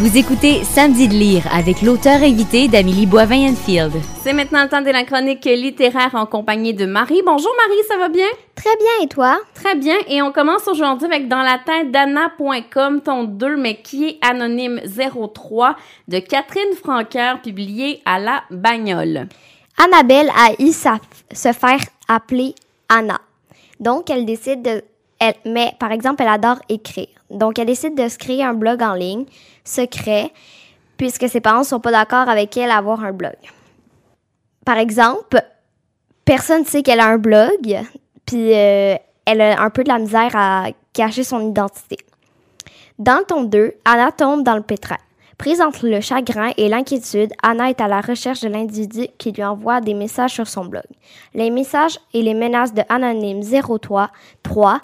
Vous 0.00 0.16
écoutez 0.16 0.62
Samedi 0.62 1.08
de 1.08 1.14
lire 1.14 1.42
avec 1.52 1.82
l'auteur 1.82 2.22
invité 2.22 2.68
d'Amélie 2.68 3.06
Boivin-Enfield. 3.06 3.92
C'est 4.22 4.32
maintenant 4.32 4.62
le 4.62 4.68
temps 4.68 4.80
de 4.80 4.90
la 4.90 5.02
chronique 5.04 5.44
littéraire 5.44 6.14
en 6.14 6.24
compagnie 6.24 6.72
de 6.72 6.86
Marie. 6.86 7.20
Bonjour 7.26 7.50
Marie, 7.66 7.82
ça 7.88 7.96
va 7.98 8.08
bien? 8.08 8.26
Très 8.54 8.76
bien, 8.76 9.04
et 9.04 9.08
toi? 9.08 9.38
Très 9.54 9.74
bien. 9.74 9.96
Et 10.08 10.22
on 10.22 10.30
commence 10.30 10.68
aujourd'hui 10.68 11.06
avec 11.06 11.26
Dans 11.28 11.42
la 11.42 11.58
tête 11.58 11.90
d'Anna.com, 11.90 13.00
ton 13.00 13.24
2, 13.24 13.56
mais 13.56 13.80
qui 13.82 14.06
est 14.06 14.18
anonyme 14.24 14.80
03 15.34 15.74
de 16.06 16.20
Catherine 16.20 16.74
Franqueur, 16.80 17.40
publié 17.42 18.00
à 18.04 18.20
la 18.20 18.44
bagnole. 18.50 19.26
Annabelle 19.82 20.30
a 20.30 20.52
eu 20.62 20.70
sa- 20.70 21.00
se 21.32 21.52
faire 21.52 21.80
appeler 22.06 22.54
Anna. 22.88 23.18
Donc, 23.80 24.10
elle 24.10 24.24
décide 24.24 24.62
de... 24.62 24.82
Elle, 25.18 25.34
mais, 25.44 25.72
par 25.80 25.90
exemple, 25.90 26.22
elle 26.22 26.28
adore 26.28 26.58
écrire. 26.68 27.08
Donc, 27.30 27.58
elle 27.58 27.66
décide 27.66 27.94
de 27.94 28.08
se 28.08 28.18
créer 28.18 28.42
un 28.42 28.54
blog 28.54 28.82
en 28.82 28.94
ligne, 28.94 29.26
secret, 29.64 30.32
puisque 30.96 31.28
ses 31.28 31.40
parents 31.40 31.64
sont 31.64 31.80
pas 31.80 31.92
d'accord 31.92 32.28
avec 32.28 32.56
elle 32.56 32.70
à 32.70 32.78
avoir 32.78 33.04
un 33.04 33.12
blog. 33.12 33.36
Par 34.64 34.78
exemple, 34.78 35.40
personne 36.24 36.62
ne 36.62 36.66
sait 36.66 36.82
qu'elle 36.82 37.00
a 37.00 37.06
un 37.06 37.18
blog, 37.18 37.78
puis 38.26 38.54
euh, 38.54 38.96
elle 39.24 39.40
a 39.40 39.62
un 39.62 39.70
peu 39.70 39.82
de 39.84 39.88
la 39.88 39.98
misère 39.98 40.30
à 40.34 40.66
cacher 40.92 41.24
son 41.24 41.40
identité. 41.40 41.96
Dans 42.98 43.18
le 43.18 43.24
tome 43.24 43.48
2, 43.48 43.74
Anna 43.84 44.10
tombe 44.10 44.42
dans 44.42 44.56
le 44.56 44.62
pétrin. 44.62 44.96
Prise 45.38 45.60
entre 45.60 45.86
le 45.86 46.00
chagrin 46.00 46.50
et 46.56 46.68
l'inquiétude, 46.68 47.32
Anna 47.44 47.70
est 47.70 47.80
à 47.80 47.86
la 47.86 48.00
recherche 48.00 48.40
de 48.40 48.48
l'individu 48.48 49.06
qui 49.18 49.30
lui 49.30 49.44
envoie 49.44 49.80
des 49.80 49.94
messages 49.94 50.32
sur 50.32 50.48
son 50.48 50.64
blog. 50.64 50.82
Les 51.32 51.50
messages 51.50 52.00
et 52.12 52.22
les 52.22 52.34
menaces 52.34 52.74
de 52.74 52.82
Anonyme 52.88 53.40
03 53.42 54.80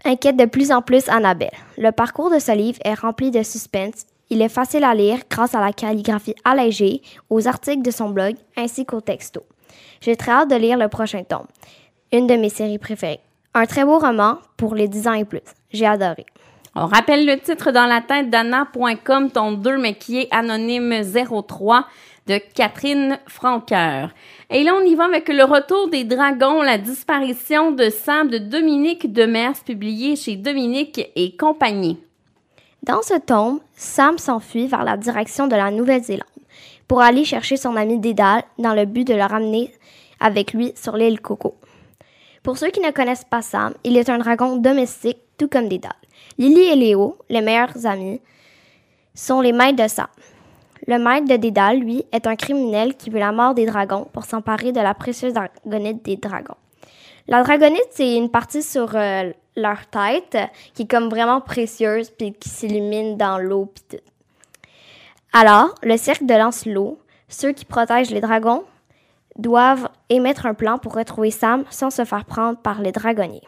3 0.00 0.12
inquiètent 0.12 0.36
de 0.36 0.44
plus 0.44 0.72
en 0.72 0.82
plus 0.82 1.08
Annabelle. 1.08 1.50
Le 1.78 1.90
parcours 1.90 2.30
de 2.30 2.38
ce 2.38 2.52
livre 2.52 2.78
est 2.84 2.94
rempli 2.94 3.30
de 3.30 3.42
suspense. 3.42 4.06
Il 4.28 4.42
est 4.42 4.48
facile 4.48 4.84
à 4.84 4.94
lire 4.94 5.18
grâce 5.28 5.54
à 5.54 5.60
la 5.60 5.72
calligraphie 5.72 6.34
allégée, 6.44 7.02
aux 7.28 7.48
articles 7.48 7.82
de 7.82 7.90
son 7.90 8.10
blog 8.10 8.36
ainsi 8.56 8.86
qu'aux 8.86 9.00
textos. 9.00 9.42
J'ai 10.00 10.16
très 10.16 10.32
hâte 10.32 10.50
de 10.50 10.56
lire 10.56 10.78
le 10.78 10.88
prochain 10.88 11.24
tome, 11.24 11.46
une 12.12 12.26
de 12.26 12.34
mes 12.34 12.48
séries 12.48 12.78
préférées. 12.78 13.20
Un 13.54 13.66
très 13.66 13.84
beau 13.84 13.98
roman 13.98 14.38
pour 14.56 14.74
les 14.74 14.88
10 14.88 15.08
ans 15.08 15.14
et 15.14 15.24
plus. 15.24 15.40
J'ai 15.72 15.86
adoré. 15.86 16.24
On 16.76 16.86
rappelle 16.86 17.26
le 17.26 17.38
titre 17.38 17.72
dans 17.72 17.86
la 17.86 18.00
tête 18.00 18.30
d'Anna.com, 18.30 19.30
ton 19.30 19.52
2, 19.52 19.76
mais 19.78 19.94
qui 19.94 20.20
est 20.20 20.28
Anonyme 20.30 21.02
03 21.02 21.84
de 22.28 22.38
Catherine 22.54 23.18
Franqueur. 23.26 24.10
Et 24.52 24.64
là, 24.64 24.74
on 24.74 24.84
y 24.84 24.96
va 24.96 25.04
avec 25.04 25.28
le 25.28 25.44
retour 25.44 25.88
des 25.88 26.02
dragons, 26.02 26.60
la 26.60 26.76
disparition 26.76 27.70
de 27.70 27.88
Sam 27.88 28.28
de 28.28 28.38
Dominique 28.38 29.12
Demers, 29.12 29.54
publié 29.64 30.16
chez 30.16 30.34
Dominique 30.34 31.08
et 31.14 31.36
compagnie. 31.36 32.00
Dans 32.82 33.00
ce 33.00 33.16
tome, 33.20 33.60
Sam 33.74 34.18
s'enfuit 34.18 34.66
vers 34.66 34.82
la 34.82 34.96
direction 34.96 35.46
de 35.46 35.54
la 35.54 35.70
Nouvelle-Zélande 35.70 36.24
pour 36.88 37.00
aller 37.00 37.24
chercher 37.24 37.56
son 37.56 37.76
ami 37.76 38.00
Dédale 38.00 38.42
dans 38.58 38.74
le 38.74 38.86
but 38.86 39.06
de 39.06 39.14
le 39.14 39.22
ramener 39.22 39.72
avec 40.18 40.52
lui 40.52 40.72
sur 40.74 40.96
l'île 40.96 41.20
Coco. 41.20 41.54
Pour 42.42 42.58
ceux 42.58 42.70
qui 42.70 42.80
ne 42.80 42.90
connaissent 42.90 43.24
pas 43.24 43.42
Sam, 43.42 43.74
il 43.84 43.96
est 43.96 44.10
un 44.10 44.18
dragon 44.18 44.56
domestique 44.56 45.18
tout 45.38 45.46
comme 45.46 45.68
Dédale. 45.68 45.92
Lily 46.38 46.62
et 46.62 46.74
Léo, 46.74 47.18
les 47.28 47.40
meilleurs 47.40 47.86
amis, 47.86 48.20
sont 49.14 49.42
les 49.42 49.52
maîtres 49.52 49.84
de 49.84 49.88
Sam. 49.88 50.08
Le 50.90 50.98
maître 50.98 51.28
de 51.28 51.36
Dédale, 51.36 51.78
lui, 51.78 52.04
est 52.10 52.26
un 52.26 52.34
criminel 52.34 52.96
qui 52.96 53.10
veut 53.10 53.20
la 53.20 53.30
mort 53.30 53.54
des 53.54 53.64
dragons 53.64 54.08
pour 54.12 54.24
s'emparer 54.24 54.72
de 54.72 54.80
la 54.80 54.92
précieuse 54.92 55.32
dragonite 55.32 56.04
des 56.04 56.16
dragons. 56.16 56.56
La 57.28 57.44
dragonite, 57.44 57.86
c'est 57.92 58.16
une 58.16 58.28
partie 58.28 58.64
sur 58.64 58.96
euh, 58.96 59.30
leur 59.54 59.86
tête 59.86 60.36
qui 60.74 60.82
est 60.82 60.90
comme 60.90 61.08
vraiment 61.08 61.40
précieuse 61.40 62.10
puis 62.10 62.32
qui 62.32 62.48
s'illumine 62.48 63.16
dans 63.16 63.38
l'eau. 63.38 63.72
Alors, 65.32 65.76
le 65.84 65.96
cirque 65.96 66.24
de 66.24 66.34
Lancelot, 66.34 66.98
ceux 67.28 67.52
qui 67.52 67.64
protègent 67.64 68.10
les 68.10 68.20
dragons, 68.20 68.64
doivent 69.38 69.88
émettre 70.08 70.46
un 70.46 70.54
plan 70.54 70.78
pour 70.78 70.96
retrouver 70.96 71.30
Sam 71.30 71.62
sans 71.70 71.90
se 71.90 72.04
faire 72.04 72.24
prendre 72.24 72.58
par 72.58 72.82
les 72.82 72.90
dragonniers. 72.90 73.46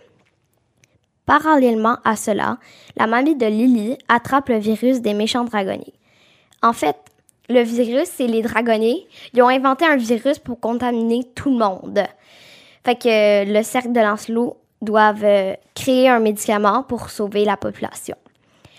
Parallèlement 1.27 1.97
à 2.05 2.15
cela, 2.15 2.59
la 2.97 3.09
mamie 3.09 3.35
de 3.35 3.47
Lily 3.47 3.99
attrape 4.09 4.49
le 4.49 4.59
virus 4.59 5.01
des 5.01 5.13
méchants 5.13 5.43
dragonniers. 5.43 5.95
En 6.63 6.73
fait, 6.73 6.95
le 7.53 7.63
virus, 7.63 8.09
c'est 8.17 8.27
les 8.27 8.43
dragonniers. 8.43 9.07
Ils 9.35 9.43
ont 9.43 9.49
inventé 9.49 9.85
un 9.85 9.97
virus 9.97 10.39
pour 10.39 10.59
contaminer 10.59 11.25
tout 11.35 11.51
le 11.51 11.59
monde. 11.59 12.03
Fait 12.85 12.97
que 12.97 13.53
le 13.53 13.63
cercle 13.63 13.93
de 13.93 14.01
Lancelot 14.01 14.57
doivent 14.81 15.25
euh, 15.25 15.55
créer 15.75 16.09
un 16.09 16.19
médicament 16.19 16.83
pour 16.83 17.11
sauver 17.11 17.45
la 17.45 17.57
population. 17.57 18.17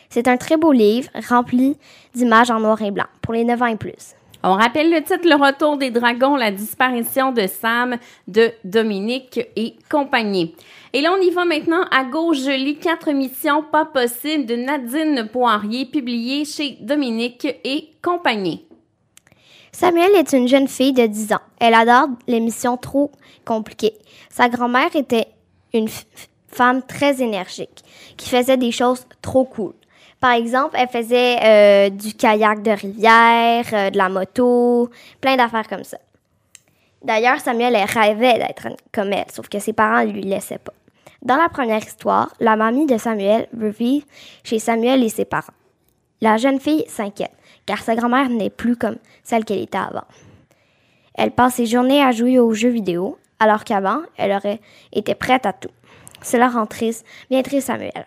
C'est 0.09 0.27
un 0.27 0.37
très 0.37 0.57
beau 0.57 0.71
livre 0.71 1.09
rempli 1.29 1.77
d'images 2.13 2.51
en 2.51 2.59
noir 2.59 2.81
et 2.81 2.91
blanc 2.91 3.07
pour 3.21 3.33
les 3.33 3.43
9 3.43 3.61
ans 3.61 3.67
et 3.67 3.77
plus. 3.77 4.15
On 4.45 4.55
rappelle 4.55 4.91
le 4.91 5.01
titre 5.01 5.25
Le 5.25 5.35
Retour 5.35 5.77
des 5.77 5.89
Dragons, 5.89 6.35
la 6.35 6.51
disparition 6.51 7.31
de 7.31 7.47
Sam 7.47 7.97
de 8.27 8.51
Dominique 8.65 9.39
et 9.55 9.77
compagnie. 9.89 10.53
Et 10.91 10.99
là, 10.99 11.13
on 11.17 11.21
y 11.21 11.29
va 11.29 11.45
maintenant 11.45 11.85
à 11.91 12.03
gauche. 12.03 12.39
Je 12.39 12.51
lis 12.51 12.75
quatre 12.75 13.13
missions 13.13 13.63
pas 13.63 13.85
possibles 13.85 14.45
de 14.45 14.57
Nadine 14.57 15.29
Poirier, 15.31 15.85
publiée 15.85 16.43
chez 16.43 16.77
Dominique 16.81 17.47
et 17.63 17.91
compagnie. 18.01 18.65
Samuel 19.71 20.11
est 20.15 20.33
une 20.33 20.49
jeune 20.49 20.67
fille 20.67 20.91
de 20.91 21.05
10 21.05 21.33
ans. 21.33 21.41
Elle 21.61 21.73
adore 21.73 22.09
les 22.27 22.41
missions 22.41 22.75
trop 22.75 23.11
compliquées. 23.45 23.95
Sa 24.29 24.49
grand-mère 24.49 24.93
était 24.93 25.27
une 25.73 25.87
femme 26.49 26.83
très 26.83 27.23
énergique 27.23 27.81
qui 28.17 28.27
faisait 28.27 28.57
des 28.57 28.71
choses 28.71 29.07
trop 29.21 29.45
cool. 29.45 29.73
Par 30.23 30.31
exemple, 30.31 30.77
elle 30.79 30.87
faisait 30.87 31.35
euh, 31.43 31.89
du 31.89 32.13
kayak 32.13 32.61
de 32.61 32.71
rivière, 32.71 33.65
euh, 33.73 33.89
de 33.89 33.97
la 33.97 34.07
moto, 34.07 34.89
plein 35.19 35.35
d'affaires 35.35 35.67
comme 35.67 35.83
ça. 35.83 35.97
D'ailleurs, 37.03 37.41
Samuel 37.41 37.75
rêvait 37.75 38.39
d'être 38.39 38.69
comme 38.93 39.11
elle, 39.11 39.29
sauf 39.29 39.49
que 39.49 39.59
ses 39.59 39.73
parents 39.73 40.05
ne 40.05 40.13
lui 40.13 40.21
laissaient 40.21 40.59
pas. 40.59 40.71
Dans 41.23 41.35
la 41.35 41.49
première 41.49 41.83
histoire, 41.83 42.33
la 42.39 42.55
mamie 42.55 42.85
de 42.85 42.97
Samuel 42.97 43.49
veut 43.51 43.71
vivre 43.71 44.05
chez 44.45 44.59
Samuel 44.59 45.03
et 45.03 45.09
ses 45.09 45.25
parents. 45.25 45.51
La 46.21 46.37
jeune 46.37 46.61
fille 46.61 46.85
s'inquiète, 46.87 47.35
car 47.65 47.79
sa 47.79 47.93
grand-mère 47.93 48.29
n'est 48.29 48.49
plus 48.49 48.77
comme 48.77 48.99
celle 49.23 49.43
qu'elle 49.43 49.59
était 49.59 49.77
avant. 49.77 50.05
Elle 51.15 51.31
passe 51.31 51.55
ses 51.55 51.65
journées 51.65 52.01
à 52.01 52.13
jouer 52.13 52.39
aux 52.39 52.53
jeux 52.53 52.69
vidéo, 52.69 53.17
alors 53.41 53.65
qu'avant, 53.65 53.99
elle 54.15 54.31
aurait 54.31 54.61
été 54.93 55.15
prête 55.15 55.45
à 55.45 55.51
tout. 55.51 55.71
Cela 56.21 56.47
rend 56.47 56.65
triste, 56.65 57.05
bien 57.29 57.41
triste 57.41 57.67
Samuel. 57.67 58.05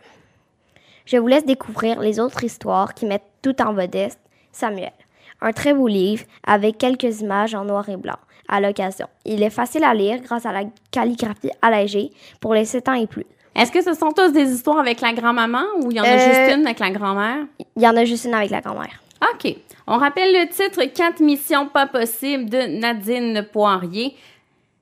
Je 1.07 1.17
vous 1.17 1.27
laisse 1.29 1.45
découvrir 1.47 2.01
les 2.01 2.19
autres 2.21 2.43
histoires 2.45 2.93
qui 2.95 3.07
mettent 3.07 3.31
tout 3.43 3.61
en 3.63 3.73
vedette 3.73 4.19
Samuel. 4.53 4.93
Un 5.41 5.53
très 5.53 5.73
beau 5.73 5.87
livre 5.87 6.25
avec 6.47 6.79
quelques 6.79 7.21
images 7.21 7.55
en 7.55 7.65
noir 7.65 7.89
et 7.89 7.97
blanc 7.97 8.17
à 8.49 8.61
l'occasion. 8.61 9.07
Il 9.25 9.43
est 9.43 9.51
facile 9.51 9.85
à 9.85 9.95
lire 9.95 10.21
grâce 10.21 10.47
à 10.47 10.53
la 10.53 10.63
calligraphie 10.91 11.51
allégée 11.63 12.11
pour 12.41 12.55
les 12.55 12.65
7 12.65 12.89
ans 12.89 12.95
et 12.95 13.07
plus. 13.07 13.27
Est-ce 13.55 13.73
que 13.73 13.83
ce 13.83 13.95
sont 13.95 14.11
tous 14.13 14.33
des 14.33 14.51
histoires 14.53 14.79
avec 14.79 15.01
la 15.01 15.13
grand-maman 15.13 15.63
ou 15.83 15.91
il 15.91 15.97
y 15.97 16.01
en 16.01 16.05
a 16.05 16.09
Euh, 16.09 16.19
juste 16.19 16.57
une 16.57 16.67
avec 16.67 16.79
la 16.79 16.91
grand-mère? 16.91 17.47
Il 17.77 17.83
y 17.83 17.89
en 17.89 17.97
a 17.97 18.05
juste 18.05 18.25
une 18.27 18.35
avec 18.35 18.51
la 18.51 18.61
grand-mère. 18.61 19.01
OK. 19.33 19.57
On 19.87 19.97
rappelle 19.99 20.33
le 20.33 20.49
titre 20.49 20.85
Quatre 20.95 21.21
missions 21.21 21.67
pas 21.69 21.87
possibles 21.87 22.51
de 22.51 22.79
Nadine 22.81 23.47
Poirier, 23.53 24.15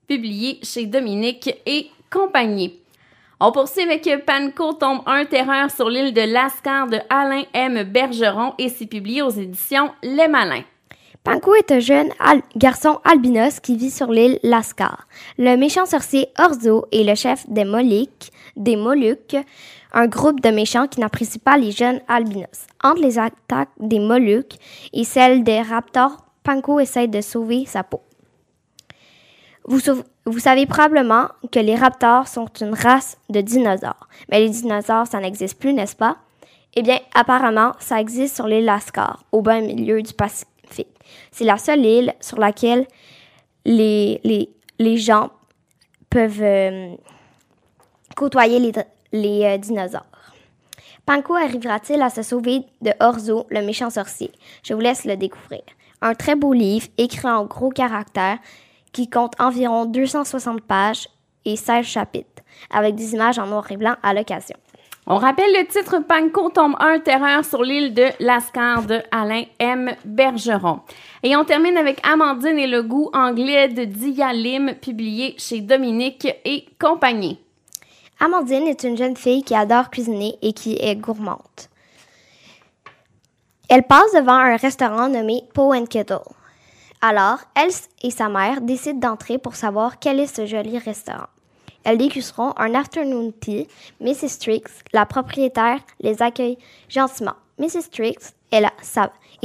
publié 0.09 0.59
chez 0.63 0.87
Dominique 0.87 1.55
et 1.67 1.89
compagnie. 2.11 2.79
On 3.47 3.53
poursuit 3.53 3.83
avec 3.83 4.09
Panko 4.25 4.73
tombe 4.73 5.03
1 5.05 5.27
Terreur 5.27 5.71
sur 5.71 5.91
l'île 5.91 6.15
de 6.15 6.23
Lascar 6.23 6.87
de 6.87 6.97
Alain 7.11 7.43
M. 7.53 7.83
Bergeron 7.83 8.55
et 8.57 8.71
c'est 8.71 8.87
publié 8.87 9.21
aux 9.21 9.29
éditions 9.29 9.91
Les 10.03 10.29
Malins. 10.29 10.65
Panko 11.25 11.55
est 11.55 11.71
un 11.71 11.79
jeune 11.79 12.09
garçon 12.57 13.01
albinos 13.05 13.61
qui 13.61 13.77
vit 13.77 13.91
sur 13.91 14.11
l'île 14.11 14.39
Lascar. 14.43 15.07
Le 15.37 15.59
méchant 15.59 15.85
sorcier 15.85 16.29
Orzo 16.39 16.87
est 16.91 17.05
le 17.05 17.15
chef 17.15 17.47
des 17.51 17.67
Moluques, 17.67 18.31
des 18.57 18.77
Moluques, 18.77 19.37
un 19.93 20.07
groupe 20.07 20.41
de 20.41 20.49
méchants 20.49 20.89
qui 20.89 21.01
n'apprécient 21.01 21.43
pas 21.45 21.59
les 21.59 21.71
jeunes 21.71 22.01
albinos. 22.09 22.67
Entre 22.83 23.03
les 23.03 23.19
attaques 23.19 23.69
des 23.79 23.99
Moluques 23.99 24.57
et 24.95 25.05
celles 25.05 25.45
des 25.45 25.61
raptors, 25.61 26.17
Panko 26.45 26.81
essaie 26.81 27.09
de 27.09 27.21
sauver 27.21 27.67
sa 27.67 27.85
peau. 27.85 28.01
Vous, 29.67 29.81
vous 30.27 30.39
savez 30.39 30.67
probablement 30.67 31.29
que 31.53 31.59
les 31.59 31.75
raptors 31.75 32.29
sont 32.29 32.49
une 32.61 32.75
race 32.75 33.19
de 33.29 33.41
dinosaures. 33.41 34.09
Mais 34.31 34.41
les 34.41 34.49
dinosaures, 34.49 35.07
ça 35.07 35.21
n'existe 35.21 35.59
plus, 35.59 35.73
n'est-ce 35.73 35.97
pas? 35.97 36.17
Eh 36.75 36.83
bien, 36.83 36.99
apparemment, 37.15 37.73
ça 37.79 38.01
existe 38.01 38.35
sur 38.35 38.47
l'île 38.47 38.65
Lascar, 38.65 39.25
au 39.33 39.43
bas 39.43 39.61
milieu 39.61 40.03
du 40.03 40.13
Pacifique. 40.15 40.89
C'est 41.31 41.45
la 41.45 41.59
seule 41.59 41.85
île 41.85 42.15
sur 42.21 42.39
laquelle 42.39 42.87
les, 43.65 44.21
gens 44.97 45.31
peuvent 46.11 46.43
euh, 46.43 46.95
côtoyer 48.17 48.59
les, 48.59 48.73
les 49.13 49.45
euh, 49.45 49.59
dinosaures. 49.59 50.03
Panko 51.07 51.35
arrivera-t-il 51.35 52.01
à 52.01 52.09
se 52.09 52.23
sauver 52.23 52.63
de 52.81 52.93
Orzo, 52.99 53.47
le 53.51 53.61
méchant 53.61 53.91
sorcier? 53.91 54.33
Je 54.63 54.73
vous 54.73 54.81
laisse 54.81 55.05
le 55.05 55.17
découvrir. 55.17 55.63
Un 56.01 56.15
très 56.15 56.35
beau 56.35 56.55
livre, 56.55 56.89
écrit 56.97 57.29
en 57.29 57.45
gros 57.45 57.69
caractères, 57.69 58.39
qui 58.95 59.11
compte 59.11 59.35
environ 59.39 59.85
260 59.85 60.63
pages 60.63 61.09
et 61.45 61.57
16 61.57 61.85
chapitres, 61.85 62.43
avec 62.71 62.95
des 62.95 63.13
images 63.13 63.39
en 63.39 63.47
noir 63.47 63.71
et 63.71 63.77
blanc 63.77 63.97
à 64.03 64.15
l'occasion. 64.15 64.57
On 65.07 65.17
rappelle 65.17 65.53
le 65.53 65.67
titre 65.67 65.99
Panko 65.99 66.49
tombe 66.49 66.77
1 66.81 67.01
Terreur 67.01 67.45
sur 67.45 67.63
l'île 67.63 67.93
de 67.93 68.07
Lascar 68.21 68.85
de 68.85 69.03
Alain 69.11 69.43
M. 69.59 69.95
Bergeron. 70.07 70.81
Et 71.23 71.37
on 71.37 71.45
termine 71.45 71.77
avec 71.77 72.01
Amandine 72.07 72.59
et 72.59 72.67
le 72.67 72.83
goût 72.83 73.11
anglais 73.13 73.69
de 73.69 73.85
Dialim, 73.85 74.75
publié 74.81 75.35
chez 75.37 75.61
Dominique 75.61 76.27
et 76.47 76.65
compagnie. 76.81 77.39
Amandine 78.19 78.67
est 78.67 78.85
une 78.85 78.97
jeune 78.97 79.17
fille 79.17 79.43
qui 79.43 79.55
adore 79.55 79.91
cuisiner 79.91 80.39
et 80.41 80.55
qui 80.55 80.79
est 80.81 80.97
gourmande. 80.97 81.39
Elle 83.69 83.83
passe 83.83 84.13
devant 84.15 84.33
un 84.33 84.57
restaurant 84.57 85.09
nommé 85.09 85.43
Poe 85.53 85.75
and 85.75 85.87
Kettle. 85.87 86.21
Alors, 87.07 87.41
elle 87.55 87.71
et 88.03 88.11
sa 88.11 88.31
mère 88.31 88.63
décident 88.63 89.11
d'entrer 89.11 89.37
pour 89.37 89.57
savoir 89.57 89.99
quel 89.99 90.19
est 90.19 90.35
ce 90.35 90.47
joli 90.47 90.79
restaurant. 90.79 91.27
Elles 91.85 91.99
dégusteront 91.99 92.55
un 92.57 92.75
afternoon 92.75 93.31
tea. 93.31 93.69
Mrs. 94.01 94.39
Trix, 94.41 94.63
la 94.95 95.05
propriétaire, 95.05 95.81
les 96.01 96.23
accueille 96.23 96.57
gentiment. 96.89 97.35
Mrs. 97.59 97.91
Trix 97.93 98.33
et, 98.53 98.63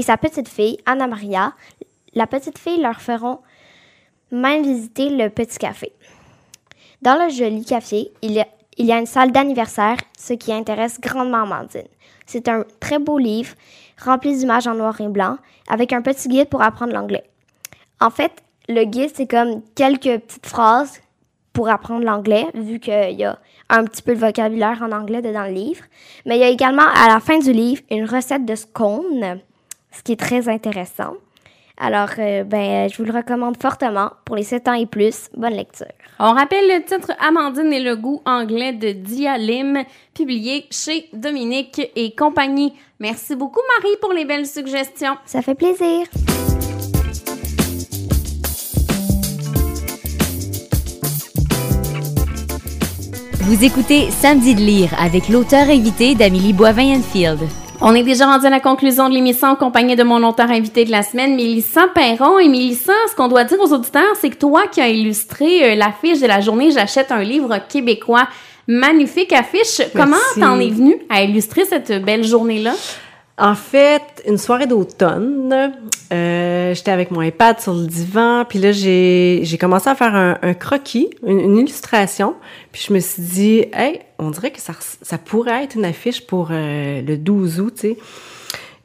sa 0.01 0.15
petite 0.15 0.47
fille, 0.47 0.77
Anna 0.85 1.05
Maria, 1.05 1.51
la 2.13 2.27
petite 2.27 2.57
fille 2.57 2.81
leur 2.81 3.01
feront 3.01 3.39
même 4.31 4.63
visiter 4.63 5.09
le 5.09 5.29
petit 5.29 5.57
café. 5.57 5.91
Dans 7.01 7.21
le 7.21 7.29
joli 7.29 7.65
café, 7.65 8.09
il 8.21 8.31
y 8.31 8.39
a, 8.39 8.47
il 8.77 8.85
y 8.85 8.93
a 8.93 8.99
une 8.99 9.05
salle 9.05 9.33
d'anniversaire, 9.33 9.97
ce 10.17 10.31
qui 10.31 10.53
intéresse 10.53 11.01
grandement 11.01 11.43
Amandine. 11.43 11.89
C'est 12.25 12.47
un 12.47 12.63
très 12.79 12.99
beau 12.99 13.17
livre, 13.17 13.53
rempli 14.01 14.37
d'images 14.37 14.67
en 14.67 14.75
noir 14.75 15.01
et 15.01 15.09
blanc, 15.09 15.37
avec 15.67 15.91
un 15.91 16.01
petit 16.01 16.29
guide 16.29 16.47
pour 16.47 16.61
apprendre 16.61 16.93
l'anglais. 16.93 17.25
En 18.01 18.09
fait, 18.09 18.31
le 18.67 18.83
guide, 18.85 19.11
c'est 19.13 19.27
comme 19.27 19.61
quelques 19.75 20.19
petites 20.21 20.45
phrases 20.45 21.01
pour 21.53 21.69
apprendre 21.69 22.05
l'anglais, 22.05 22.45
vu 22.53 22.79
qu'il 22.79 23.15
y 23.17 23.25
a 23.25 23.39
un 23.69 23.83
petit 23.83 24.01
peu 24.01 24.13
de 24.13 24.19
vocabulaire 24.19 24.81
en 24.81 24.91
anglais 24.91 25.21
dans 25.21 25.43
le 25.43 25.51
livre. 25.51 25.83
Mais 26.25 26.37
il 26.37 26.41
y 26.41 26.43
a 26.43 26.49
également, 26.49 26.87
à 26.95 27.07
la 27.07 27.19
fin 27.19 27.39
du 27.39 27.51
livre, 27.51 27.81
une 27.91 28.05
recette 28.05 28.45
de 28.45 28.55
scone, 28.55 29.41
ce 29.91 30.03
qui 30.03 30.13
est 30.13 30.19
très 30.19 30.47
intéressant. 30.47 31.15
Alors, 31.81 32.09
euh, 32.19 32.43
ben, 32.43 32.89
je 32.89 32.97
vous 32.97 33.05
le 33.05 33.13
recommande 33.13 33.55
fortement 33.59 34.11
pour 34.25 34.35
les 34.35 34.43
7 34.43 34.67
ans 34.67 34.73
et 34.73 34.85
plus. 34.85 35.29
Bonne 35.35 35.53
lecture. 35.53 35.87
On 36.19 36.33
rappelle 36.33 36.67
le 36.67 36.83
titre 36.83 37.13
Amandine 37.25 37.71
et 37.71 37.79
le 37.79 37.95
goût 37.95 38.21
anglais 38.25 38.73
de 38.73 38.91
Dialim, 38.91 39.83
publié 40.13 40.67
chez 40.71 41.07
Dominique 41.13 41.81
et 41.95 42.13
compagnie. 42.13 42.73
Merci 42.99 43.35
beaucoup, 43.35 43.61
Marie, 43.77 43.95
pour 44.01 44.11
les 44.11 44.25
belles 44.25 44.47
suggestions. 44.47 45.15
Ça 45.25 45.41
fait 45.41 45.55
plaisir. 45.55 46.05
Vous 53.49 53.65
écoutez 53.65 54.11
Samedi 54.11 54.53
de 54.53 54.59
lire 54.59 54.91
avec 55.01 55.27
l'auteur 55.27 55.67
invité 55.69 56.13
d'Amélie 56.13 56.53
Boivin-Enfield. 56.53 57.39
On 57.81 57.95
est 57.95 58.03
déjà 58.03 58.27
rendu 58.27 58.45
à 58.45 58.51
la 58.51 58.59
conclusion 58.59 59.09
de 59.09 59.15
l'émission 59.15 59.47
en 59.47 59.55
compagnie 59.55 59.95
de 59.95 60.03
mon 60.03 60.21
auteur 60.21 60.51
invité 60.51 60.85
de 60.85 60.91
la 60.91 61.01
semaine, 61.01 61.35
Mélissa 61.35 61.87
Perron. 61.87 62.37
Et 62.37 62.47
Mélissa, 62.47 62.93
ce 63.09 63.15
qu'on 63.15 63.27
doit 63.27 63.45
dire 63.45 63.59
aux 63.59 63.73
auditeurs, 63.73 64.15
c'est 64.21 64.29
que 64.29 64.35
toi 64.35 64.67
qui 64.71 64.81
as 64.81 64.89
illustré 64.89 65.71
euh, 65.71 65.75
l'affiche 65.75 66.19
de 66.19 66.27
la 66.27 66.41
journée 66.41 66.69
J'achète 66.69 67.11
un 67.11 67.23
livre 67.23 67.57
québécois. 67.67 68.27
Magnifique 68.67 69.33
affiche. 69.33 69.81
Comment 69.95 70.17
t'en 70.39 70.59
es 70.59 70.69
venu 70.69 70.97
à 71.09 71.23
illustrer 71.23 71.65
cette 71.65 72.05
belle 72.05 72.23
journée-là? 72.23 72.75
En 73.39 73.55
fait, 73.55 74.01
une 74.27 74.37
soirée 74.37 74.67
d'automne, 74.67 75.71
euh, 76.11 76.73
j'étais 76.73 76.91
avec 76.91 77.09
mon 77.09 77.21
iPad 77.21 77.57
sur 77.61 77.73
le 77.73 77.87
divan, 77.87 78.43
puis 78.43 78.59
là, 78.59 78.73
j'ai, 78.73 79.57
commencé 79.57 79.89
à 79.89 79.95
faire 79.95 80.13
un, 80.13 80.53
croquis, 80.53 81.09
une, 81.25 81.57
illustration, 81.57 82.35
puis 82.73 82.83
je 82.85 82.93
me 82.93 82.99
suis 82.99 83.23
dit, 83.23 83.65
hey, 83.71 84.01
on 84.17 84.31
dirait 84.31 84.51
que 84.51 84.59
ça, 84.59 84.73
ça 85.01 85.17
pourrait 85.17 85.63
être 85.63 85.75
une 85.75 85.85
affiche 85.85 86.27
pour 86.27 86.49
euh, 86.51 87.01
le 87.01 87.15
12 87.15 87.61
août, 87.61 87.73
tu 87.75 87.81
sais. 87.81 87.97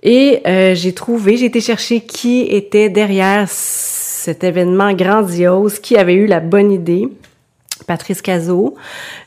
Et 0.05 0.41
euh, 0.47 0.75
j'ai 0.77 0.93
trouvé, 0.93 1.37
j'ai 1.37 1.47
été 1.47 1.61
chercher 1.61 2.03
qui 2.03 2.43
était 2.43 2.91
derrière 2.91 3.49
cet 3.49 4.45
événement 4.45 4.93
grandiose, 4.93 5.81
qui 5.81 5.97
avait 5.97 6.15
eu 6.15 6.27
la 6.27 6.41
bonne 6.41 6.71
idée. 6.71 7.09
Patrice 7.87 8.23
Cazot. 8.23 8.75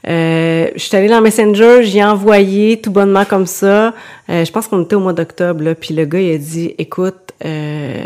Euh, 0.08 0.70
je 0.76 0.80
suis 0.80 0.96
allée 0.96 1.08
dans 1.08 1.22
Messenger, 1.22 1.84
j'y 1.84 2.00
ai 2.00 2.04
envoyé 2.04 2.82
tout 2.82 2.92
bonnement 2.92 3.26
comme 3.26 3.46
ça. 3.46 3.94
Euh, 4.30 4.46
je 4.46 4.52
pense 4.52 4.68
qu'on 4.68 4.84
était 4.84 4.96
au 4.96 5.00
mois 5.00 5.14
d'octobre, 5.14 5.74
puis 5.74 5.94
le 5.94 6.06
gars, 6.06 6.20
il 6.20 6.36
a 6.36 6.38
dit, 6.38 6.76
écoute, 6.78 7.34
euh, 7.46 8.06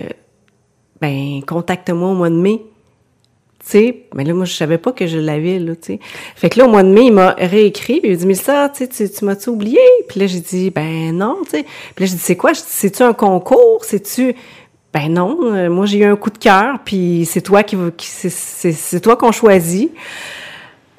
ben, 0.99 1.41
contacte-moi 1.45 2.09
au 2.09 2.13
mois 2.13 2.29
de 2.29 2.35
mai. 2.35 2.61
Tu 3.63 3.71
sais, 3.71 4.03
mais 4.15 4.23
là, 4.23 4.33
moi, 4.33 4.45
je 4.45 4.53
savais 4.53 4.79
pas 4.79 4.91
que 4.91 5.05
je 5.05 5.19
l'avais, 5.19 5.59
là, 5.59 5.75
tu 5.75 5.93
sais. 5.93 5.99
Fait 6.35 6.49
que 6.49 6.57
là, 6.57 6.65
au 6.65 6.69
mois 6.69 6.83
de 6.83 6.89
mai, 6.89 7.05
il 7.05 7.13
m'a 7.13 7.35
réécrit, 7.37 7.99
puis 8.01 8.09
il 8.09 8.13
a 8.13 8.15
dit, 8.17 8.25
mais 8.25 8.33
ça, 8.33 8.71
tu 8.75 8.87
tu 8.87 9.25
m'as-tu 9.25 9.49
oublié? 9.49 9.79
Puis 10.09 10.19
là, 10.19 10.25
j'ai 10.25 10.39
dit, 10.39 10.71
ben 10.71 11.15
non, 11.15 11.37
tu 11.43 11.51
sais. 11.51 11.65
Puis 11.95 12.05
là, 12.05 12.09
j'ai 12.09 12.15
dit, 12.15 12.21
c'est 12.21 12.35
quoi? 12.35 12.53
C'est-tu 12.53 13.03
un 13.03 13.13
concours? 13.13 13.85
C'est-tu... 13.85 14.35
Ben 14.93 15.07
non, 15.07 15.69
moi 15.69 15.85
j'ai 15.85 15.99
eu 15.99 16.03
un 16.03 16.17
coup 16.17 16.29
de 16.31 16.37
cœur, 16.37 16.79
puis 16.83 17.25
c'est 17.25 17.39
toi 17.39 17.63
qui, 17.63 17.77
qui 17.95 18.07
c'est 18.07 18.99
toi 18.99 19.15
qu'on 19.15 19.31
choisit. 19.31 19.89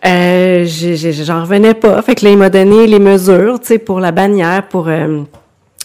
Euh, 0.04 0.64
j'en 0.66 1.42
revenais 1.42 1.74
pas. 1.74 2.00
Fait 2.02 2.14
que 2.14 2.24
là, 2.24 2.30
il 2.32 2.38
m'a 2.38 2.50
donné 2.50 2.86
les 2.86 2.98
mesures, 2.98 3.60
tu 3.60 3.68
sais, 3.68 3.78
pour 3.78 4.00
la 4.00 4.12
bannière, 4.12 4.66
pour... 4.68 4.88
Euh, 4.88 5.22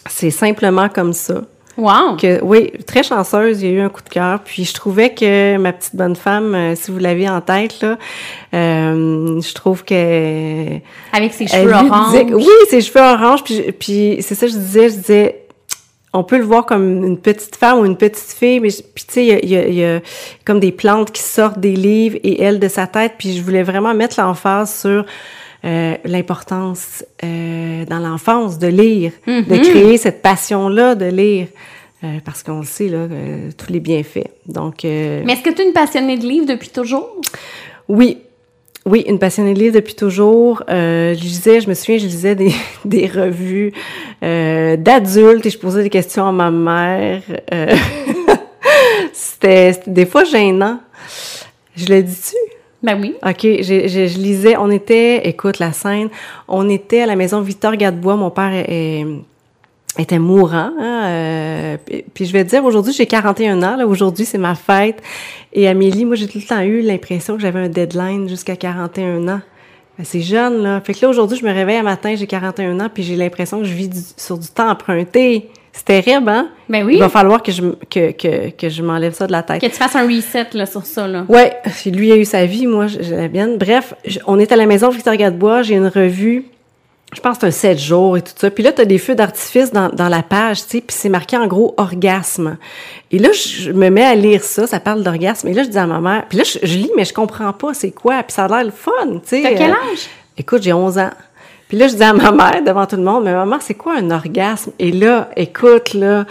c'est 0.09 0.32
simplement 0.32 0.89
comme 0.89 1.13
ça. 1.13 1.41
Wow! 1.78 2.18
Que, 2.18 2.43
oui, 2.43 2.72
très 2.88 3.03
chanceuse, 3.03 3.61
il 3.61 3.70
y 3.70 3.72
a 3.72 3.76
eu 3.76 3.82
un 3.82 3.89
coup 3.89 4.01
de 4.01 4.09
cœur. 4.09 4.39
Puis 4.43 4.65
je 4.65 4.74
trouvais 4.74 5.13
que 5.13 5.57
ma 5.57 5.74
petite 5.74 5.95
bonne 5.95 6.15
femme, 6.15 6.55
euh, 6.55 6.76
si 6.76 6.89
vous 6.89 6.97
l'avez 6.97 7.30
en 7.30 7.39
tête, 7.39 7.82
là, 7.82 7.97
euh, 8.55 9.39
je 9.39 9.53
trouve 9.53 9.84
que... 9.84 10.78
Avec 11.13 11.34
ses 11.34 11.45
cheveux 11.45 11.72
orange. 11.72 12.15
oui, 12.34 12.47
ses 12.70 12.82
cheveux 12.82 13.03
orange. 13.03 13.43
Puis, 13.43 13.61
puis 13.74 14.18
c'est 14.22 14.34
ça 14.34 14.47
que 14.47 14.53
je 14.53 14.57
disais, 14.57 14.89
je 14.89 14.95
disais 14.95 15.47
on 16.14 16.24
peut 16.24 16.38
le 16.38 16.43
voir 16.43 16.66
comme 16.66 17.03
une 17.05 17.18
petite 17.18 17.55
femme 17.55 17.80
ou 17.80 17.86
une 17.86 17.97
petite 17.97 18.34
fille, 18.38 18.60
mais 18.60 18.70
puis 18.70 19.03
tu 19.08 19.14
sais, 19.14 19.26
il 19.43 19.49
y 19.49 19.55
a, 19.55 19.68
y 19.68 19.84
a, 19.86 19.99
comme 20.45 20.60
des 20.60 20.72
plantes 20.72 21.12
qui 21.12 21.22
sortent 21.22 21.60
des 21.60 21.76
livres 21.76 22.18
et 22.24 22.41
elle 22.41 22.60
de 22.60 22.68
sa 22.68 22.88
tête. 22.88 23.14
Puis 23.18 23.34
je 23.38 23.41
voulais 23.43 23.64
vraiment 23.64 23.93
mettre 23.93 24.20
l'emphase 24.20 24.74
sur 24.82 25.05
euh, 25.66 25.95
l'importance 26.05 27.03
euh, 27.24 27.86
dans 27.86 27.99
l'enfance 27.99 28.58
de 28.58 28.68
lire, 28.68 29.12
de 29.28 29.32
Mm-hmm. 29.41 29.62
créer 29.62 29.97
cette 29.97 30.22
passion-là 30.22 30.95
de 30.95 31.05
lire. 31.05 31.47
Euh, 32.03 32.20
parce 32.24 32.43
qu'on 32.43 32.60
le 32.60 32.66
sait, 32.66 32.89
là, 32.89 33.08
tous 33.58 33.72
les 33.74 33.80
bienfaits. 33.80 34.28
Donc, 34.45 34.86
euh, 34.86 35.24
Mais 35.26 35.34
est-ce 35.34 35.41
que 35.41 35.49
tu 35.49 35.64
es 35.64 35.66
une 35.66 35.74
passionnée 35.74 36.16
de 36.18 36.26
livres 36.28 36.45
depuis 36.45 36.70
toujours? 36.70 37.10
oui, 37.89 38.20
oui, 38.88 39.04
une 39.08 39.20
passionnée 39.20 39.54
de 39.54 39.60
livres 39.60 39.76
depuis 39.76 39.94
toujours. 39.96 40.64
Euh, 40.70 41.14
je 41.14 41.20
lisais, 41.22 41.62
je 41.62 41.70
me 41.70 41.74
souviens, 41.74 41.98
je 42.00 42.06
lisais 42.06 42.36
des, 42.36 42.52
des 42.86 43.06
revues 43.08 43.74
euh, 44.24 44.76
d'adultes 44.78 45.46
et 45.46 45.50
je 45.50 45.60
posais 45.60 45.84
des 45.84 45.90
questions 45.90 46.26
à 46.28 46.32
ma 46.32 46.50
mère. 46.50 47.22
Euh, 47.54 47.76
c'était 49.14 49.74
des 49.86 50.06
fois 50.06 50.24
gênant. 50.24 50.80
Je 51.76 51.86
le 51.88 52.02
dis-tu? 52.04 52.36
Ben 52.84 53.00
oui. 53.02 53.16
OK, 53.26 53.42
j'ai- 53.42 53.88
je 53.88 54.18
lisais, 54.20 54.56
on 54.58 54.70
était, 54.70 55.28
écoute 55.28 55.60
la 55.60 55.72
scène, 55.72 56.10
on 56.48 56.70
était 56.70 57.02
à 57.02 57.06
la 57.08 57.16
maison 57.16 57.42
Victor 57.42 57.76
Gadebois, 57.76 58.16
mon 58.16 58.30
père 58.30 58.54
est- 58.54 58.66
est- 59.02 59.06
était 60.00 60.20
mourant. 60.20 60.72
hein, 60.80 61.04
euh, 61.06 61.78
puis, 61.86 62.04
puis 62.14 62.26
je 62.26 62.34
vais 62.34 62.43
te 62.43 62.50
dire, 62.50 62.64
aujourd'hui, 62.66 62.93
j'ai 62.93 63.06
41 63.06 63.62
ans. 63.64 63.76
Là, 63.78 63.88
aujourd'hui, 63.88 64.26
c'est 64.26 64.38
ma 64.38 64.56
fête. 64.56 65.02
Et 65.54 65.68
Amélie, 65.68 66.06
moi, 66.06 66.16
j'ai 66.16 66.28
tout 66.28 66.38
le 66.39 66.43
temps 66.48 66.62
eu 66.62 66.82
l'impression 66.82 67.36
que 67.36 67.41
j'avais 67.41 67.60
un 67.60 67.70
deadline 67.70 68.28
jusqu'à 68.30 68.56
41 68.56 69.28
ans. 69.28 69.41
Ben, 69.98 70.04
C'est 70.06 70.22
jeune, 70.22 70.62
là. 70.64 70.80
Fait 70.82 70.93
que 70.93 71.00
là, 71.04 71.10
aujourd'hui, 71.10 71.38
je 71.39 71.45
me 71.45 71.52
réveille 71.54 71.78
un 71.78 71.84
matin, 71.84 72.14
j'ai 72.16 72.28
41 72.28 72.80
ans, 72.80 72.89
puis 72.93 73.04
j'ai 73.04 73.16
l'impression 73.16 73.60
que 73.60 73.66
je 73.66 73.74
vis 73.74 73.89
du- 73.89 73.98
sur 74.18 74.38
du 74.38 74.48
temps 74.48 74.70
emprunté. 74.70 75.50
C'est 75.74 75.86
terrible, 75.86 76.28
hein? 76.30 76.50
Ben 76.70 76.84
oui. 76.84 76.93
Il 76.95 77.00
va 77.00 77.08
falloir 77.10 77.43
que 77.43 77.52
je, 77.52 77.62
que, 77.89 78.12
que, 78.12 78.50
que 78.50 78.68
je 78.68 78.82
m'enlève 78.82 79.14
ça 79.14 79.28
de 79.28 79.32
la 79.32 79.43
tête. 79.43 79.62
Que 79.62 79.68
tu 79.68 79.74
fasses 79.74 79.95
un 79.95 80.08
reset 80.08 80.48
là, 80.54 80.66
sur 80.66 80.84
ça. 80.88 81.08
Là. 81.08 81.24
Ouais, 81.30 81.54
lui 81.86 82.12
a 82.12 82.16
eu 82.16 82.26
sa 82.26 82.45
vie, 82.48 82.66
moi 82.66 82.88
j'ai 82.88 83.16
la 83.16 83.28
mienne. 83.30 83.58
Bref, 83.60 83.93
je- 84.04 84.18
on 84.26 84.39
est 84.39 84.52
à 84.52 84.56
la 84.56 84.66
maison 84.66 84.89
Victor 84.89 85.16
Gadebois, 85.16 85.62
j'ai 85.62 85.76
une 85.76 85.86
revue, 85.88 86.45
je 87.14 87.22
pense 87.22 87.38
que 87.38 87.49
c'est 87.49 87.68
un 87.70 87.74
7 87.74 87.80
jours 87.80 88.18
et 88.18 88.22
tout 88.22 88.34
ça. 88.36 88.51
Puis 88.51 88.64
là, 88.64 88.72
tu 88.74 88.82
as 88.82 88.86
des 88.86 88.97
feux 88.97 89.16
d'artifice 89.16 89.72
dans, 89.72 89.88
dans 89.89 90.10
la 90.10 90.24
page, 90.24 90.64
tu 90.64 90.70
sais, 90.78 90.82
puis 90.82 90.95
c'est 90.97 91.10
marqué 91.10 91.38
en 91.38 91.47
gros 91.47 91.74
orgasme. 91.78 92.58
Et 93.12 93.18
là, 93.20 93.30
je 93.32 93.72
me 93.72 93.89
mets 93.89 94.03
à 94.05 94.14
lire 94.16 94.43
ça, 94.43 94.68
ça 94.68 94.80
parle 94.82 95.03
d'orgasme. 95.03 95.47
Et 95.47 95.53
là, 95.53 95.64
je 95.64 95.70
dis 95.70 95.78
à 95.78 95.88
ma 95.88 96.01
mère, 96.01 96.26
puis 96.28 96.38
là, 96.38 96.43
je, 96.43 96.60
je 96.62 96.78
lis, 96.78 96.91
mais 96.97 97.05
je 97.05 97.14
comprends 97.14 97.53
pas 97.53 97.74
c'est 97.74 97.91
quoi. 97.91 98.24
Puis 98.24 98.34
ça 98.34 98.45
a 98.45 98.47
l'air 98.49 98.66
le 98.66 98.72
fun, 98.72 98.91
tu 99.05 99.20
sais. 99.24 99.41
T'as 99.41 99.53
quel 99.55 99.72
Euh, 99.72 99.91
âge? 99.91 100.08
Écoute, 100.38 100.62
j'ai 100.64 100.74
11 100.74 100.97
ans. 100.97 101.10
Puis 101.70 101.78
là, 101.78 101.88
je 101.88 101.95
dis 101.95 102.03
à 102.03 102.14
ma 102.14 102.32
mère, 102.32 102.62
devant 102.66 102.86
tout 102.86 102.95
le 102.97 103.03
monde, 103.03 103.24
mais 103.26 103.34
maman, 103.34 103.58
c'est 103.62 103.74
quoi 103.74 103.95
un 103.97 104.12
orgasme? 104.12 104.72
Et 104.80 104.91
là, 104.91 105.30
écoute, 105.36 105.93
là, 105.93 106.26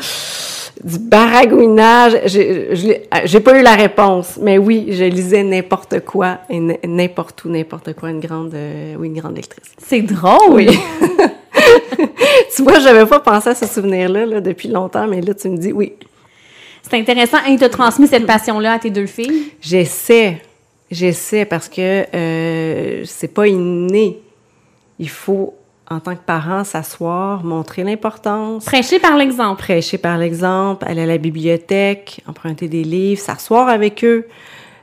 du 0.87 0.99
baragouinage, 1.01 2.16
j'ai 2.26 2.68
l'ai- 2.74 3.09
j'ai 3.24 3.41
pas 3.41 3.59
eu 3.59 3.62
la 3.62 3.74
réponse, 3.74 4.39
mais 4.41 4.57
oui, 4.57 4.87
je 4.93 5.03
lisais 5.05 5.43
n'importe 5.43 6.01
quoi, 6.05 6.39
et 6.49 6.61
n'importe 6.87 7.45
où, 7.45 7.49
n'importe 7.49 7.93
quoi, 7.95 8.11
une 8.11 8.20
grande, 8.20 8.55
euh, 8.55 8.95
oui, 8.97 9.09
une 9.09 9.18
grande 9.18 9.34
lectrice. 9.37 9.72
C'est 9.78 10.03
drôle. 10.03 10.53
Oui. 10.55 10.68
tu 12.57 12.62
vois, 12.62 12.78
j'avais 12.78 13.05
pas 13.05 13.18
pensé 13.18 13.49
à 13.49 13.55
ce 13.57 13.66
souvenir-là, 13.66 14.26
là, 14.26 14.41
depuis 14.41 14.68
longtemps, 14.68 15.09
mais 15.09 15.20
là, 15.20 15.34
tu 15.34 15.49
me 15.49 15.57
dis, 15.57 15.72
oui, 15.72 15.93
C'est 16.89 16.97
intéressant. 17.01 17.39
Et 17.49 17.51
il 17.51 17.59
t'a 17.59 17.68
transmis 17.68 18.07
cette 18.07 18.24
passion-là 18.26 18.74
à 18.74 18.78
tes 18.78 18.91
deux 18.91 19.07
filles? 19.07 19.51
j'essaie, 19.61 20.41
j'essaie, 20.89 21.45
parce 21.45 21.68
que 21.68 22.05
euh, 22.14 23.03
c'est 23.07 23.34
pas 23.34 23.49
inné. 23.49 24.20
Il 25.01 25.09
faut, 25.11 25.56
en 25.89 26.01
tant 26.01 26.14
que 26.14 26.20
parent, 26.24 26.64
s'asseoir, 26.64 27.45
montrer 27.45 27.84
l'importance, 27.84 28.64
Prêcher 28.64 28.99
par 28.99 29.16
l'exemple. 29.16 29.62
prêcher 29.62 29.99
par 29.99 30.18
l'exemple, 30.18 30.84
aller 30.87 31.03
à 31.03 31.07
la 31.07 31.18
bibliothèque, 31.18 32.22
emprunter 32.26 32.68
des 32.68 32.82
livres, 32.82 33.20
s'asseoir 33.20 33.68
avec 33.68 34.05
eux, 34.05 34.26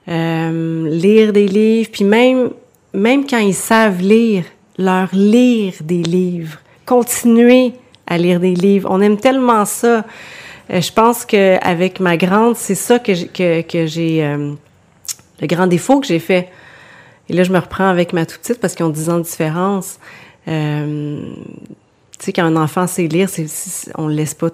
euh, 0.07 0.87
lire 0.89 1.33
des 1.33 1.47
livres, 1.47 1.89
puis 1.91 2.03
même, 2.05 2.51
même 2.93 3.25
quand 3.25 3.39
ils 3.39 3.53
savent 3.53 4.01
lire, 4.01 4.45
leur 4.77 5.09
lire 5.13 5.73
des 5.81 6.03
livres, 6.03 6.59
continuer 6.85 7.73
à 8.07 8.17
lire 8.17 8.39
des 8.39 8.55
livres. 8.55 8.89
On 8.91 9.01
aime 9.01 9.17
tellement 9.17 9.65
ça. 9.65 10.05
Euh, 10.71 10.81
je 10.81 10.91
pense 10.91 11.25
que 11.25 11.57
avec 11.61 11.99
ma 11.99 12.17
grande, 12.17 12.55
c'est 12.55 12.75
ça 12.75 12.99
que 12.99 13.13
j'ai, 13.13 13.27
que, 13.27 13.61
que 13.61 13.85
j'ai 13.85 14.23
euh, 14.23 14.53
le 15.41 15.47
grand 15.47 15.67
défaut 15.67 15.99
que 15.99 16.07
j'ai 16.07 16.19
fait. 16.19 16.49
Et 17.29 17.33
là, 17.33 17.43
je 17.43 17.51
me 17.51 17.59
reprends 17.59 17.87
avec 17.87 18.13
ma 18.13 18.25
toute 18.25 18.41
petite 18.41 18.59
parce 18.59 18.75
qu'ils 18.75 18.85
ont 18.85 18.89
10 18.89 19.09
ans 19.09 19.17
de 19.17 19.23
différence. 19.23 19.99
Euh, 20.47 21.33
tu 22.19 22.25
sais, 22.25 22.33
quand 22.33 22.43
un 22.43 22.55
enfant 22.55 22.87
sait 22.87 23.07
lire, 23.07 23.29
c'est, 23.29 23.47
on 23.97 24.07
le 24.07 24.13
laisse 24.13 24.33
pas 24.33 24.49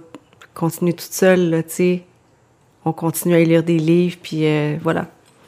continuer 0.54 0.94
toute 0.94 1.14
seule, 1.14 1.50
là, 1.50 1.64
tu 1.64 1.70
sais. 1.70 2.04
On 2.86 2.94
continue 2.94 3.36
à 3.36 3.44
lire 3.44 3.64
des 3.64 3.78
livres, 3.78 4.18
puis 4.22 4.46
euh, 4.46 4.78
voilà. 4.82 5.08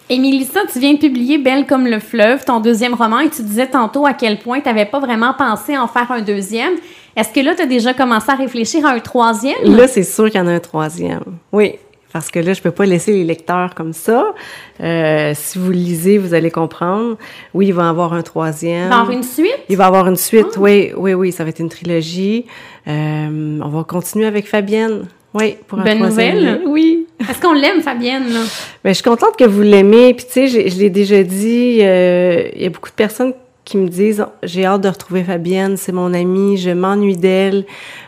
Mélissa, 0.09 0.61
tu 0.71 0.79
viens 0.79 0.93
de 0.93 0.99
publier 0.99 1.37
Belle 1.37 1.65
comme 1.65 1.87
le 1.87 1.99
fleuve, 1.99 2.43
ton 2.43 2.59
deuxième 2.59 2.93
roman, 2.93 3.19
et 3.19 3.29
tu 3.29 3.43
disais 3.43 3.67
tantôt 3.67 4.05
à 4.05 4.13
quel 4.13 4.39
point 4.39 4.59
tu 4.59 4.67
n'avais 4.67 4.85
pas 4.85 4.99
vraiment 4.99 5.33
pensé 5.33 5.77
en 5.77 5.87
faire 5.87 6.11
un 6.11 6.21
deuxième. 6.21 6.73
Est-ce 7.15 7.29
que 7.29 7.39
là, 7.39 7.55
tu 7.55 7.61
as 7.61 7.65
déjà 7.65 7.93
commencé 7.93 8.29
à 8.29 8.35
réfléchir 8.35 8.85
à 8.85 8.91
un 8.91 8.99
troisième? 8.99 9.63
Là, 9.63 9.87
c'est 9.87 10.03
sûr 10.03 10.29
qu'il 10.29 10.39
y 10.39 10.43
en 10.43 10.47
a 10.47 10.53
un 10.53 10.59
troisième. 10.59 11.23
Oui. 11.51 11.75
Parce 12.13 12.29
que 12.29 12.39
là, 12.39 12.53
je 12.53 12.61
peux 12.61 12.71
pas 12.71 12.85
laisser 12.85 13.11
les 13.13 13.23
lecteurs 13.23 13.73
comme 13.75 13.93
ça. 13.93 14.33
Euh, 14.81 15.33
si 15.35 15.57
vous 15.57 15.71
lisez, 15.71 16.17
vous 16.17 16.33
allez 16.33 16.51
comprendre. 16.51 17.17
Oui, 17.53 17.67
il 17.67 17.73
va 17.73 17.83
y 17.83 17.87
avoir 17.87 18.13
un 18.13 18.21
troisième. 18.21 18.85
Il 18.85 18.89
va 18.89 18.95
y 18.95 18.99
avoir 18.99 19.11
une 19.11 19.23
suite? 19.23 19.59
Il 19.69 19.77
va 19.77 19.83
y 19.85 19.87
avoir 19.87 20.07
une 20.07 20.17
suite, 20.17 20.53
ah. 20.55 20.59
oui, 20.59 20.91
oui, 20.95 21.13
oui. 21.13 21.31
Ça 21.31 21.43
va 21.43 21.49
être 21.49 21.59
une 21.59 21.69
trilogie. 21.69 22.45
Euh, 22.87 23.59
on 23.61 23.69
va 23.69 23.83
continuer 23.83 24.25
avec 24.25 24.47
Fabienne. 24.47 25.07
Oui, 25.33 25.55
pour 25.67 25.79
un 25.79 25.83
Bonne 25.83 25.99
nouvelle? 25.99 26.61
Oui. 26.65 27.07
Est-ce 27.29 27.39
qu'on 27.39 27.53
l'aime, 27.53 27.81
Fabienne? 27.81 28.33
Là? 28.33 28.41
Ben, 28.83 28.89
je 28.89 28.95
suis 28.95 29.03
contente 29.03 29.37
que 29.37 29.45
vous 29.45 29.61
l'aimez. 29.61 30.13
Puis, 30.13 30.25
tu 30.25 30.47
sais, 30.47 30.69
je, 30.69 30.77
l'ai 30.77 30.89
déjà 30.89 31.23
dit, 31.23 31.79
euh, 31.81 32.49
il 32.53 32.63
y 32.63 32.65
a 32.65 32.69
beaucoup 32.69 32.89
de 32.89 32.95
personnes 32.95 33.33
qui 33.63 33.77
me 33.77 33.87
disent 33.87 34.25
j'ai 34.43 34.65
hâte 34.65 34.81
de 34.81 34.89
retrouver 34.89 35.23
Fabienne, 35.23 35.77
c'est 35.77 35.91
mon 35.91 36.13
amie, 36.13 36.57
je 36.57 36.71
m'ennuie 36.71 37.15
d'elle. 37.15 37.65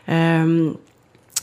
Euh, 0.09 0.71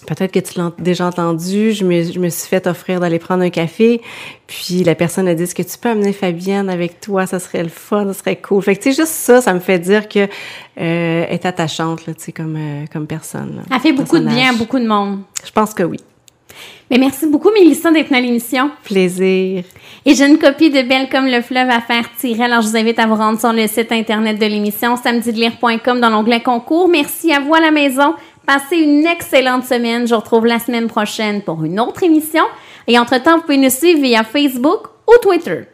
Peut-être 0.06 0.32
que 0.32 0.40
tu 0.40 0.58
l'as 0.58 0.72
déjà 0.78 1.06
entendu. 1.06 1.72
Je 1.72 1.84
me, 1.84 2.02
je 2.02 2.18
me 2.18 2.28
suis 2.28 2.48
fait 2.48 2.66
offrir 2.66 3.00
d'aller 3.00 3.18
prendre 3.18 3.42
un 3.42 3.50
café. 3.50 4.00
Puis 4.46 4.82
la 4.84 4.94
personne 4.94 5.28
a 5.28 5.34
dit 5.34 5.44
Est-ce 5.44 5.54
que 5.54 5.62
tu 5.62 5.78
peux 5.78 5.90
amener 5.90 6.12
Fabienne 6.12 6.68
avec 6.68 7.00
toi? 7.00 7.26
Ça 7.26 7.38
serait 7.38 7.62
le 7.62 7.68
fun, 7.68 8.06
ça 8.06 8.14
serait 8.14 8.36
cool. 8.36 8.62
Fait 8.62 8.76
que, 8.76 8.82
tu 8.82 8.92
sais, 8.92 9.02
juste 9.02 9.12
ça, 9.12 9.40
ça 9.40 9.54
me 9.54 9.60
fait 9.60 9.78
dire 9.78 10.08
que 10.08 10.20
euh, 10.20 11.24
est 11.26 11.44
attachante, 11.46 12.06
là, 12.06 12.14
tu 12.14 12.24
sais, 12.24 12.32
comme, 12.32 12.56
euh, 12.56 12.84
comme 12.92 13.06
personne. 13.06 13.62
Elle 13.72 13.80
fait 13.80 13.92
beaucoup 13.92 14.18
de 14.18 14.24
bien 14.24 14.50
à 14.50 14.52
beaucoup 14.56 14.78
de 14.78 14.86
monde. 14.86 15.20
Je 15.44 15.52
pense 15.52 15.74
que 15.74 15.82
oui. 15.82 15.98
Mais 16.90 16.98
merci 16.98 17.26
beaucoup, 17.26 17.50
Mélissa, 17.52 17.92
d'être 17.92 18.10
dans 18.10 18.20
l'émission. 18.20 18.70
Plaisir. 18.82 19.62
Et 20.04 20.14
j'ai 20.14 20.26
une 20.26 20.38
copie 20.38 20.70
de 20.70 20.82
Belle 20.82 21.08
comme 21.08 21.26
le 21.26 21.40
fleuve 21.40 21.70
à 21.70 21.80
faire 21.80 22.04
tirer. 22.18 22.42
Alors, 22.42 22.62
je 22.62 22.68
vous 22.68 22.76
invite 22.76 22.98
à 22.98 23.06
vous 23.06 23.14
rendre 23.14 23.38
sur 23.38 23.52
le 23.52 23.68
site 23.68 23.92
Internet 23.92 24.40
de 24.40 24.46
l'émission, 24.46 24.96
samedilire.com, 24.96 26.00
dans 26.00 26.10
l'onglet 26.10 26.40
concours. 26.40 26.88
Merci 26.88 27.32
à 27.32 27.38
vous 27.38 27.54
à 27.54 27.60
la 27.60 27.70
maison. 27.70 28.14
Passez 28.52 28.78
une 28.78 29.06
excellente 29.06 29.64
semaine. 29.64 30.08
Je 30.08 30.12
vous 30.12 30.18
retrouve 30.18 30.44
la 30.44 30.58
semaine 30.58 30.88
prochaine 30.88 31.40
pour 31.40 31.62
une 31.62 31.78
autre 31.78 32.02
émission. 32.02 32.42
Et 32.88 32.98
entre-temps, 32.98 33.36
vous 33.36 33.42
pouvez 33.42 33.56
nous 33.56 33.70
suivre 33.70 34.00
via 34.00 34.24
Facebook 34.24 34.88
ou 35.06 35.12
Twitter. 35.22 35.70